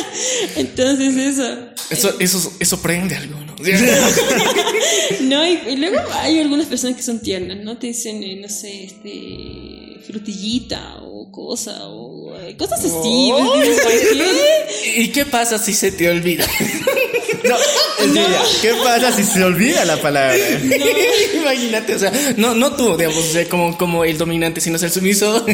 [0.56, 1.70] Entonces eso.
[1.90, 3.60] Eso, eso, eso prende a algunos.
[5.20, 7.76] No, y, y luego hay algunas personas que son tiernas, ¿no?
[7.78, 13.30] Te dicen, eh, no sé, este, frutillita o cosa, o eh, cosas así.
[13.32, 13.62] Oh.
[14.96, 16.46] ¿Y qué pasa si se te olvida?
[17.42, 17.56] No,
[18.14, 20.36] ya, ¿qué pasa si se olvida la palabra?
[21.34, 24.90] Imagínate, o sea, no, no tú, digamos, o sea, como, como el dominante, sino el
[24.90, 25.46] sumiso.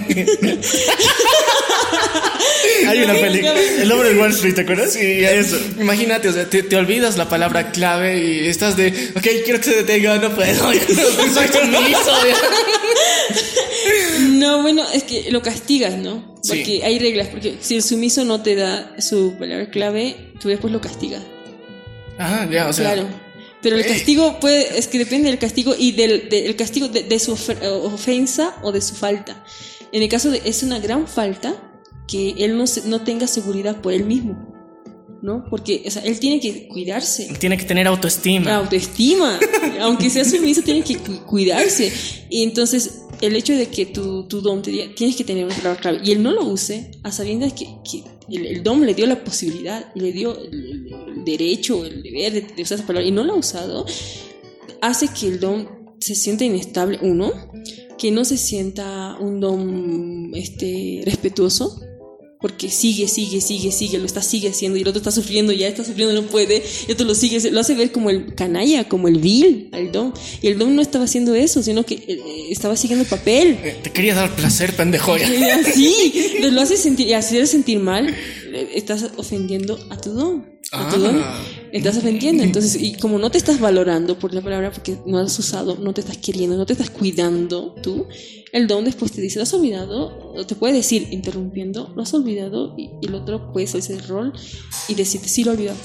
[2.88, 4.92] Hay una película, El hombre de Wall Street, ¿te acuerdas?
[4.92, 5.58] Sí, eso.
[5.78, 9.64] Imagínate, o sea, te, te olvidas la palabra clave y estás de, ok, quiero que
[9.64, 12.12] se detenga, no puedo, soy sumiso.
[14.30, 16.36] No, bueno, es que lo castigas, ¿no?
[16.42, 16.48] Sí.
[16.50, 20.72] Porque hay reglas, porque si el sumiso no te da su palabra clave, tú después
[20.72, 21.22] lo castigas.
[22.18, 22.92] Ah, ya, o sea.
[22.92, 23.08] Claro.
[23.62, 27.18] Pero el castigo puede, es que depende del castigo y del, del castigo de, de
[27.18, 29.42] su ofe- ofensa o de su falta.
[29.92, 31.54] En el caso de es una gran falta
[32.08, 34.36] que él no, no tenga seguridad por él mismo,
[35.22, 35.44] ¿no?
[35.50, 37.28] Porque o sea, él tiene que cuidarse.
[37.38, 38.56] Tiene que tener autoestima.
[38.56, 39.38] Autoestima,
[39.80, 41.92] aunque sea sumiso, tiene que cu- cuidarse.
[42.30, 45.54] Y entonces, el hecho de que tu, tu dom te diga, tienes que tener una
[45.54, 48.94] palabra clave, y él no lo use, a sabiendas que, que el, el dom le
[48.94, 53.08] dio la posibilidad, le dio el, el- derecho, el deber de, de usar esa palabra,
[53.08, 53.84] y no lo ha usado,
[54.80, 55.66] hace que el dom
[55.98, 57.32] se sienta inestable, uno,
[57.98, 61.80] que no se sienta un dom este, respetuoso,
[62.46, 65.66] porque sigue, sigue, sigue, sigue, lo está sigue haciendo y el otro está sufriendo, ya
[65.66, 69.08] está sufriendo, no puede, y otro lo sigue, lo hace ver como el canalla, como
[69.08, 70.12] el vil al Dom.
[70.42, 73.58] Y el Dom no estaba haciendo eso, sino que eh, estaba siguiendo el papel.
[73.64, 75.14] Eh, Te quería dar placer, pendejo.
[75.14, 80.44] así, entonces lo hace sentir, y hacer sentir mal, eh, estás ofendiendo a tu Dom.
[80.70, 81.40] A tu Ah.
[81.76, 82.42] Estás ofendiendo.
[82.42, 85.92] Entonces, y como no te estás valorando por la palabra, porque no has usado, no
[85.92, 88.06] te estás queriendo, no te estás cuidando tú,
[88.52, 92.14] el Dom después te dice, lo has olvidado, o te puede decir, interrumpiendo, lo has
[92.14, 94.32] olvidado, y, el otro puede salirse del rol
[94.88, 95.78] y decirte, sí lo he olvidado,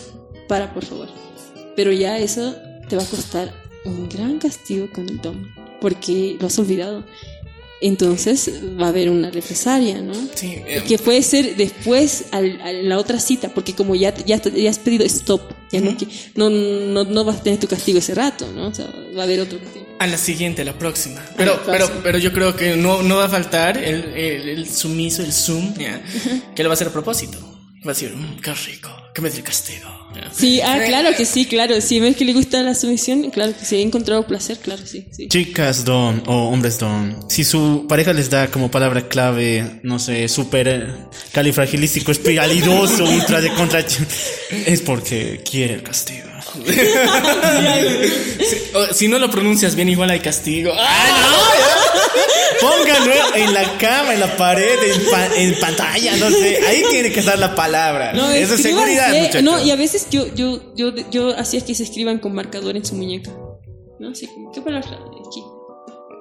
[0.48, 1.10] para por favor.
[1.76, 2.56] Pero ya eso
[2.88, 3.54] te va a costar
[3.86, 5.48] un gran castigo con el Dom,
[5.82, 7.04] porque lo has olvidado.
[7.82, 10.14] Entonces va a haber una represalia, ¿no?
[10.36, 14.40] Sí, eh, Que puede ser después al- a la otra cita, porque como ya, ya,
[14.42, 15.42] ya has pedido stop,
[15.72, 15.98] ya no,
[16.36, 18.68] no, no, no vas a tener tu castigo ese rato, ¿no?
[18.68, 18.86] O sea,
[19.18, 19.88] va a haber otro castigo.
[19.98, 21.24] A la siguiente, a la próxima.
[21.38, 22.04] Pero, la pero, próxima.
[22.04, 25.74] pero yo creo que no, no va a faltar el, el, el sumiso, el zoom,
[25.78, 26.04] ya,
[26.56, 27.40] que lo va a hacer a propósito.
[27.86, 29.90] Va a decir, "Mm, qué rico, que me dé el castigo.
[30.16, 30.32] ya.
[30.34, 31.80] Sí, ah, claro que sí, claro.
[31.82, 35.08] Si ves que le gusta la sumisión, claro que si ha encontrado placer, claro, sí,
[35.12, 35.28] sí.
[35.28, 40.28] Chicas don o hombres don, si su pareja les da como palabra clave, no sé,
[40.28, 40.94] súper
[41.32, 43.80] califragilístico, espiralidoso, ultra de contra,
[44.66, 46.31] es porque quiere el castigo.
[48.74, 50.72] O si no lo pronuncias bien, igual hay castigo.
[50.76, 51.38] ¡Ah,
[52.60, 57.12] Pónganlo en la cama, en la pared, en, pa- en pantalla, no sé, ahí tiene
[57.12, 58.14] que estar la palabra.
[58.14, 59.44] No, es seguridad, muchachos.
[59.44, 62.86] No, y a veces yo, yo, yo, yo hacía que se escriban con marcador en
[62.86, 63.32] su muñeca.
[64.00, 64.10] ¿No?
[64.12, 65.42] Así como, ¿qué palabra aquí?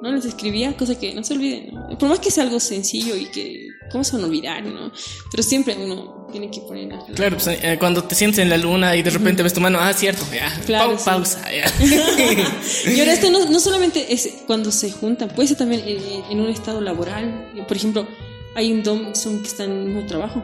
[0.02, 1.98] No les escribía, cosa que no se olviden, ¿no?
[1.98, 4.90] Por más que sea algo sencillo y que, ¿cómo se van a olvidar, no?
[5.31, 8.57] Pero siempre uno tiene que poner las Claro, pues, eh, cuando te sientes en la
[8.57, 10.51] luna y de repente ves tu mano, ah, cierto, ya.
[10.66, 11.05] Claro, Pau- sí.
[11.05, 11.65] pausa, ya.
[12.94, 15.98] Y ahora esto no, no solamente es cuando se juntan, puede ser también en,
[16.31, 17.51] en un estado laboral.
[17.66, 18.07] Por ejemplo,
[18.55, 20.43] hay un dom son que están en el mismo trabajo.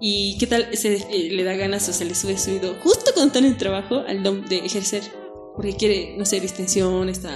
[0.00, 3.28] ¿Y qué tal se eh, le da ganas o se le sube subido justo cuando
[3.28, 5.02] está en el trabajo al dom de ejercer?
[5.54, 7.30] Porque quiere, no sé, distensión, está...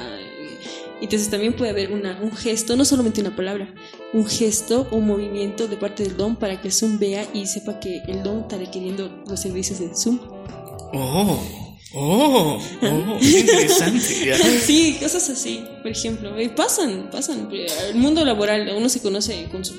[1.01, 3.75] eh, Entonces también puede haber una, un gesto, no solamente una palabra,
[4.12, 7.47] un gesto o un movimiento de parte del dom para que el Zoom vea y
[7.47, 10.19] sepa que el dom está requiriendo los servicios del Zoom.
[10.93, 11.39] Oh,
[11.95, 14.01] oh, oh, qué interesante.
[14.61, 16.37] Sí, cosas así, por ejemplo.
[16.39, 17.49] eh, pasan, pasan.
[17.53, 19.75] El mundo laboral, uno se conoce con su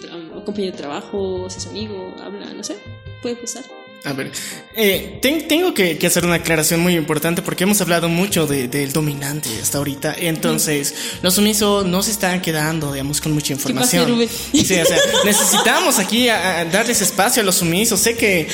[0.45, 2.77] compañero de trabajo, es su amigo, habla, no sé,
[3.21, 3.63] puede pasar.
[4.05, 4.31] A ver,
[4.77, 8.69] eh, ten- tengo que, que hacer una aclaración muy importante porque hemos hablado mucho de-
[8.69, 10.15] del dominante hasta ahorita.
[10.17, 14.25] Entonces, los sumisos no se están quedando, digamos, con mucha información.
[14.53, 17.99] Sí, o sea, necesitamos aquí a- a darles espacio a los sumisos.
[17.99, 18.47] Sé que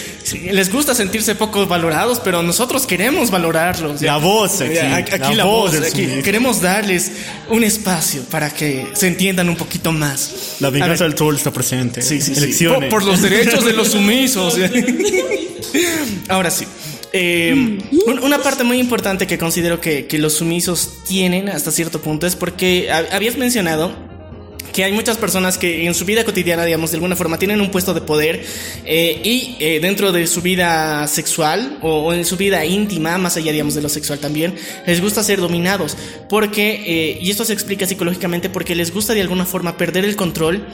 [0.51, 4.01] les gusta sentirse poco valorados, pero nosotros queremos valorarlos.
[4.01, 5.71] La voz aquí, aquí la la, voz voz.
[5.73, 7.11] del aquí queremos darles
[7.51, 10.55] un espacio para que se entiendan un poquito más.
[10.59, 12.01] La A venganza del troll está presente.
[12.01, 12.39] Sí, sí, sí.
[12.43, 12.89] Elecciones.
[12.89, 14.55] Por, por los derechos de los sumisos.
[16.29, 16.65] Ahora sí.
[17.13, 17.53] Eh,
[18.07, 22.35] un- una parte muy importante que considero que, los sumisos tienen hasta cierto punto es
[22.35, 23.95] porque ha- habías mencionado
[24.73, 27.71] que hay muchas personas que en su vida cotidiana, digamos, de alguna forma tienen un
[27.71, 28.43] puesto de poder
[28.85, 33.37] eh, y eh, dentro de su vida sexual o, o en su vida íntima, más
[33.37, 34.55] allá, digamos, de lo sexual también,
[34.85, 35.97] les gusta ser dominados.
[36.29, 40.15] Porque, eh, y esto se explica psicológicamente, porque les gusta de alguna forma perder el
[40.15, 40.65] control,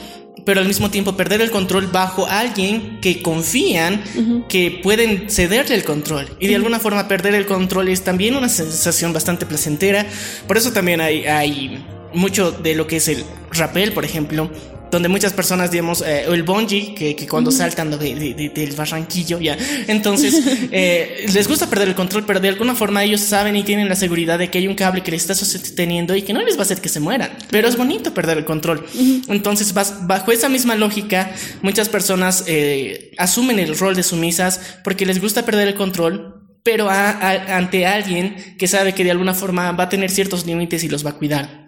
[0.46, 4.04] pero al mismo tiempo perder el control bajo alguien que confían
[4.50, 6.36] que pueden cederle el control.
[6.40, 10.08] Y de alguna forma perder el control es también una sensación bastante placentera.
[10.48, 11.26] Por eso también hay...
[11.26, 14.52] hay mucho de lo que es el rappel, por ejemplo,
[14.92, 18.50] donde muchas personas, digamos, eh, o el bungee, que, que cuando saltan de- de- de-
[18.54, 19.58] del barranquillo, ya,
[19.88, 20.36] entonces
[20.74, 23.96] eh, les gusta perder el control, pero de alguna forma ellos saben y tienen la
[23.96, 26.60] seguridad de que hay un cable que les está sosteniendo y que no les va
[26.60, 28.86] a hacer que se mueran, pero es bonito perder el control.
[29.30, 31.32] Entonces, bas- bajo esa misma lógica,
[31.62, 36.90] muchas personas eh, asumen el rol de sumisas porque les gusta perder el control, pero
[36.90, 40.84] a- a- ante alguien que sabe que de alguna forma va a tener ciertos límites
[40.84, 41.61] y los va a cuidar.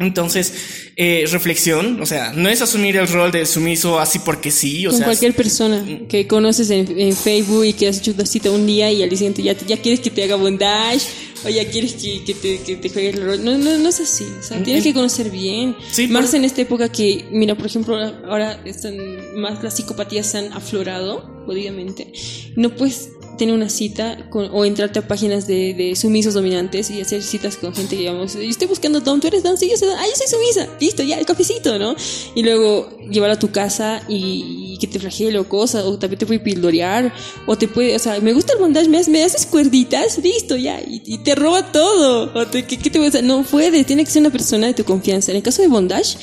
[0.00, 0.52] Entonces,
[0.96, 4.90] eh, reflexión, o sea, no es asumir el rol de sumiso así porque sí, o
[4.90, 8.50] Con sea, cualquier persona que conoces en, en Facebook y que has hecho una cita
[8.50, 11.00] un día y al siguiente ya, ya quieres que te haga bondage
[11.44, 13.42] o ya quieres que, que te, que te juegue el rol.
[13.44, 14.24] No, no, no es así.
[14.38, 15.74] O sea, tienes que conocer bien.
[15.90, 17.96] Sí, más por- en esta época que, mira, por ejemplo,
[18.28, 18.96] ahora están
[19.40, 22.12] más las psicopatías se han aflorado, jodidamente.
[22.56, 23.08] No puedes
[23.40, 27.74] tener una cita con- o entrarte a páginas de, sumisos dominantes y hacer citas con
[27.74, 30.04] gente que digamos, yo estoy buscando Dom, tú eres Dom, sí, yo soy Dom, ah,
[30.06, 31.96] yo soy sumisa, listo, ya, el cafecito, ¿no?
[32.34, 36.26] Y luego llevar a tu casa y, que te flagele o cosas, o también te
[36.26, 37.12] puede pildorear,
[37.46, 40.80] o te puede, o sea, me gusta el bondage, me, me haces cuerditas, listo, ya,
[40.80, 43.24] y, y te roba todo, o te, ¿qué, te puede hacer?
[43.24, 45.32] No puede, tiene que ser una persona de tu confianza.
[45.32, 46.16] En el caso de bondage,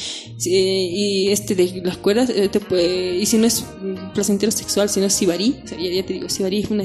[0.43, 3.63] y este de las cuerdas, eh, te puede- y si no es
[4.13, 6.83] placentero sexual, si no es sibarí, o sea, ya, te digo, sibarí es una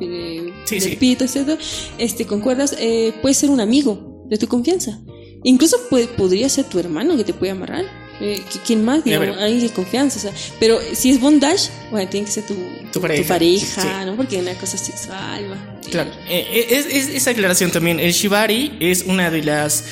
[0.00, 0.96] eh, Sí, sí.
[0.96, 1.58] pito, etc.
[1.98, 5.00] Este, con cuerdas, eh, puede ser un amigo de tu confianza.
[5.42, 7.84] Incluso puede, podría ser tu hermano que te puede amarrar.
[8.20, 9.02] Eh, ¿qui- ¿Quién más?
[9.04, 10.18] Digamos, pero- alguien de confianza.
[10.18, 12.54] O sea, pero si es bondage, bueno, tiene que ser tu,
[12.92, 14.06] tu, pareja, pareja, sí.
[14.06, 14.16] ¿no?
[14.16, 15.50] Porque es una cosa sexual.
[15.50, 15.80] va.
[15.90, 17.98] Claro, eh, es, es- esa aclaración también.
[18.00, 19.84] El shibari es una de las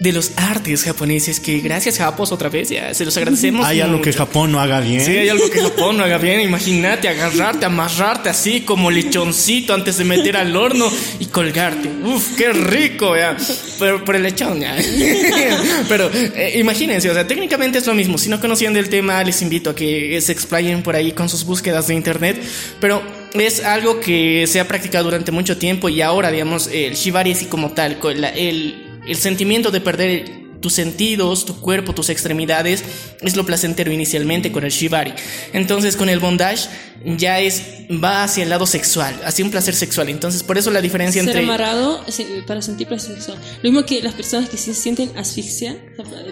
[0.00, 3.64] de los artes japoneses que gracias Japos otra vez ya se los agradecemos.
[3.66, 5.00] Hay algo que Japón no haga bien.
[5.04, 6.40] Sí, hay algo que Japón no haga bien.
[6.40, 11.88] Imagínate agarrarte, amarrarte así como lechoncito antes de meter al horno y colgarte.
[12.04, 13.36] Uf, qué rico, ya.
[13.78, 14.76] Pero por el lechón, ya.
[15.88, 18.18] Pero eh, imagínense, o sea, técnicamente es lo mismo.
[18.18, 21.44] Si no conocían del tema, les invito a que se explayen por ahí con sus
[21.44, 22.42] búsquedas de internet.
[22.80, 23.02] Pero
[23.34, 27.46] es algo que se ha practicado durante mucho tiempo y ahora, digamos, el shibari así
[27.46, 27.98] como tal,
[28.36, 32.82] el, el sentimiento de perder tus sentidos, tu cuerpo, tus extremidades,
[33.20, 35.12] es lo placentero inicialmente con el shibari.
[35.52, 36.68] Entonces con el bondage
[37.18, 37.62] ya es
[38.02, 40.08] va hacia el lado sexual, hacia un placer sexual.
[40.08, 42.02] Entonces por eso la diferencia Ser entre amarrado
[42.46, 43.38] para sentir placer sexual.
[43.62, 45.76] Lo mismo que las personas que se sienten asfixia,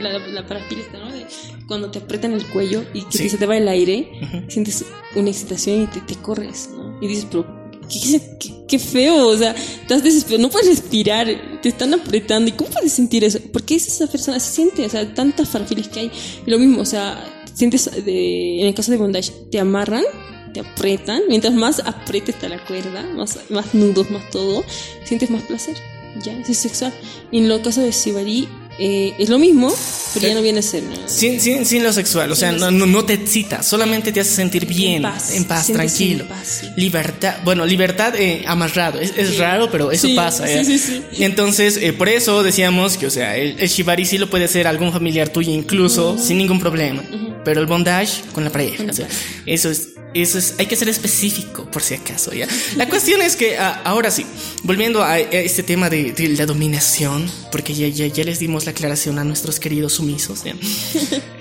[0.01, 1.12] la, la, la parafilia, ¿no?
[1.12, 1.27] De
[1.66, 3.28] cuando te aprietan el cuello y que Sí.
[3.28, 4.12] se te va el aire,
[4.49, 4.82] sientes
[5.15, 6.99] una excitación y te, te corres, ¿no?
[7.03, 11.29] Y dices, pero qué, qué- qué- feo, o sea, estás desesperado, no puedes respirar,
[11.63, 12.49] te están apretando.
[12.49, 13.39] ¿Y cómo puedes sentir eso?
[13.53, 16.11] Porque es esa persona, se siente, o sea, tantas parafilias que hay.
[16.47, 17.23] Y lo mismo, o sea,
[17.55, 20.05] sientes, de, en el caso de bondage, te amarran
[20.53, 24.63] te aprietan, mientras más aprieta está la cuerda, más, más nudos, más todo,
[25.03, 25.75] sientes más placer.
[26.23, 26.93] Ya, es sexual.
[27.31, 28.47] Y en el caso de Sibari,
[28.78, 29.73] eh, es lo mismo,
[30.15, 30.82] pero ya no viene a ser.
[30.82, 30.97] ¿no?
[31.09, 34.66] Sin, sin, sin lo sexual, o sea, no, no, te excita, solamente te hace sentir
[34.66, 36.24] bien, en paz, paz, sientes tranquilo.
[36.24, 36.69] en paz, sí.
[36.77, 40.47] Libertad, bueno, libertad eh, amarrado, es, es raro, pero eso Sí, pasa.
[40.47, 40.65] sí, ¿eh?
[40.65, 41.03] sí, sí.
[41.24, 44.66] Entonces, eh, por eso decíamos que, o sea, el, el shibari sí lo puede ser
[44.66, 47.03] algún familiar tuyo incluso, sin ningún problema,
[47.44, 49.09] pero el bondage con la pareja, Con la o sea,
[49.47, 52.47] eso es, eso es, hay que ser específico por si acaso, ¿ya?
[52.77, 54.27] La cuestión es que, ah, ahora sí,
[54.62, 58.62] volviendo a, a este tema de, de la dominación, porque ya, ya, ya les dimos
[58.65, 60.43] la aclaración a nuestros queridos sumisos.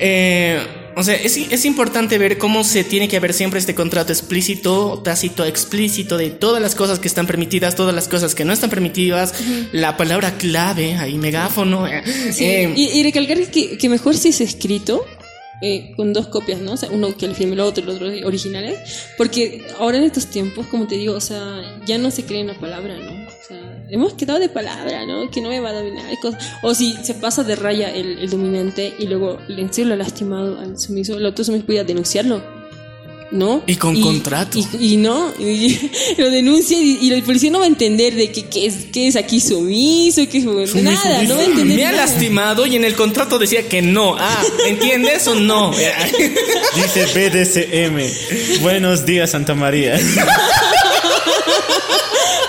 [0.03, 0.60] Eh,
[0.95, 4.99] o sea, es, es importante ver cómo se tiene que haber siempre este contrato explícito,
[5.03, 8.72] tácito, explícito de todas las cosas que están permitidas, todas las cosas que no están
[8.72, 9.34] permitidas,
[9.72, 11.88] la palabra clave, ahí megáfono.
[11.88, 15.06] eh, Sí, eh, y, y recalcar que, que mejor si es escrito
[15.61, 16.73] eh, con dos copias, ¿no?
[16.73, 18.80] O sea, uno que le firme el otro y el otro originales.
[19.18, 22.48] Porque ahora en estos tiempos, como te digo, o sea, ya no se cree en
[22.48, 23.11] la palabra, ¿no?
[23.11, 25.30] O sea, hemos quedado de palabra, ¿no?
[25.30, 26.05] Que no me va a dominar.
[26.63, 29.97] O si se pasa de raya el, el dominante y luego en serio lo ha
[29.97, 32.61] lastimado al sumiso, el otro sumiso puede denunciarlo.
[33.31, 33.63] ¿No?
[33.65, 34.59] Y con contrato.
[34.59, 38.30] Y, y no, y lo denuncia y, y el policía no va a entender de
[38.30, 41.77] que es, que es aquí sumiso, que es nada, no va a entender.
[41.77, 42.07] me ha nada.
[42.07, 44.18] lastimado y en el contrato decía que no.
[44.19, 45.72] Ah, ¿entiendes o no?
[46.76, 48.61] Dice BDSM.
[48.63, 49.97] Buenos días, Santa María.
[49.97, 50.03] No,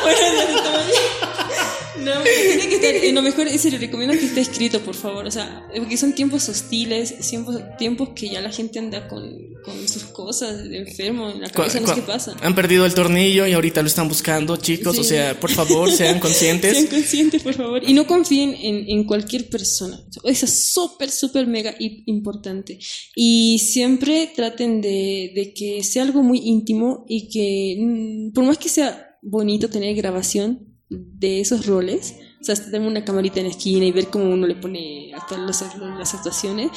[0.05, 0.69] pero tiene que
[2.87, 5.27] estar, eh, lo mejor es, le recomiendo que esté escrito, por favor.
[5.27, 9.23] O sea, porque son tiempos hostiles, tiempos, tiempos que ya la gente anda con,
[9.65, 12.37] con sus cosas, enfermo en la cabeza, no sé qué pasa.
[12.43, 14.99] Han perdido el tornillo y ahorita lo están buscando, chicos.
[14.99, 15.11] O Sí.
[15.11, 16.87] sea, por favor, sean Sean conscientes.
[16.91, 17.83] conscientes, por favor.
[17.89, 20.01] Y no confíen en, en cualquier persona.
[20.25, 21.75] Eso es súper, súper mega
[22.07, 22.79] importante.
[23.15, 28.59] Y siempre traten de, de que sea algo muy íntimo y que, mm, por más
[28.59, 33.53] que sea bonito tener grabación de esos roles, o sea, tener una camarita en la
[33.53, 36.71] esquina y ver cómo uno le pone hasta las, las actuaciones,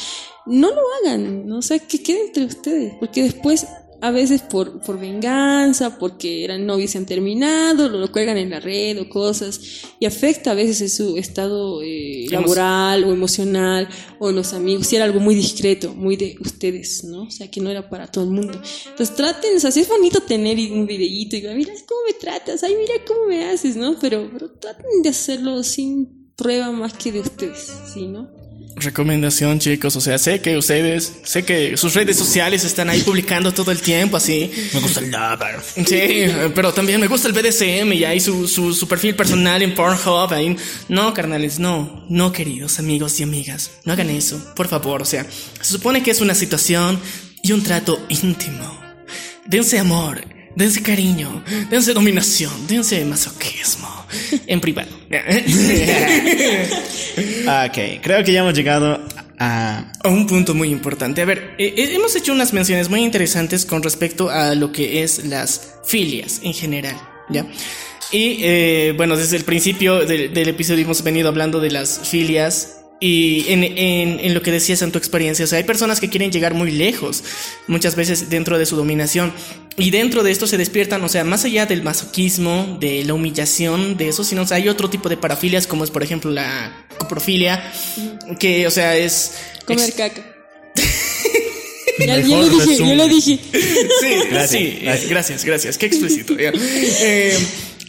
[0.45, 1.57] no lo hagan, ¿no?
[1.57, 3.65] o sea, que quede entre ustedes, porque después
[4.05, 8.37] a veces por, por venganza, porque eran novios y se han terminado, lo, lo cuelgan
[8.37, 9.59] en la red o cosas,
[9.99, 14.95] y afecta a veces en su estado eh, laboral o emocional, o los amigos, si
[14.95, 17.23] era algo muy discreto, muy de ustedes, ¿no?
[17.23, 18.61] O sea, que no era para todo el mundo.
[18.89, 22.61] Entonces traten, o sea, si es bonito tener un videíto y mira cómo me tratas,
[22.61, 23.97] ay, mira cómo me haces, ¿no?
[23.99, 28.29] Pero, pero traten de hacerlo sin prueba más que de ustedes, ¿sí, no?
[28.77, 29.95] Recomendación, chicos.
[29.95, 33.79] O sea, sé que ustedes, sé que sus redes sociales están ahí publicando todo el
[33.79, 34.51] tiempo, así.
[34.73, 35.59] Me gusta el lover.
[35.85, 39.73] Sí, pero también me gusta el BDSM y ahí su, su, su perfil personal en
[39.73, 40.33] Pornhub.
[40.33, 40.57] Ahí.
[40.89, 43.71] No, carnales, no, no, queridos amigos y amigas.
[43.85, 45.01] No hagan eso, por favor.
[45.01, 45.25] O sea,
[45.61, 46.99] se supone que es una situación
[47.41, 48.77] y un trato íntimo.
[49.45, 50.21] Dense amor,
[50.55, 53.89] dense cariño, dense dominación, dense masoquismo.
[54.47, 54.89] En privado.
[57.17, 58.99] Ok, creo que ya hemos llegado
[59.39, 59.91] a...
[60.03, 61.21] A un punto muy importante.
[61.21, 65.03] A ver, eh, eh, hemos hecho unas menciones muy interesantes con respecto a lo que
[65.03, 66.95] es las filias en general,
[67.29, 67.45] ¿ya?
[68.11, 72.84] Y eh, bueno, desde el principio del, del episodio hemos venido hablando de las filias
[72.99, 76.09] y en, en, en lo que decías en tu experiencia, o sea, hay personas que
[76.09, 77.23] quieren llegar muy lejos,
[77.67, 79.33] muchas veces dentro de su dominación,
[79.77, 83.97] y dentro de esto se despiertan, o sea, más allá del masoquismo, de la humillación,
[83.97, 86.85] de eso, sino, o sea, hay otro tipo de parafilias, como es, por ejemplo, la
[86.97, 87.71] coprofilia,
[88.39, 89.33] que, o sea, es...
[89.65, 90.21] Comer caca.
[91.99, 92.97] ya, Mejor lo dije, yo resumen.
[92.97, 93.39] lo dije.
[93.51, 95.09] Sí, Gracias, sí, eh, gracias.
[95.09, 96.35] gracias, gracias, qué explícito.
[96.39, 97.37] Eh,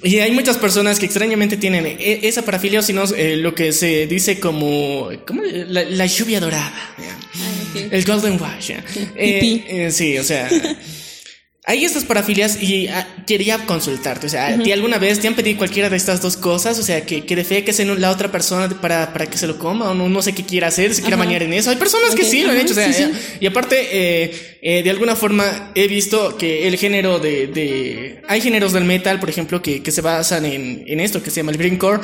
[0.02, 3.54] y hay muchas personas que extrañamente tienen e- esa parafilia, o si no, eh, lo
[3.54, 5.42] que se dice como, ¿cómo?
[5.42, 6.94] La, la lluvia dorada.
[6.98, 7.92] ok.
[7.92, 8.70] El Golden Wash.
[8.70, 10.48] Eh, eh, sí, o sea.
[11.68, 15.34] Hay estas parafilias y ah, quería consultarte, o sea, ¿a ti alguna vez te han
[15.34, 16.78] pedido cualquiera de estas dos cosas?
[16.78, 19.90] O sea, que, que defeques en la otra persona para, para que se lo coma
[19.90, 21.70] o no, no sé qué quiera hacer, se quiera bañar en eso.
[21.70, 23.02] Hay personas que sí lo han hecho, o sea, sí, sí.
[23.02, 28.22] eh, y aparte, eh, eh, de alguna forma he visto que el género de, de-
[28.28, 31.36] Hay géneros del metal, por ejemplo, que, que se basan en, en esto, que se
[31.40, 32.00] llama el greencore.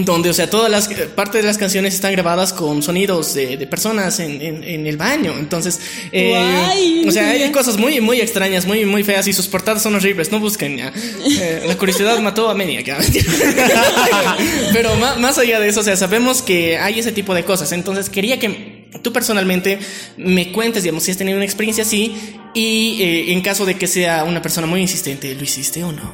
[0.00, 3.56] Donde, o sea, todas las eh, partes de las canciones están grabadas con sonidos de,
[3.56, 5.34] de personas en, en, en el baño.
[5.36, 5.80] Entonces,
[6.12, 9.82] eh, Guay, o sea, hay cosas muy, muy extrañas, muy, muy feas y sus portadas
[9.82, 10.30] son horribles.
[10.30, 10.92] No busquen ya.
[11.40, 12.80] Eh, la curiosidad mató a Media.
[12.80, 12.98] ya.
[14.72, 17.72] Pero ma- más allá de eso, o sea, sabemos que hay ese tipo de cosas.
[17.72, 19.78] Entonces, quería que tú personalmente
[20.16, 22.14] me cuentes, digamos, si has tenido una experiencia así
[22.54, 26.12] y eh, en caso de que sea una persona muy insistente, ¿lo hiciste o no?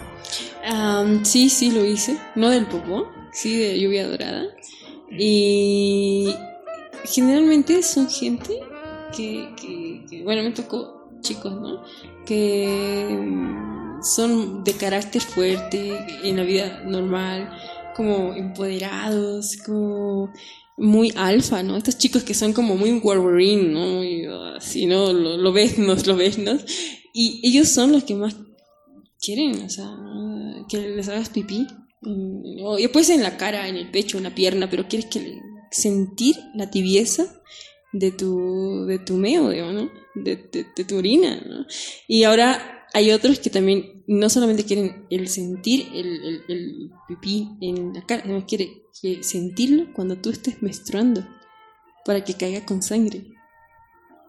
[1.25, 2.17] Sí, sí lo hice.
[2.35, 4.45] No del popó, sí de lluvia dorada.
[5.11, 6.35] Y
[7.05, 8.59] generalmente son gente
[9.17, 11.83] que, que- que- bueno, me tocó chicos, ¿no?
[12.27, 17.51] Que mm, son de carácter fuerte en la vida normal
[17.95, 20.33] como empoderados, como
[20.77, 21.77] muy alfa, ¿no?
[21.77, 23.87] Estos chicos que son como muy Wolverine, ¿no?
[23.99, 24.27] Muy
[24.57, 25.13] así, ¿no?
[25.13, 25.95] Lo, lo ¿no?
[25.95, 26.59] Lo ves, ¿no?
[27.13, 28.37] Y ellos son los que más
[29.21, 29.89] quieren, o sea,
[30.69, 31.67] que les hagas pipí.
[32.03, 35.39] Mm, O ser en la cara, en el pecho, en la pierna, pero quieres que
[35.71, 37.25] sentir la tibieza
[37.93, 39.91] de tu, de tu meo, ¿no?
[40.15, 41.67] De, de- de tu orina, ¿no?
[42.09, 47.93] Y ahora hay otros que también no solamente quieren el sentir el, el, pipí en
[47.95, 51.27] la cara, sino quiere que sentirlo cuando tú estés menstruando,
[52.05, 53.25] para que caiga con sangre.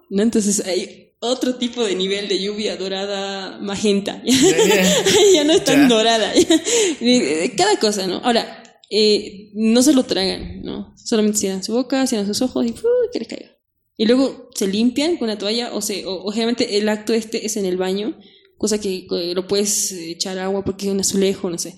[0.09, 0.23] ¿No?
[0.23, 4.21] Entonces hay otro tipo de nivel de lluvia dorada magenta.
[5.33, 6.31] ya no es tan dorada.
[7.57, 8.17] Cada cosa, ¿no?
[8.17, 10.93] Ahora, eh, no se lo tragan, ¿no?
[10.97, 12.87] Solamente cierran su boca, cierran sus ojos y ¡fu!
[13.11, 13.57] que les caiga.
[13.97, 17.45] Y luego se limpian con la toalla o se, o, o generalmente el acto este
[17.45, 18.17] es en el baño,
[18.57, 21.75] cosa que eh, lo puedes echar agua porque es un azulejo, no sé.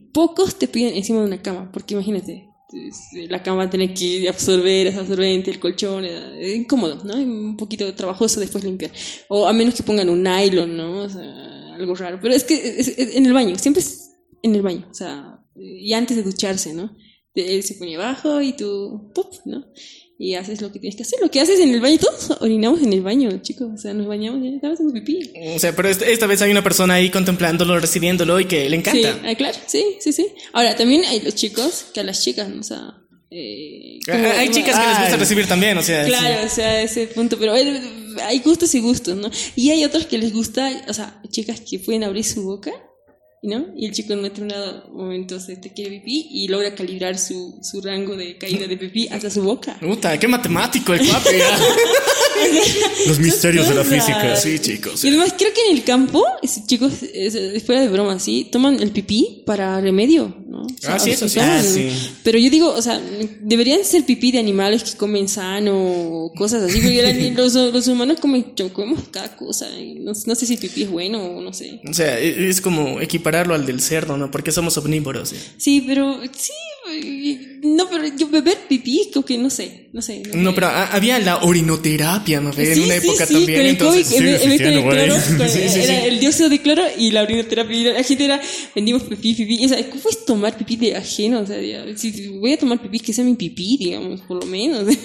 [0.00, 4.86] Pocos te piden encima de una cama, porque imagínate, es- la cama tiene que absorber
[4.88, 7.14] ese absorbente, el colchón, eh, es incómodo, ¿no?
[7.16, 8.90] Un poquito trabajoso después limpiar.
[9.28, 11.02] O a menos que pongan un nylon, ¿no?
[11.02, 12.18] O sea, algo raro.
[12.20, 14.10] Pero es que es- en el baño, siempre es
[14.42, 16.96] en el baño, o sea, y antes de ducharse, ¿no?
[17.34, 19.32] Él se pone abajo y tú, ¡pop!
[19.44, 19.66] ¿no?
[20.18, 21.18] Y haces lo que tienes que hacer.
[21.20, 23.68] Lo que haces en el baño, todos orinamos en el baño, chicos.
[23.74, 25.30] O sea, nos bañamos y estamos haciendo pipí.
[25.54, 28.76] O sea, pero esta, esta vez hay una persona ahí contemplándolo, recibiéndolo y que le
[28.82, 29.20] Sí, encanta.
[29.28, 30.26] ah, claro, sí, sí, sí.
[30.54, 32.60] Ahora, también hay los chicos que a las chicas, ¿no?
[32.60, 32.94] o sea...
[33.30, 36.04] eh, Ah, como- hay chicas que les gusta recibir también, o sea.
[36.04, 36.10] sí.
[36.10, 39.30] Claro, o sea, ese punto, pero hay gustos y gustos, ¿no?
[39.54, 42.72] Y hay otros que les gusta, o sea, chicas que pueden abrir su boca,
[43.42, 43.66] ¿no?
[43.76, 47.80] Y el chico en determinado momento se te quiere pipí y logra calibrar su, su
[47.80, 49.76] rango de caída de pipí hasta su boca.
[49.80, 51.58] Puta, qué matemático el ya.
[53.06, 54.36] Los misterios de la física.
[54.36, 55.04] sí, chicos.
[55.04, 58.48] Y además creo que en el campo, es- chicos, es- fuera de broma, ¿sí?
[58.50, 60.62] Toman el pipí para remedio, ¿no?
[60.62, 61.38] O sea, Ah, sí, eso sí.
[61.40, 61.88] Ah, sí.
[62.22, 63.00] Pero yo digo, o sea,
[63.40, 68.18] deberían ser pipí de animales que comen sano o cosas así, porque los, los humanos
[68.20, 69.68] comen, comemos cada cosa.
[69.78, 71.80] y No, no sé si el pipí es bueno o no sé.
[71.88, 74.30] O sea, e- es como equipararlo al del cerdo, ¿no?
[74.30, 75.30] Porque somos omnívoros.
[75.30, 75.36] ¿sí?
[75.58, 76.52] Sí, pero sí,
[77.02, 80.22] y- no, pero yo beber pipí, creo que no sé, no sé.
[80.34, 82.50] No, pero ha- había la orinoterapia, ¿no?
[82.56, 83.78] En Sí, una sí, época sí, también, con el.
[83.78, 85.04] COVID, en en con el güey.
[85.06, 86.06] cloro, con- Sí, sí, era sí.
[86.08, 87.76] el dióxido de cloro y la orinoterapia.
[87.76, 88.40] Y la gente era,
[88.74, 89.62] vendimos pipí, pipí.
[89.62, 91.40] Y, o sea, ¿cómo puedes tomar pipí de ajeno?
[91.40, 91.56] O sea,
[91.96, 94.84] si voy a tomar pipí, que sea mi pipí, digamos, por lo menos.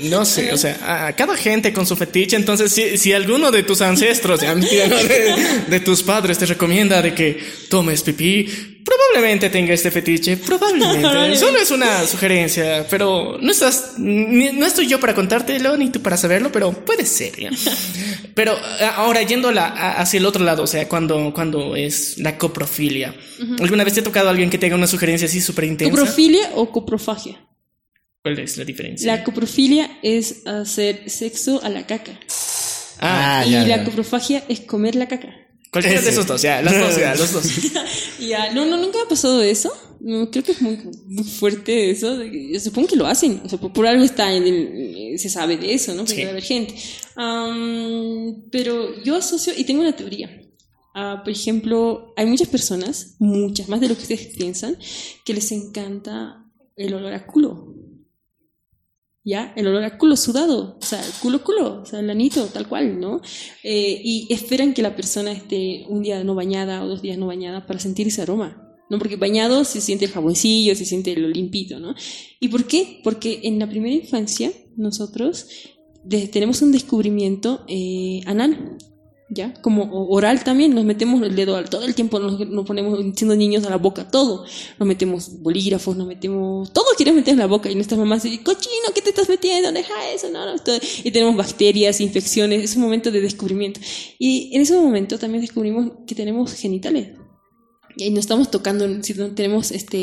[0.00, 3.64] No sé, o sea, a cada gente con su fetiche, entonces si, si alguno de
[3.64, 5.34] tus ancestros, ya, mentira, no, de,
[5.68, 7.36] de tus padres te recomienda de que
[7.68, 8.46] tomes pipí,
[8.84, 10.36] probablemente tenga este fetiche.
[10.36, 11.36] Probablemente.
[11.36, 16.00] Solo es una sugerencia, pero no estás, ni- no estoy yo para contártelo ni tú
[16.02, 17.38] para saberlo, pero puede ser.
[17.38, 17.50] ¿ya?
[18.34, 22.18] Pero a- ahora yendo la- a- hacia el otro lado, o sea, cuando, cuando es
[22.18, 23.14] la coprofilia,
[23.60, 25.96] ¿alguna vez te ha tocado a alguien que te haga una sugerencia así súper intensa?
[25.98, 27.44] ¿Coprofilia o coprofagia?
[28.22, 29.14] ¿Cuál es la diferencia?
[29.16, 32.12] La coprofilia es hacer sexo a la caca.
[33.00, 33.84] Ah, Ah, y ya, la ya.
[33.84, 35.28] coprofagia es comer la caca.
[35.72, 37.44] cualquiera de esos dos, ya, los dos, ya, los dos.
[38.18, 39.72] Ya, no, no, nunca me ha pasado eso.
[40.00, 42.22] No, creo que es muy, muy fuerte eso.
[42.24, 43.40] yo supongo que lo hacen.
[43.44, 45.98] O sea, por, por algo está en el- se sabe de eso, ¿no?
[46.02, 46.18] Porque Sí.
[46.20, 46.74] debe haber gente.
[47.16, 50.30] Am, pero yo asocio, y tengo una teoría.
[50.94, 54.76] Ah, por ejemplo, hay muchas personas, muchas, más de lo que ustedes piensan,
[55.24, 56.44] que les encanta
[56.76, 57.74] el olor a culo.
[59.24, 59.52] ¿Ya?
[59.56, 62.98] El olor a culo sudado, o sea, culo, culo, o sea, el anito, tal cual,
[62.98, 63.20] ¿no?
[63.62, 67.26] Eh, y esperan que la persona esté un día no bañada o dos días no
[67.26, 68.67] bañada para sentir ese aroma.
[68.90, 68.98] ¿No?
[68.98, 71.94] Porque bañado se siente el jaboncillo, se siente lo limpito, ¿no?
[72.40, 73.00] ¿Y por qué?
[73.04, 75.46] Porque en la primera infancia nosotros
[76.32, 78.78] tenemos un descubrimiento eh, anal,
[79.28, 79.52] ¿ya?
[79.60, 83.36] Como oral también, nos metemos el dedo al- todo el tiempo, nos, nos ponemos siendo
[83.36, 84.44] niños a la boca, todo.
[84.78, 88.42] Nos metemos bolígrafos, nos metemos, todo queremos meter en la boca y nuestras mamás dicen,
[88.42, 89.70] cochino, ¿qué te estás metiendo?
[89.70, 90.40] Deja eso, no.
[91.04, 93.80] Y tenemos bacterias, infecciones, es un momento de descubrimiento.
[94.18, 97.17] Y en ese momento también descubrimos que tenemos genitales.
[98.00, 99.98] Y nos estamos tocando, si no tenemos, este,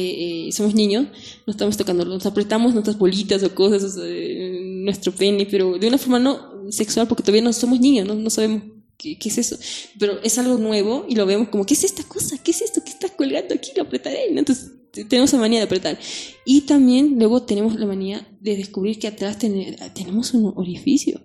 [0.48, 1.08] eh, somos niños,
[1.48, 5.78] nos estamos tocando, nos apretamos nuestras bolitas o cosas, o sea, eh, nuestro pene, pero
[5.80, 8.64] de una forma no sexual, porque todavía no somos niños, no, no sabemos
[8.98, 9.58] qué, qué es eso.
[9.98, 12.38] Pero es algo nuevo y lo vemos como, ¿qué es esta cosa?
[12.44, 13.72] ¿Qué es esto que está colgando aquí?
[13.78, 14.30] Lo apretaré.
[14.32, 14.40] ¿no?
[14.40, 15.98] Entonces te- tenemos la manía de apretar.
[16.46, 21.22] Y también luego tenemos la manía de descubrir que atrás ten- tenemos un orificio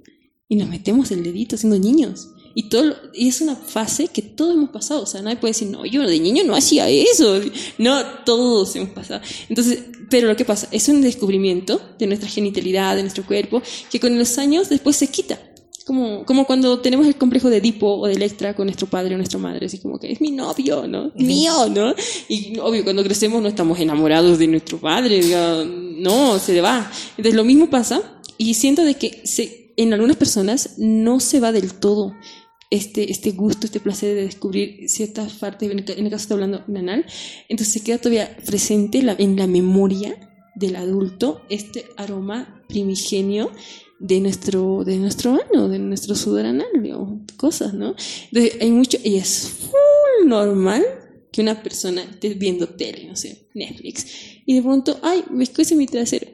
[0.49, 2.29] y nos metemos el dedito siendo niños.
[2.55, 5.03] Y, todo, y es una fase que todos hemos pasado.
[5.03, 7.41] O sea, nadie puede decir, no, yo de niño no hacía eso.
[7.79, 9.21] No, todos hemos pasado.
[9.49, 14.01] Entonces, pero lo que pasa es un descubrimiento de nuestra genitalidad, de nuestro cuerpo, que
[14.01, 15.39] con los años después se quita.
[15.87, 19.17] como, como cuando tenemos el complejo de Edipo o de Electra con nuestro padre o
[19.17, 21.13] nuestra madre, así como que es mi novio, ¿no?
[21.15, 21.95] Mío, ¿no?
[22.29, 25.21] Y obvio, cuando crecemos no estamos enamorados de nuestro padre,
[25.99, 26.91] no, se le va.
[27.17, 31.53] Entonces lo mismo pasa y siento de que se, en algunas personas no se va
[31.53, 32.15] del todo
[32.71, 37.05] este, este gusto, este placer de descubrir ciertas partes, en el, caso estoy hablando nanal,
[37.49, 40.17] entonces se queda todavía presente la- en la memoria
[40.55, 43.51] del adulto este aroma primigenio
[43.99, 46.67] de nuestro, de nuestro ano, de nuestro sudor anal,
[47.37, 47.95] cosas, ¿no?
[48.33, 50.85] Entonces, hay mucho, y es full normal
[51.33, 54.07] que una persona esté viendo tele, no sé, Netflix,
[54.47, 56.29] y de pronto, ay, me escuece mi trasero,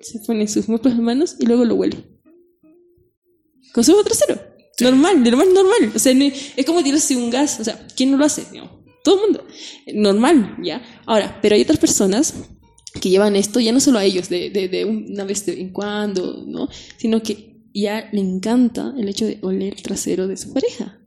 [0.00, 1.96] se pone sus propias manos y luego lo huele.
[3.72, 4.55] Con su trasero.
[4.80, 5.92] Normal, de lo más normal.
[5.94, 7.60] O sea, es como tirarse un gas.
[7.60, 8.44] O sea, ¿quién no lo hace?
[8.50, 8.72] Digamos,
[9.02, 9.46] todo el mundo.
[9.94, 10.82] Normal, ¿ya?
[11.06, 12.34] Ahora, pero hay otras personas
[13.00, 16.44] que llevan esto ya no solo a ellos, de, de, una vez de en cuando,
[16.46, 16.68] ¿no?
[16.96, 20.98] Sino que ya le encanta el hecho de oler el trasero de su pareja,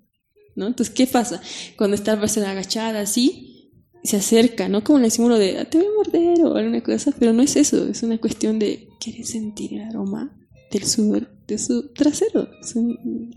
[0.56, 0.68] ¿no?
[0.68, 1.42] Entonces, ¿qué pasa?
[1.78, 3.72] Cuando está la persona agachada así,
[4.04, 4.84] se acerca, ¿no?
[4.84, 7.42] Como le decimos lo de, "Ah, te voy a morder o alguna cosa, pero no
[7.42, 10.38] es eso, es una cuestión de, ¿quieres sentir el aroma
[10.72, 12.48] del sudor de su trasero?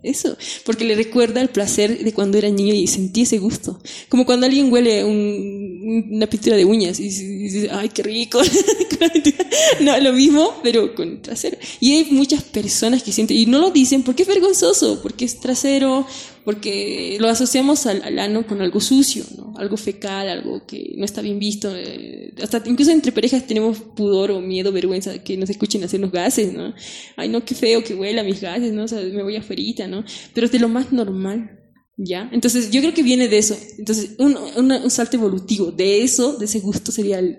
[0.03, 3.81] Eso, porque le recuerda el placer de cuando era niño y sentí ese gusto.
[4.09, 8.41] Como cuando alguien huele un- una pintura de uñas y dice, ay, qué rico.
[9.81, 11.57] no, lo mismo, pero con trasero.
[11.81, 15.41] Y hay muchas personas que sienten, y no lo dicen porque es vergonzoso, porque es
[15.41, 16.07] trasero,
[16.45, 19.55] porque lo asociamos al, ano con algo sucio, ¿no?
[19.57, 21.75] Algo fecal, algo que no está bien visto.
[21.77, 26.11] eh, hasta incluso entre parejas tenemos pudor o miedo, vergüenza que nos escuchen hacer los
[26.11, 26.75] gases, ¿no?
[27.17, 28.85] Ay, no, qué feo que huela mis gases, ¿no?
[28.85, 29.53] O sea, me voy afuera,
[29.87, 30.05] ¿no?
[30.35, 31.59] Pero es de lo más normal.
[31.97, 32.29] ¿Ya?
[32.33, 33.57] Entonces, yo creo que viene de eso.
[33.79, 37.39] Entonces, un, salto evolutivo de eso, de ese gusto, sería el,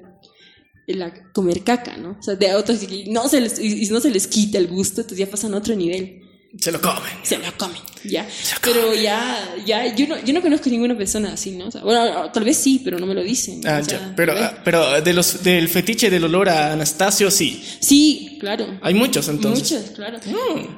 [1.34, 2.18] comer caca, ¿no?
[2.20, 4.68] O sea, de otros que no se les, y, y no se les quita el
[4.68, 6.23] gusto, entonces ya pasan a otro nivel.
[6.60, 7.12] Se lo comen.
[7.24, 8.28] Se lo comen, ¿ya?
[8.62, 11.68] Pero ya, ya, yo no, yo no conozco ninguna persona así, ¿no?
[11.68, 13.62] O sea, bueno, tal vez sí, pero no me lo dicen.
[13.66, 14.14] Ah, o sea, ya.
[14.16, 17.64] Pero, ah, pero de los, del fetiche del olor a Anastasio, sí.
[17.80, 18.78] Sí, claro.
[18.84, 19.72] Hay muchos entonces.
[19.72, 20.20] Muchos, claro.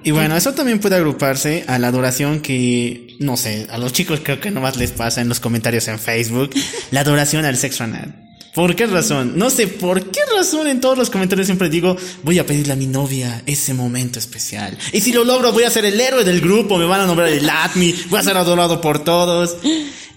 [0.03, 4.21] Y bueno, eso también puede agruparse a la adoración que, no sé, a los chicos
[4.23, 6.51] creo que nomás les pasa en los comentarios en Facebook,
[6.91, 8.24] la adoración al sexo anal.
[8.55, 9.33] ¿Por qué razón?
[9.37, 12.75] No sé por qué razón en todos los comentarios siempre digo, voy a pedirle a
[12.77, 14.77] mi novia ese momento especial.
[14.93, 17.27] Y si lo logro, voy a ser el héroe del grupo, me van a nombrar
[17.29, 19.57] el ATMI, voy a ser adorado por todos.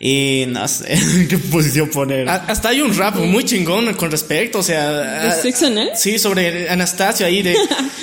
[0.00, 0.96] Y no sé
[1.28, 2.28] qué posición poner.
[2.28, 5.24] A- Hasta hay un rap muy chingón con respecto, o sea...
[5.34, 5.66] ¿De sexo?
[5.96, 7.56] Sí, sobre Anastasio ahí de,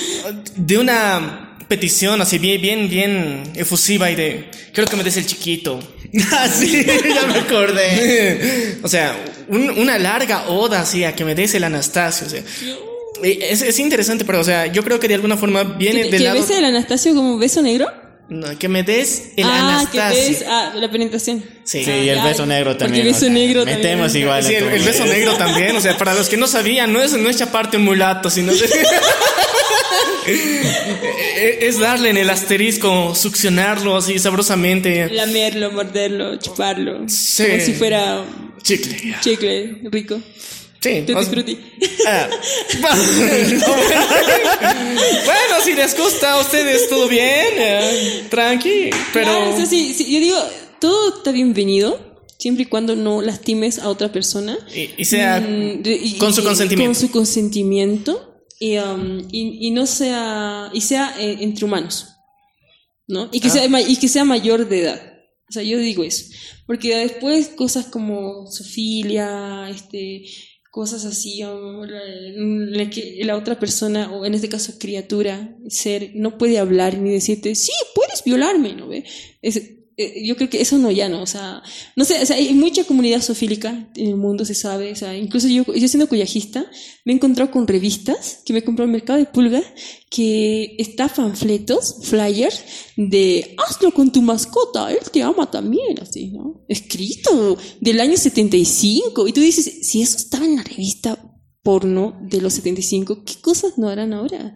[0.57, 5.25] de una petición así bien, bien, bien efusiva y de, quiero que me des el
[5.25, 5.79] chiquito.
[6.31, 8.77] Ah, sí, ya me acordé.
[8.83, 9.17] o sea,
[9.49, 12.41] un- una larga oda así a que me des el Anastasio, o sea.
[13.21, 16.19] Es, es interesante, pero o sea, yo creo que de alguna forma viene ¿Que, del
[16.19, 16.39] que lado...
[16.41, 17.87] bese el Anastasio como beso negro?
[18.29, 20.29] No, que me des el ah, que Anastasio.
[20.29, 21.43] ves, ah, la penetración.
[21.65, 21.83] Sí.
[21.83, 23.05] Sí, Ah, y el beso negro porque también.
[23.05, 24.23] beso o sea, negro Metemos también.
[24.23, 24.43] igual.
[24.43, 27.11] Sí, el, el beso negro también, o sea, para los que no sabían, no es,
[27.13, 28.51] no es chaparte un mulato, sino
[31.59, 35.09] es darle en el asterisco, succionarlo así sabrosamente.
[35.09, 37.07] Lamerlo, morderlo, chuparlo.
[37.07, 37.43] Sí.
[37.45, 38.23] Como si fuera
[38.61, 39.15] Chicle.
[39.21, 40.19] chicle rico.
[40.81, 41.03] Sí.
[41.07, 41.57] Tutti frutti.
[42.07, 42.27] ah.
[45.25, 49.25] bueno, si les gusta a ustedes, todo bien, eh, tranqui, pero...
[49.25, 50.37] Claro, sí, sí, yo digo,
[50.79, 51.99] todo está bienvenido,
[52.37, 54.57] siempre y cuando no lastimes a otra persona.
[54.73, 56.93] Y, y sea Mm, y- con su consentimiento.
[56.99, 58.34] Con su consentimiento.
[58.59, 60.69] Y, um, y, y no sea.
[60.73, 62.09] Y sea eh, entre humanos.
[63.07, 63.29] ¿No?
[63.31, 63.51] Y que, Ah.
[63.51, 65.13] sea, y que sea mayor de edad.
[65.47, 66.25] O sea, yo digo eso.
[66.65, 70.23] Porque después cosas como sofilia, este
[70.71, 76.11] cosas así, o la, la que la otra persona, o en este caso criatura, ser,
[76.15, 79.05] no puede hablar ni decirte, sí, puedes violarme, ¿no ve?
[79.41, 79.61] Es,
[79.97, 81.63] yo creo que eso no ya no, o sea,
[81.95, 85.17] no sé, o sea, hay mucha comunidad sofílica en el mundo, se sabe, o sea,
[85.17, 86.65] incluso yo, yo siendo cuyajista,
[87.05, 89.61] me he encontrado con revistas que me compró el mercado de pulga
[90.09, 92.63] que está panfletos, flyers
[92.97, 96.65] de hazlo con tu mascota, él te ama también, así, ¿no?
[96.67, 101.17] Escrito del año 75 y tú dices, si eso estaba en la revista
[101.63, 104.55] porno de los 75, ¿qué cosas no harán ahora?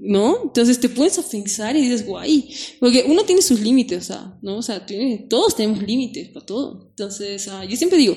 [0.00, 0.44] ¿No?
[0.44, 2.48] Entonces te puedes pensar y dices, guay,
[2.80, 4.56] porque uno tiene sus límites, o sea, ¿no?
[4.58, 6.86] O sea, tiene- todos tenemos límites para todo.
[6.90, 8.16] Entonces, ah, yo siempre digo,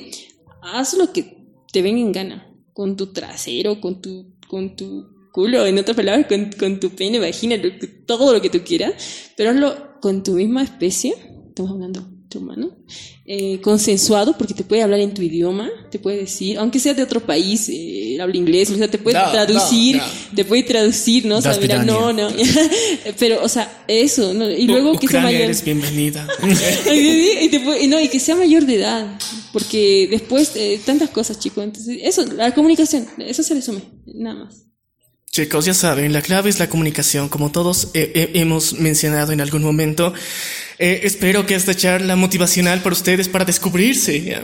[0.61, 1.37] haz lo que
[1.71, 6.27] te venga en gana, con tu trasero, con tu, con tu culo, en otras palabras,
[6.27, 7.69] con, con tu pene, vagina, lo
[8.05, 8.93] todo lo que tú quieras,
[9.35, 11.13] pero hazlo con tu misma especie,
[11.49, 12.07] estamos hablando
[13.25, 17.03] eh, consensuado, porque te puede hablar en tu idioma, te puede decir, aunque sea de
[17.03, 20.03] otro país, eh, habla inglés, o sea, te puede No, traducir, no,
[20.35, 21.37] te puede traducir, ¿no?
[21.37, 22.29] O sea, mira, no, no.
[23.19, 24.49] Pero, o sea, eso, ¿no?
[24.49, 25.41] Y luego que sea mayor.
[25.41, 26.27] eres bienvenida.
[26.93, 29.19] y, te puede- y no, y que sea mayor de edad,
[29.51, 31.63] porque después, eh, tantas cosas, chicos.
[31.63, 34.63] Entonces, eso, la comunicación, eso se resume, nada más.
[35.33, 39.41] Chicos, ya saben, la clave es la comunicación, como todos eh, eh, hemos mencionado en
[39.41, 40.13] algún momento.
[40.85, 44.43] Eh, espero que esta charla motivacional para ustedes, para descubrirse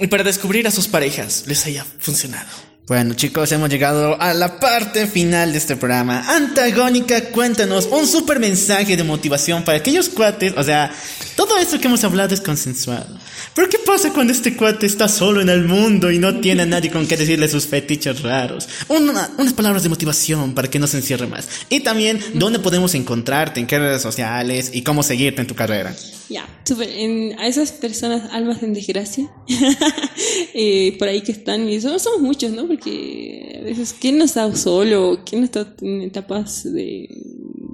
[0.00, 2.48] y para descubrir a sus parejas, les haya funcionado.
[2.86, 6.24] Bueno chicos, hemos llegado a la parte final de este programa.
[6.36, 10.54] Antagónica, cuéntanos un super mensaje de motivación para aquellos cuates.
[10.56, 10.92] O sea,
[11.34, 13.06] todo esto que hemos hablado es consensuado.
[13.54, 16.66] Pero ¿qué pasa cuando este cuate está solo en el mundo y no tiene a
[16.66, 18.68] nadie con que decirle sus fetiches raros?
[18.86, 21.48] Una- unas palabras de motivación para que no se encierre más.
[21.68, 23.58] Y también, ¿dónde podemos encontrarte?
[23.58, 24.70] ¿En qué redes sociales?
[24.72, 25.92] ¿Y cómo seguirte en tu carrera?
[26.28, 26.88] Ya, súper.
[26.90, 29.30] En- A esas personas, almas en desgracia,
[30.54, 32.66] eh, por ahí que están, y somos, somos muchos, ¿no?
[32.66, 35.20] Porque a veces, ¿quién no está solo?
[35.24, 37.08] ¿Quién no está en etapas de,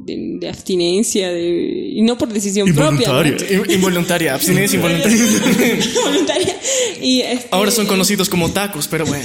[0.04, 1.30] de, de abstinencia?
[1.32, 3.08] De, y no por decisión propia.
[3.08, 3.24] ¿no?
[3.26, 5.18] In- Involuntaria, abstinencia involuntaria.
[6.04, 6.56] Voluntaria.
[7.00, 9.24] Y, este, Ahora son conocidos como tacos, pero bueno.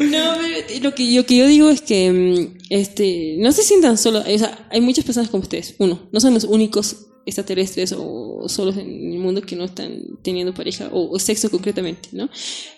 [0.00, 3.98] No, pero lo que, lo que yo digo es que mm, este, no se sientan
[3.98, 4.24] solos.
[4.26, 5.74] O sea, hay muchas personas como ustedes.
[5.78, 10.52] Uno, no son los únicos extraterrestres o solos en el mundo que no están teniendo
[10.52, 12.28] pareja o, sexo concretamente, ¿no?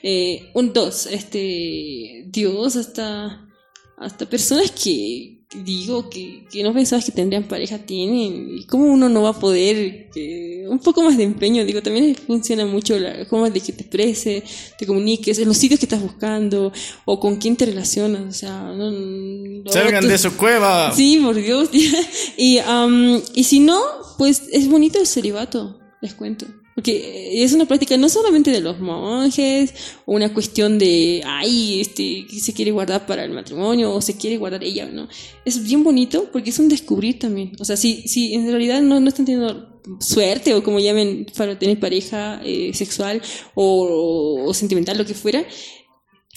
[0.02, 3.48] Eh, un dos, este, Dios, hasta,
[3.96, 9.08] hasta personas que digo que, que no pensabas que tendrían pareja tienen y cómo uno
[9.08, 13.24] no va a poder que un poco más de empeño digo también funciona mucho la
[13.26, 14.42] forma de que te exprese
[14.76, 16.72] te comuniques en los sitios que estás buscando
[17.04, 20.92] o con quién te relacionas o sea no, no- Salgan tú- de su cueva.
[20.94, 21.70] Sí, por Dios.
[22.36, 23.80] y, am, y si no,
[24.18, 26.46] pues es bonito el celibato, les cuento.
[26.76, 29.72] Porque es una práctica no solamente de los monjes,
[30.04, 34.36] o una cuestión de, ay, este, se quiere guardar para el matrimonio, o se quiere
[34.36, 35.08] guardar ella, ¿no?
[35.46, 37.52] Es bien bonito porque es un descubrir también.
[37.58, 41.58] O sea, si, si en realidad no, no están teniendo suerte, o como llamen, para
[41.58, 43.22] tener pareja eh, sexual
[43.54, 45.46] o, o sentimental, lo que fuera,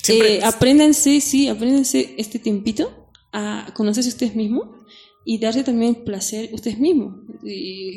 [0.07, 4.78] eh, apréndanse, sí, apréndanse este tiempito a conocerse ustedes mismos
[5.29, 7.13] y darse también placer ustedes mismos.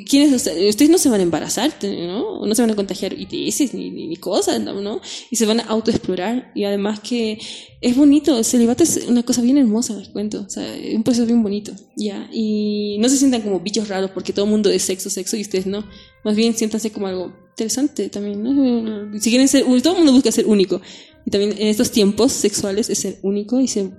[0.07, 0.69] ¿quiénes ustedes?
[0.69, 2.45] ustedes no se van a embarazar, ¿no?
[2.45, 5.01] No se van a contagiar ITS ni, ni, ni cosas, ¿no?
[5.31, 6.53] Y se van a autoexplorar.
[6.55, 7.39] Y además que
[7.81, 10.45] es bonito, el celibato es una cosa bien hermosa, les cuento.
[10.47, 12.29] O sea, es un proceso bien bonito, ¿ya?
[12.31, 15.41] Y no se sientan como bichos raros porque todo el mundo es sexo, sexo y
[15.41, 15.87] ustedes no.
[16.25, 19.19] Más bien siéntanse como algo interesante también, ¿no?
[19.19, 20.83] Si quieren ser, todo el mundo busca ser único.
[21.25, 23.91] Y también en estos tiempos sexuales es ser único y ser,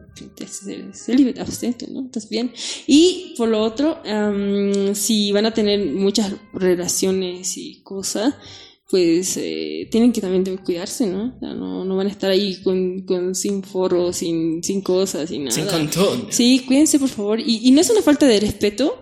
[0.48, 2.02] ser, ser libre, abstente, ¿no?
[2.02, 2.52] Entonces, bien.
[2.88, 8.36] Y por lo otro, am, si van a tener muchas relaciones y cosas,
[8.90, 11.34] pues eh, tienen que también cuidarse, ¿no?
[11.36, 15.30] O sea, no, no van a estar ahí con, con sin forro, sin, sin cosas,
[15.30, 15.56] sin nada.
[15.56, 16.28] Sin contón.
[16.30, 17.40] Sí, cuídense, por favor.
[17.40, 19.02] Y, y no es una falta de respeto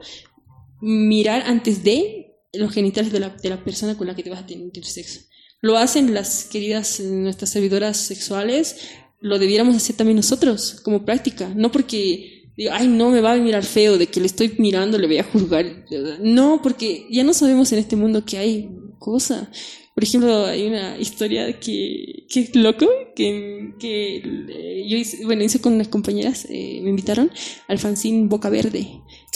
[0.82, 4.42] mirar antes de los genitales de la, de la persona con la que te vas
[4.42, 5.22] a tener sexo.
[5.62, 8.78] Lo hacen las queridas, nuestras servidoras sexuales,
[9.20, 11.52] lo debiéramos hacer también nosotros, como práctica.
[11.56, 14.98] No porque, digo, ay, no me va a mirar feo, de que le estoy mirando,
[14.98, 15.86] le voy a juzgar.
[16.20, 19.48] No, porque ya no sabemos en este mundo que hay cosas.
[19.94, 25.44] Por ejemplo, hay una historia que, que es loco, que, que eh, yo hice, bueno,
[25.44, 27.30] hice con unas compañeras, eh, me invitaron
[27.68, 28.88] al fanzine Boca Verde.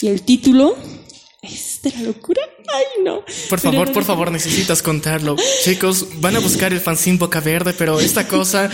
[0.01, 0.75] Y el título
[1.45, 2.41] es de la locura.
[2.73, 3.21] Ay, no.
[3.21, 4.07] Por Pero favor, no, por no.
[4.07, 5.35] favor, necesitas contarlo.
[5.63, 8.69] Chicos, van a buscar el fanzine Boca Verde, pero esta cosa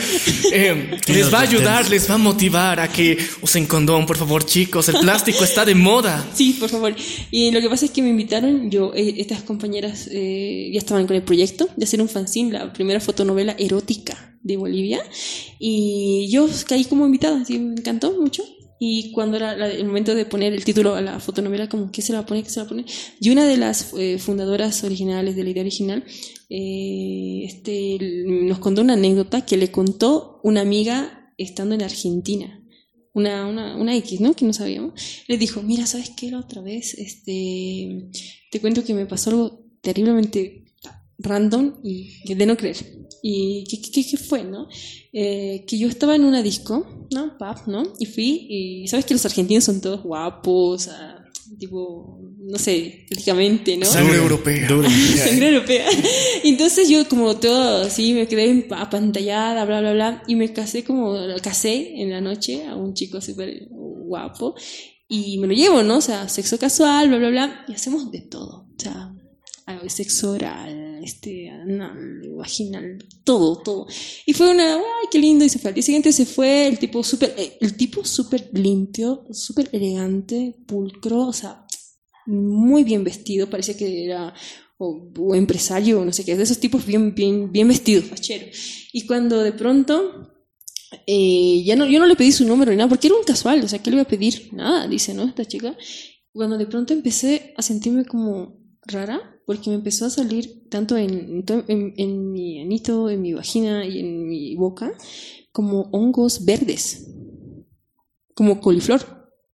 [0.51, 4.45] eh, les va a ayudar, les va a motivar a que usen condón, por favor,
[4.45, 4.89] chicos.
[4.89, 6.25] El plástico está de moda.
[6.33, 6.95] Sí, por favor.
[7.29, 11.07] Y lo que pasa es que me invitaron, yo, eh, estas compañeras eh, ya estaban
[11.07, 15.01] con el proyecto de hacer un fanzine, la primera fotonovela erótica de Bolivia.
[15.59, 18.43] Y yo caí como invitada, sí, me encantó mucho.
[18.83, 22.13] Y cuando era el momento de poner el título a la fotonovela, como, ¿qué se
[22.13, 22.43] la poner?
[22.43, 22.85] ¿Qué se la poner?
[23.19, 26.03] Y una de las eh, fundadoras originales de la idea original,
[26.49, 32.57] eh, este, nos contó una anécdota que le contó una amiga estando en Argentina
[33.13, 34.33] una, una, una X, ¿no?
[34.33, 34.93] Que no sabíamos.
[35.27, 36.31] Le dijo, mira, ¿sabes qué?
[36.31, 38.09] La otra vez, este,
[38.49, 40.60] te cuento que me pasó algo terriblemente
[41.21, 42.77] random y que de no creer.
[43.23, 44.67] ¿Y qué, qué, qué fue, no?
[45.13, 47.37] Eh, que yo estaba en una disco, ¿no?
[47.37, 47.83] Pub, ¿no?
[47.99, 51.23] Y fui, y sabes que los argentinos son todos guapos, ah,
[51.59, 53.85] tipo, no sé, estéticamente, ¿no?
[53.85, 54.67] Sangre europea.
[55.17, 55.85] Sangre europea.
[56.43, 60.23] Y Entonces yo como todo así me quedé apantallada, bla, bla, bla.
[60.27, 64.55] Y me casé como, casé en la noche a un chico súper guapo.
[65.07, 65.97] Y me lo llevo, ¿no?
[65.97, 67.65] O sea, sexo casual, bla, bla, bla.
[67.67, 68.67] Y hacemos de todo.
[68.75, 69.13] O sea,
[69.87, 73.87] sexo oral, este, anal, vaginal, todo, todo.
[74.25, 75.69] Y fue una, ay, qué lindo, y se fue.
[75.69, 80.55] Al día siguiente se fue, el tipo súper, eh, el tipo súper limpio, súper elegante,
[80.67, 81.65] pulcro, o sea,
[82.25, 84.33] muy bien vestido, parecía que era
[84.77, 88.47] o, o empresario, no sé qué, de esos tipos bien, bien, bien vestidos, fachero.
[88.93, 90.31] Y cuando de pronto
[91.07, 93.63] eh, ya no, yo no le pedí su número ni nada, porque era un casual,
[93.63, 94.49] o sea, ¿qué le iba a pedir?
[94.51, 95.23] Nada, dice, ¿no?
[95.23, 95.75] Esta chica.
[96.33, 101.43] Cuando de pronto empecé a sentirme como rara, porque me empezó a salir tanto en,
[101.67, 104.91] en, en mi anito, en mi vagina y en mi boca,
[105.51, 107.07] como hongos verdes,
[108.33, 109.01] como coliflor,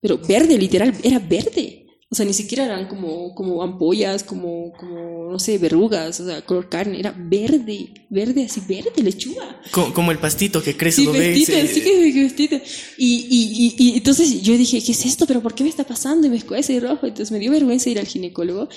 [0.00, 1.84] pero verde, literal, era verde.
[2.10, 6.40] O sea, ni siquiera eran como, como ampollas, como, como, no sé, verrugas, o sea,
[6.40, 9.60] color carne, era verde, verde, así verde, lechuga.
[9.72, 11.36] Co- Como, el pastito que crece Sí, lo ves.
[11.36, 12.62] vestita, eh, sí que vestita.
[12.96, 15.26] Y, y, y, y entonces yo dije, ¿qué es esto?
[15.26, 16.26] ¿Pero por qué me está pasando?
[16.26, 17.06] Y me escuece rojo.
[17.06, 18.68] Entonces me dio vergüenza ir al ginecólogo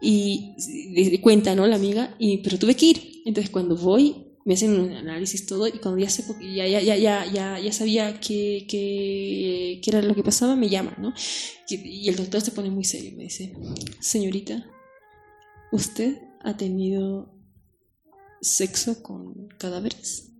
[0.00, 1.66] y cuenta, ¿no?
[1.66, 3.22] La amiga, y, pero tuve que ir.
[3.24, 7.26] Entonces cuando voy, me hacen un análisis todo y cuando ya sé, ya, ya, ya,
[7.26, 11.12] ya, ya, sabía qué, qué, qué era lo que pasaba, me llama, ¿no?
[11.68, 13.52] Que- Y el doctor se pone muy serio y me dice,
[14.00, 14.64] señorita,
[15.72, 17.34] ¿usted ha tenido
[18.40, 20.32] sexo con cadáveres?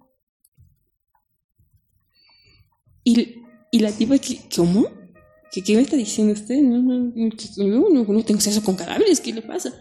[3.04, 4.86] Y, y la tipa, que, ¿cómo?
[5.50, 6.60] ¿Qué, ¿Qué me está diciendo usted?
[6.60, 9.72] No, no, no, no, no tengo sexo con cadáveres, ¿qué le pasa?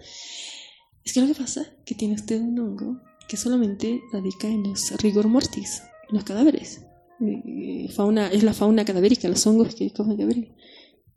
[1.03, 4.63] Es que lo que pasa es que tiene usted un hongo que solamente radica en
[4.63, 6.81] los rigor mortis, en los cadáveres.
[7.19, 10.49] Eh, fauna, es la fauna cadavérica, los hongos que comen cadáveres.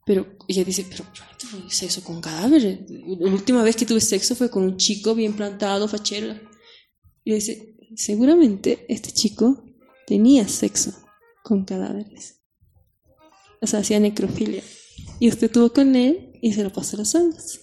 [0.06, 2.80] Pero ella dice, pero yo no tuve sexo con cadáveres.
[2.88, 6.34] La última vez que tuve sexo fue con un chico bien plantado, fachero.
[7.24, 9.64] Y dice, seguramente este chico
[10.06, 10.92] tenía sexo
[11.42, 12.39] con cadáveres.
[13.60, 14.62] O sea, hacía necrofilia.
[15.18, 17.60] Y usted tuvo con él y se lo pasó los hongos.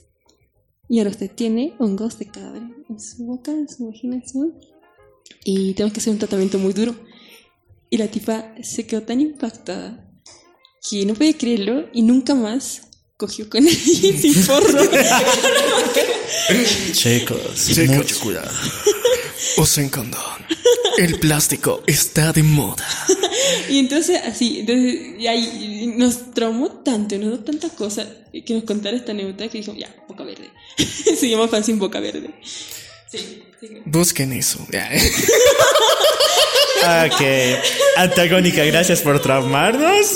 [0.89, 3.91] Y ahora usted tiene hongos de cadáver en su boca, en su
[4.25, 4.53] su...
[5.43, 6.95] Y tenemos que hacer un tratamiento muy duro.
[7.89, 10.09] Y la tipa se quedó tan impactada
[10.89, 12.81] que no puede creerlo y nunca más
[13.17, 14.79] cogió con alguien sin forro.
[16.93, 17.89] Chicos, Chicos.
[17.89, 18.51] mucho cuidado.
[19.57, 20.21] Usen condón.
[20.97, 22.85] El plástico está de moda.
[23.69, 28.63] Y entonces, así, entonces, y ahí nos traumó tanto, nos dio tanta cosa que nos
[28.63, 30.49] contara esta anécdota que dijimos, ya, boca verde.
[30.77, 32.33] Se llama Fanzine Boca Verde.
[32.43, 33.67] Sí, sí.
[33.85, 34.65] Busquen eso.
[36.83, 37.21] Ok.
[37.97, 40.07] Antagónica, gracias por traumarnos.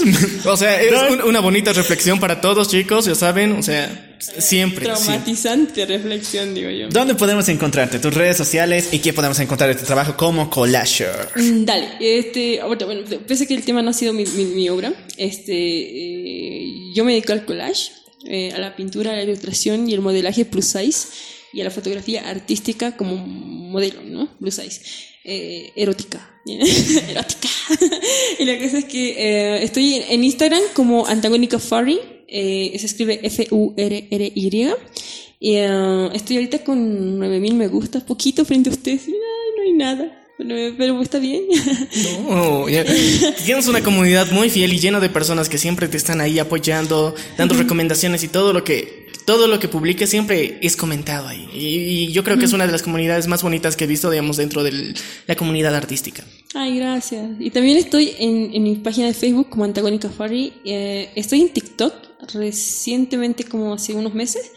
[0.46, 4.42] O sea, es un- una bonita reflexión para todos, chicos, ya saben, o sea, siempre.
[4.42, 4.86] siempre.
[4.86, 6.88] Traumatizante reflexión, digo yo.
[6.90, 8.00] ¿Dónde podemos encontrarte?
[8.00, 11.30] Tus redes sociales y qué podemos encontrar de tu trabajo como collager.
[11.36, 14.46] Mm, Dale, este, ahorita, bueno, pese a que el tema no ha sido mi, mi-
[14.46, 16.66] mi obra, este, eh,
[16.96, 17.92] yo me dedico al collage,
[18.30, 21.08] eh, a la pintura, a la ilustración y el modelaje plus size
[21.54, 24.30] y a la fotografía artística como modelo, ¿no?
[24.40, 24.82] Plus size.
[25.24, 26.28] Eh, erótica.
[26.46, 27.48] erótica.
[28.40, 33.20] y la cosa es que eh, estoy en, Instagram como Antagónica Furry, eh, se escribe
[33.24, 34.70] F-U-R-R-Y.
[35.44, 39.08] Y estoy ahorita con 9000 me gustas, poquito frente a ustedes.
[39.08, 39.18] y, ay,
[39.58, 40.21] no hay nada.
[40.48, 41.44] Pero, pero está bien.
[42.28, 42.86] No, ya.
[43.46, 47.14] Tienes una comunidad muy fiel y llena de personas que siempre te están ahí apoyando,
[47.38, 51.48] dando recomendaciones y todo lo que todo lo que publiques siempre es comentado ahí.
[51.54, 54.10] Y, y yo creo que es una de las comunidades más bonitas que he visto,
[54.10, 54.94] digamos, dentro de
[55.28, 56.24] la comunidad artística.
[56.54, 57.30] Ay, gracias.
[57.40, 60.54] Y también estoy en, en mi página de Facebook como Antagónica Furry.
[60.66, 61.94] Eh, estoy en TikTok
[62.34, 64.52] recientemente, como hace unos meses.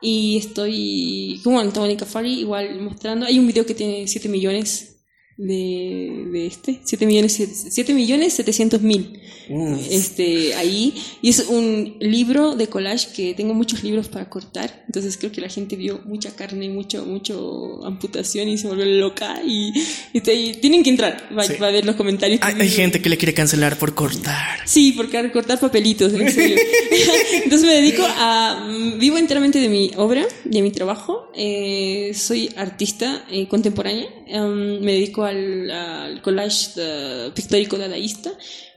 [0.00, 3.26] Y estoy como Antagónica Furry, igual mostrando.
[3.26, 4.91] Hay un video que tiene 7 millones
[5.36, 6.80] de, de este.
[6.84, 7.40] 7 millones,
[7.70, 9.20] 7 millones 700 mil.
[9.90, 10.94] Este, ahí.
[11.20, 14.84] Y es un libro de collage que tengo muchos libros para cortar.
[14.86, 19.42] Entonces creo que la gente vio mucha carne, mucho, mucho amputación y se volvió loca.
[19.46, 19.72] Y,
[20.12, 21.28] y te- tienen que entrar.
[21.36, 21.54] Va, Sí.
[21.60, 22.40] va a ver los comentarios.
[22.42, 24.60] Hay, hay gente que le quiere cancelar por cortar.
[24.66, 26.56] Sí, porque cortar papelitos, en serio.
[27.44, 28.68] Entonces me dedico a...
[28.70, 31.28] mm, Vivo enteramente de mi obra, de mi trabajo.
[31.34, 34.06] Eh, soy artista eh, contemporánea.
[34.26, 38.30] Em, me dedico al, al collage eh, pictórico dadaísta.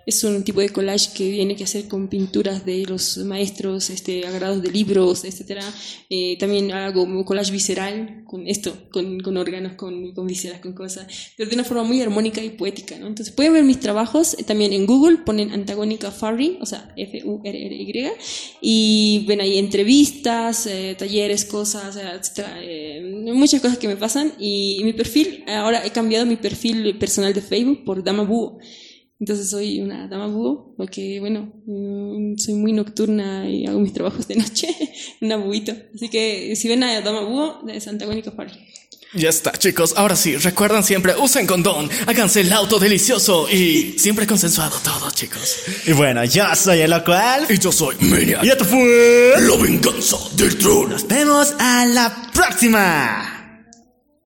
[0.05, 4.25] Es un tipo de collage que viene que hacer con pinturas de los maestros, este,
[4.25, 5.63] agrados de libros, etcétera.
[6.09, 11.07] Eh, también hago collage visceral con esto, con, con órganos, con, con vísceras, con cosas,
[11.37, 13.07] pero de una forma muy armónica y poética, ¿no?
[13.07, 18.11] Entonces pueden ver mis trabajos eh, también en Google, ponen Antagónica Furry, o sea, F-U-R-R-Y,
[18.61, 23.01] y ven ahí entrevistas, eh, talleres, cosas, eh, etcétera, eh,
[23.33, 24.33] muchas cosas que me pasan.
[24.39, 28.59] Y, mi perfil, ahora he cambiado mi perfil personal de Facebook por Dama Búho.
[29.19, 34.27] Entonces soy una dama búho, porque bueno, mm, soy muy nocturna y hago mis trabajos
[34.27, 34.67] de noche,
[35.21, 35.73] una búhito.
[35.93, 38.51] Así que si ven a dama búho, es antagónica Furry.
[39.15, 39.93] Ya está, chicos.
[39.95, 45.59] Ahora sí, recuerdan siempre, usen condón, háganse el auto delicioso y siempre consensuado todo, chicos.
[45.87, 47.45] Y bueno, yo soy el local.
[47.49, 48.43] Y yo soy Maniac.
[48.43, 49.33] Y esto fue.
[49.39, 50.89] La venganza del trono.
[50.89, 53.34] Nos vemos a la próxima.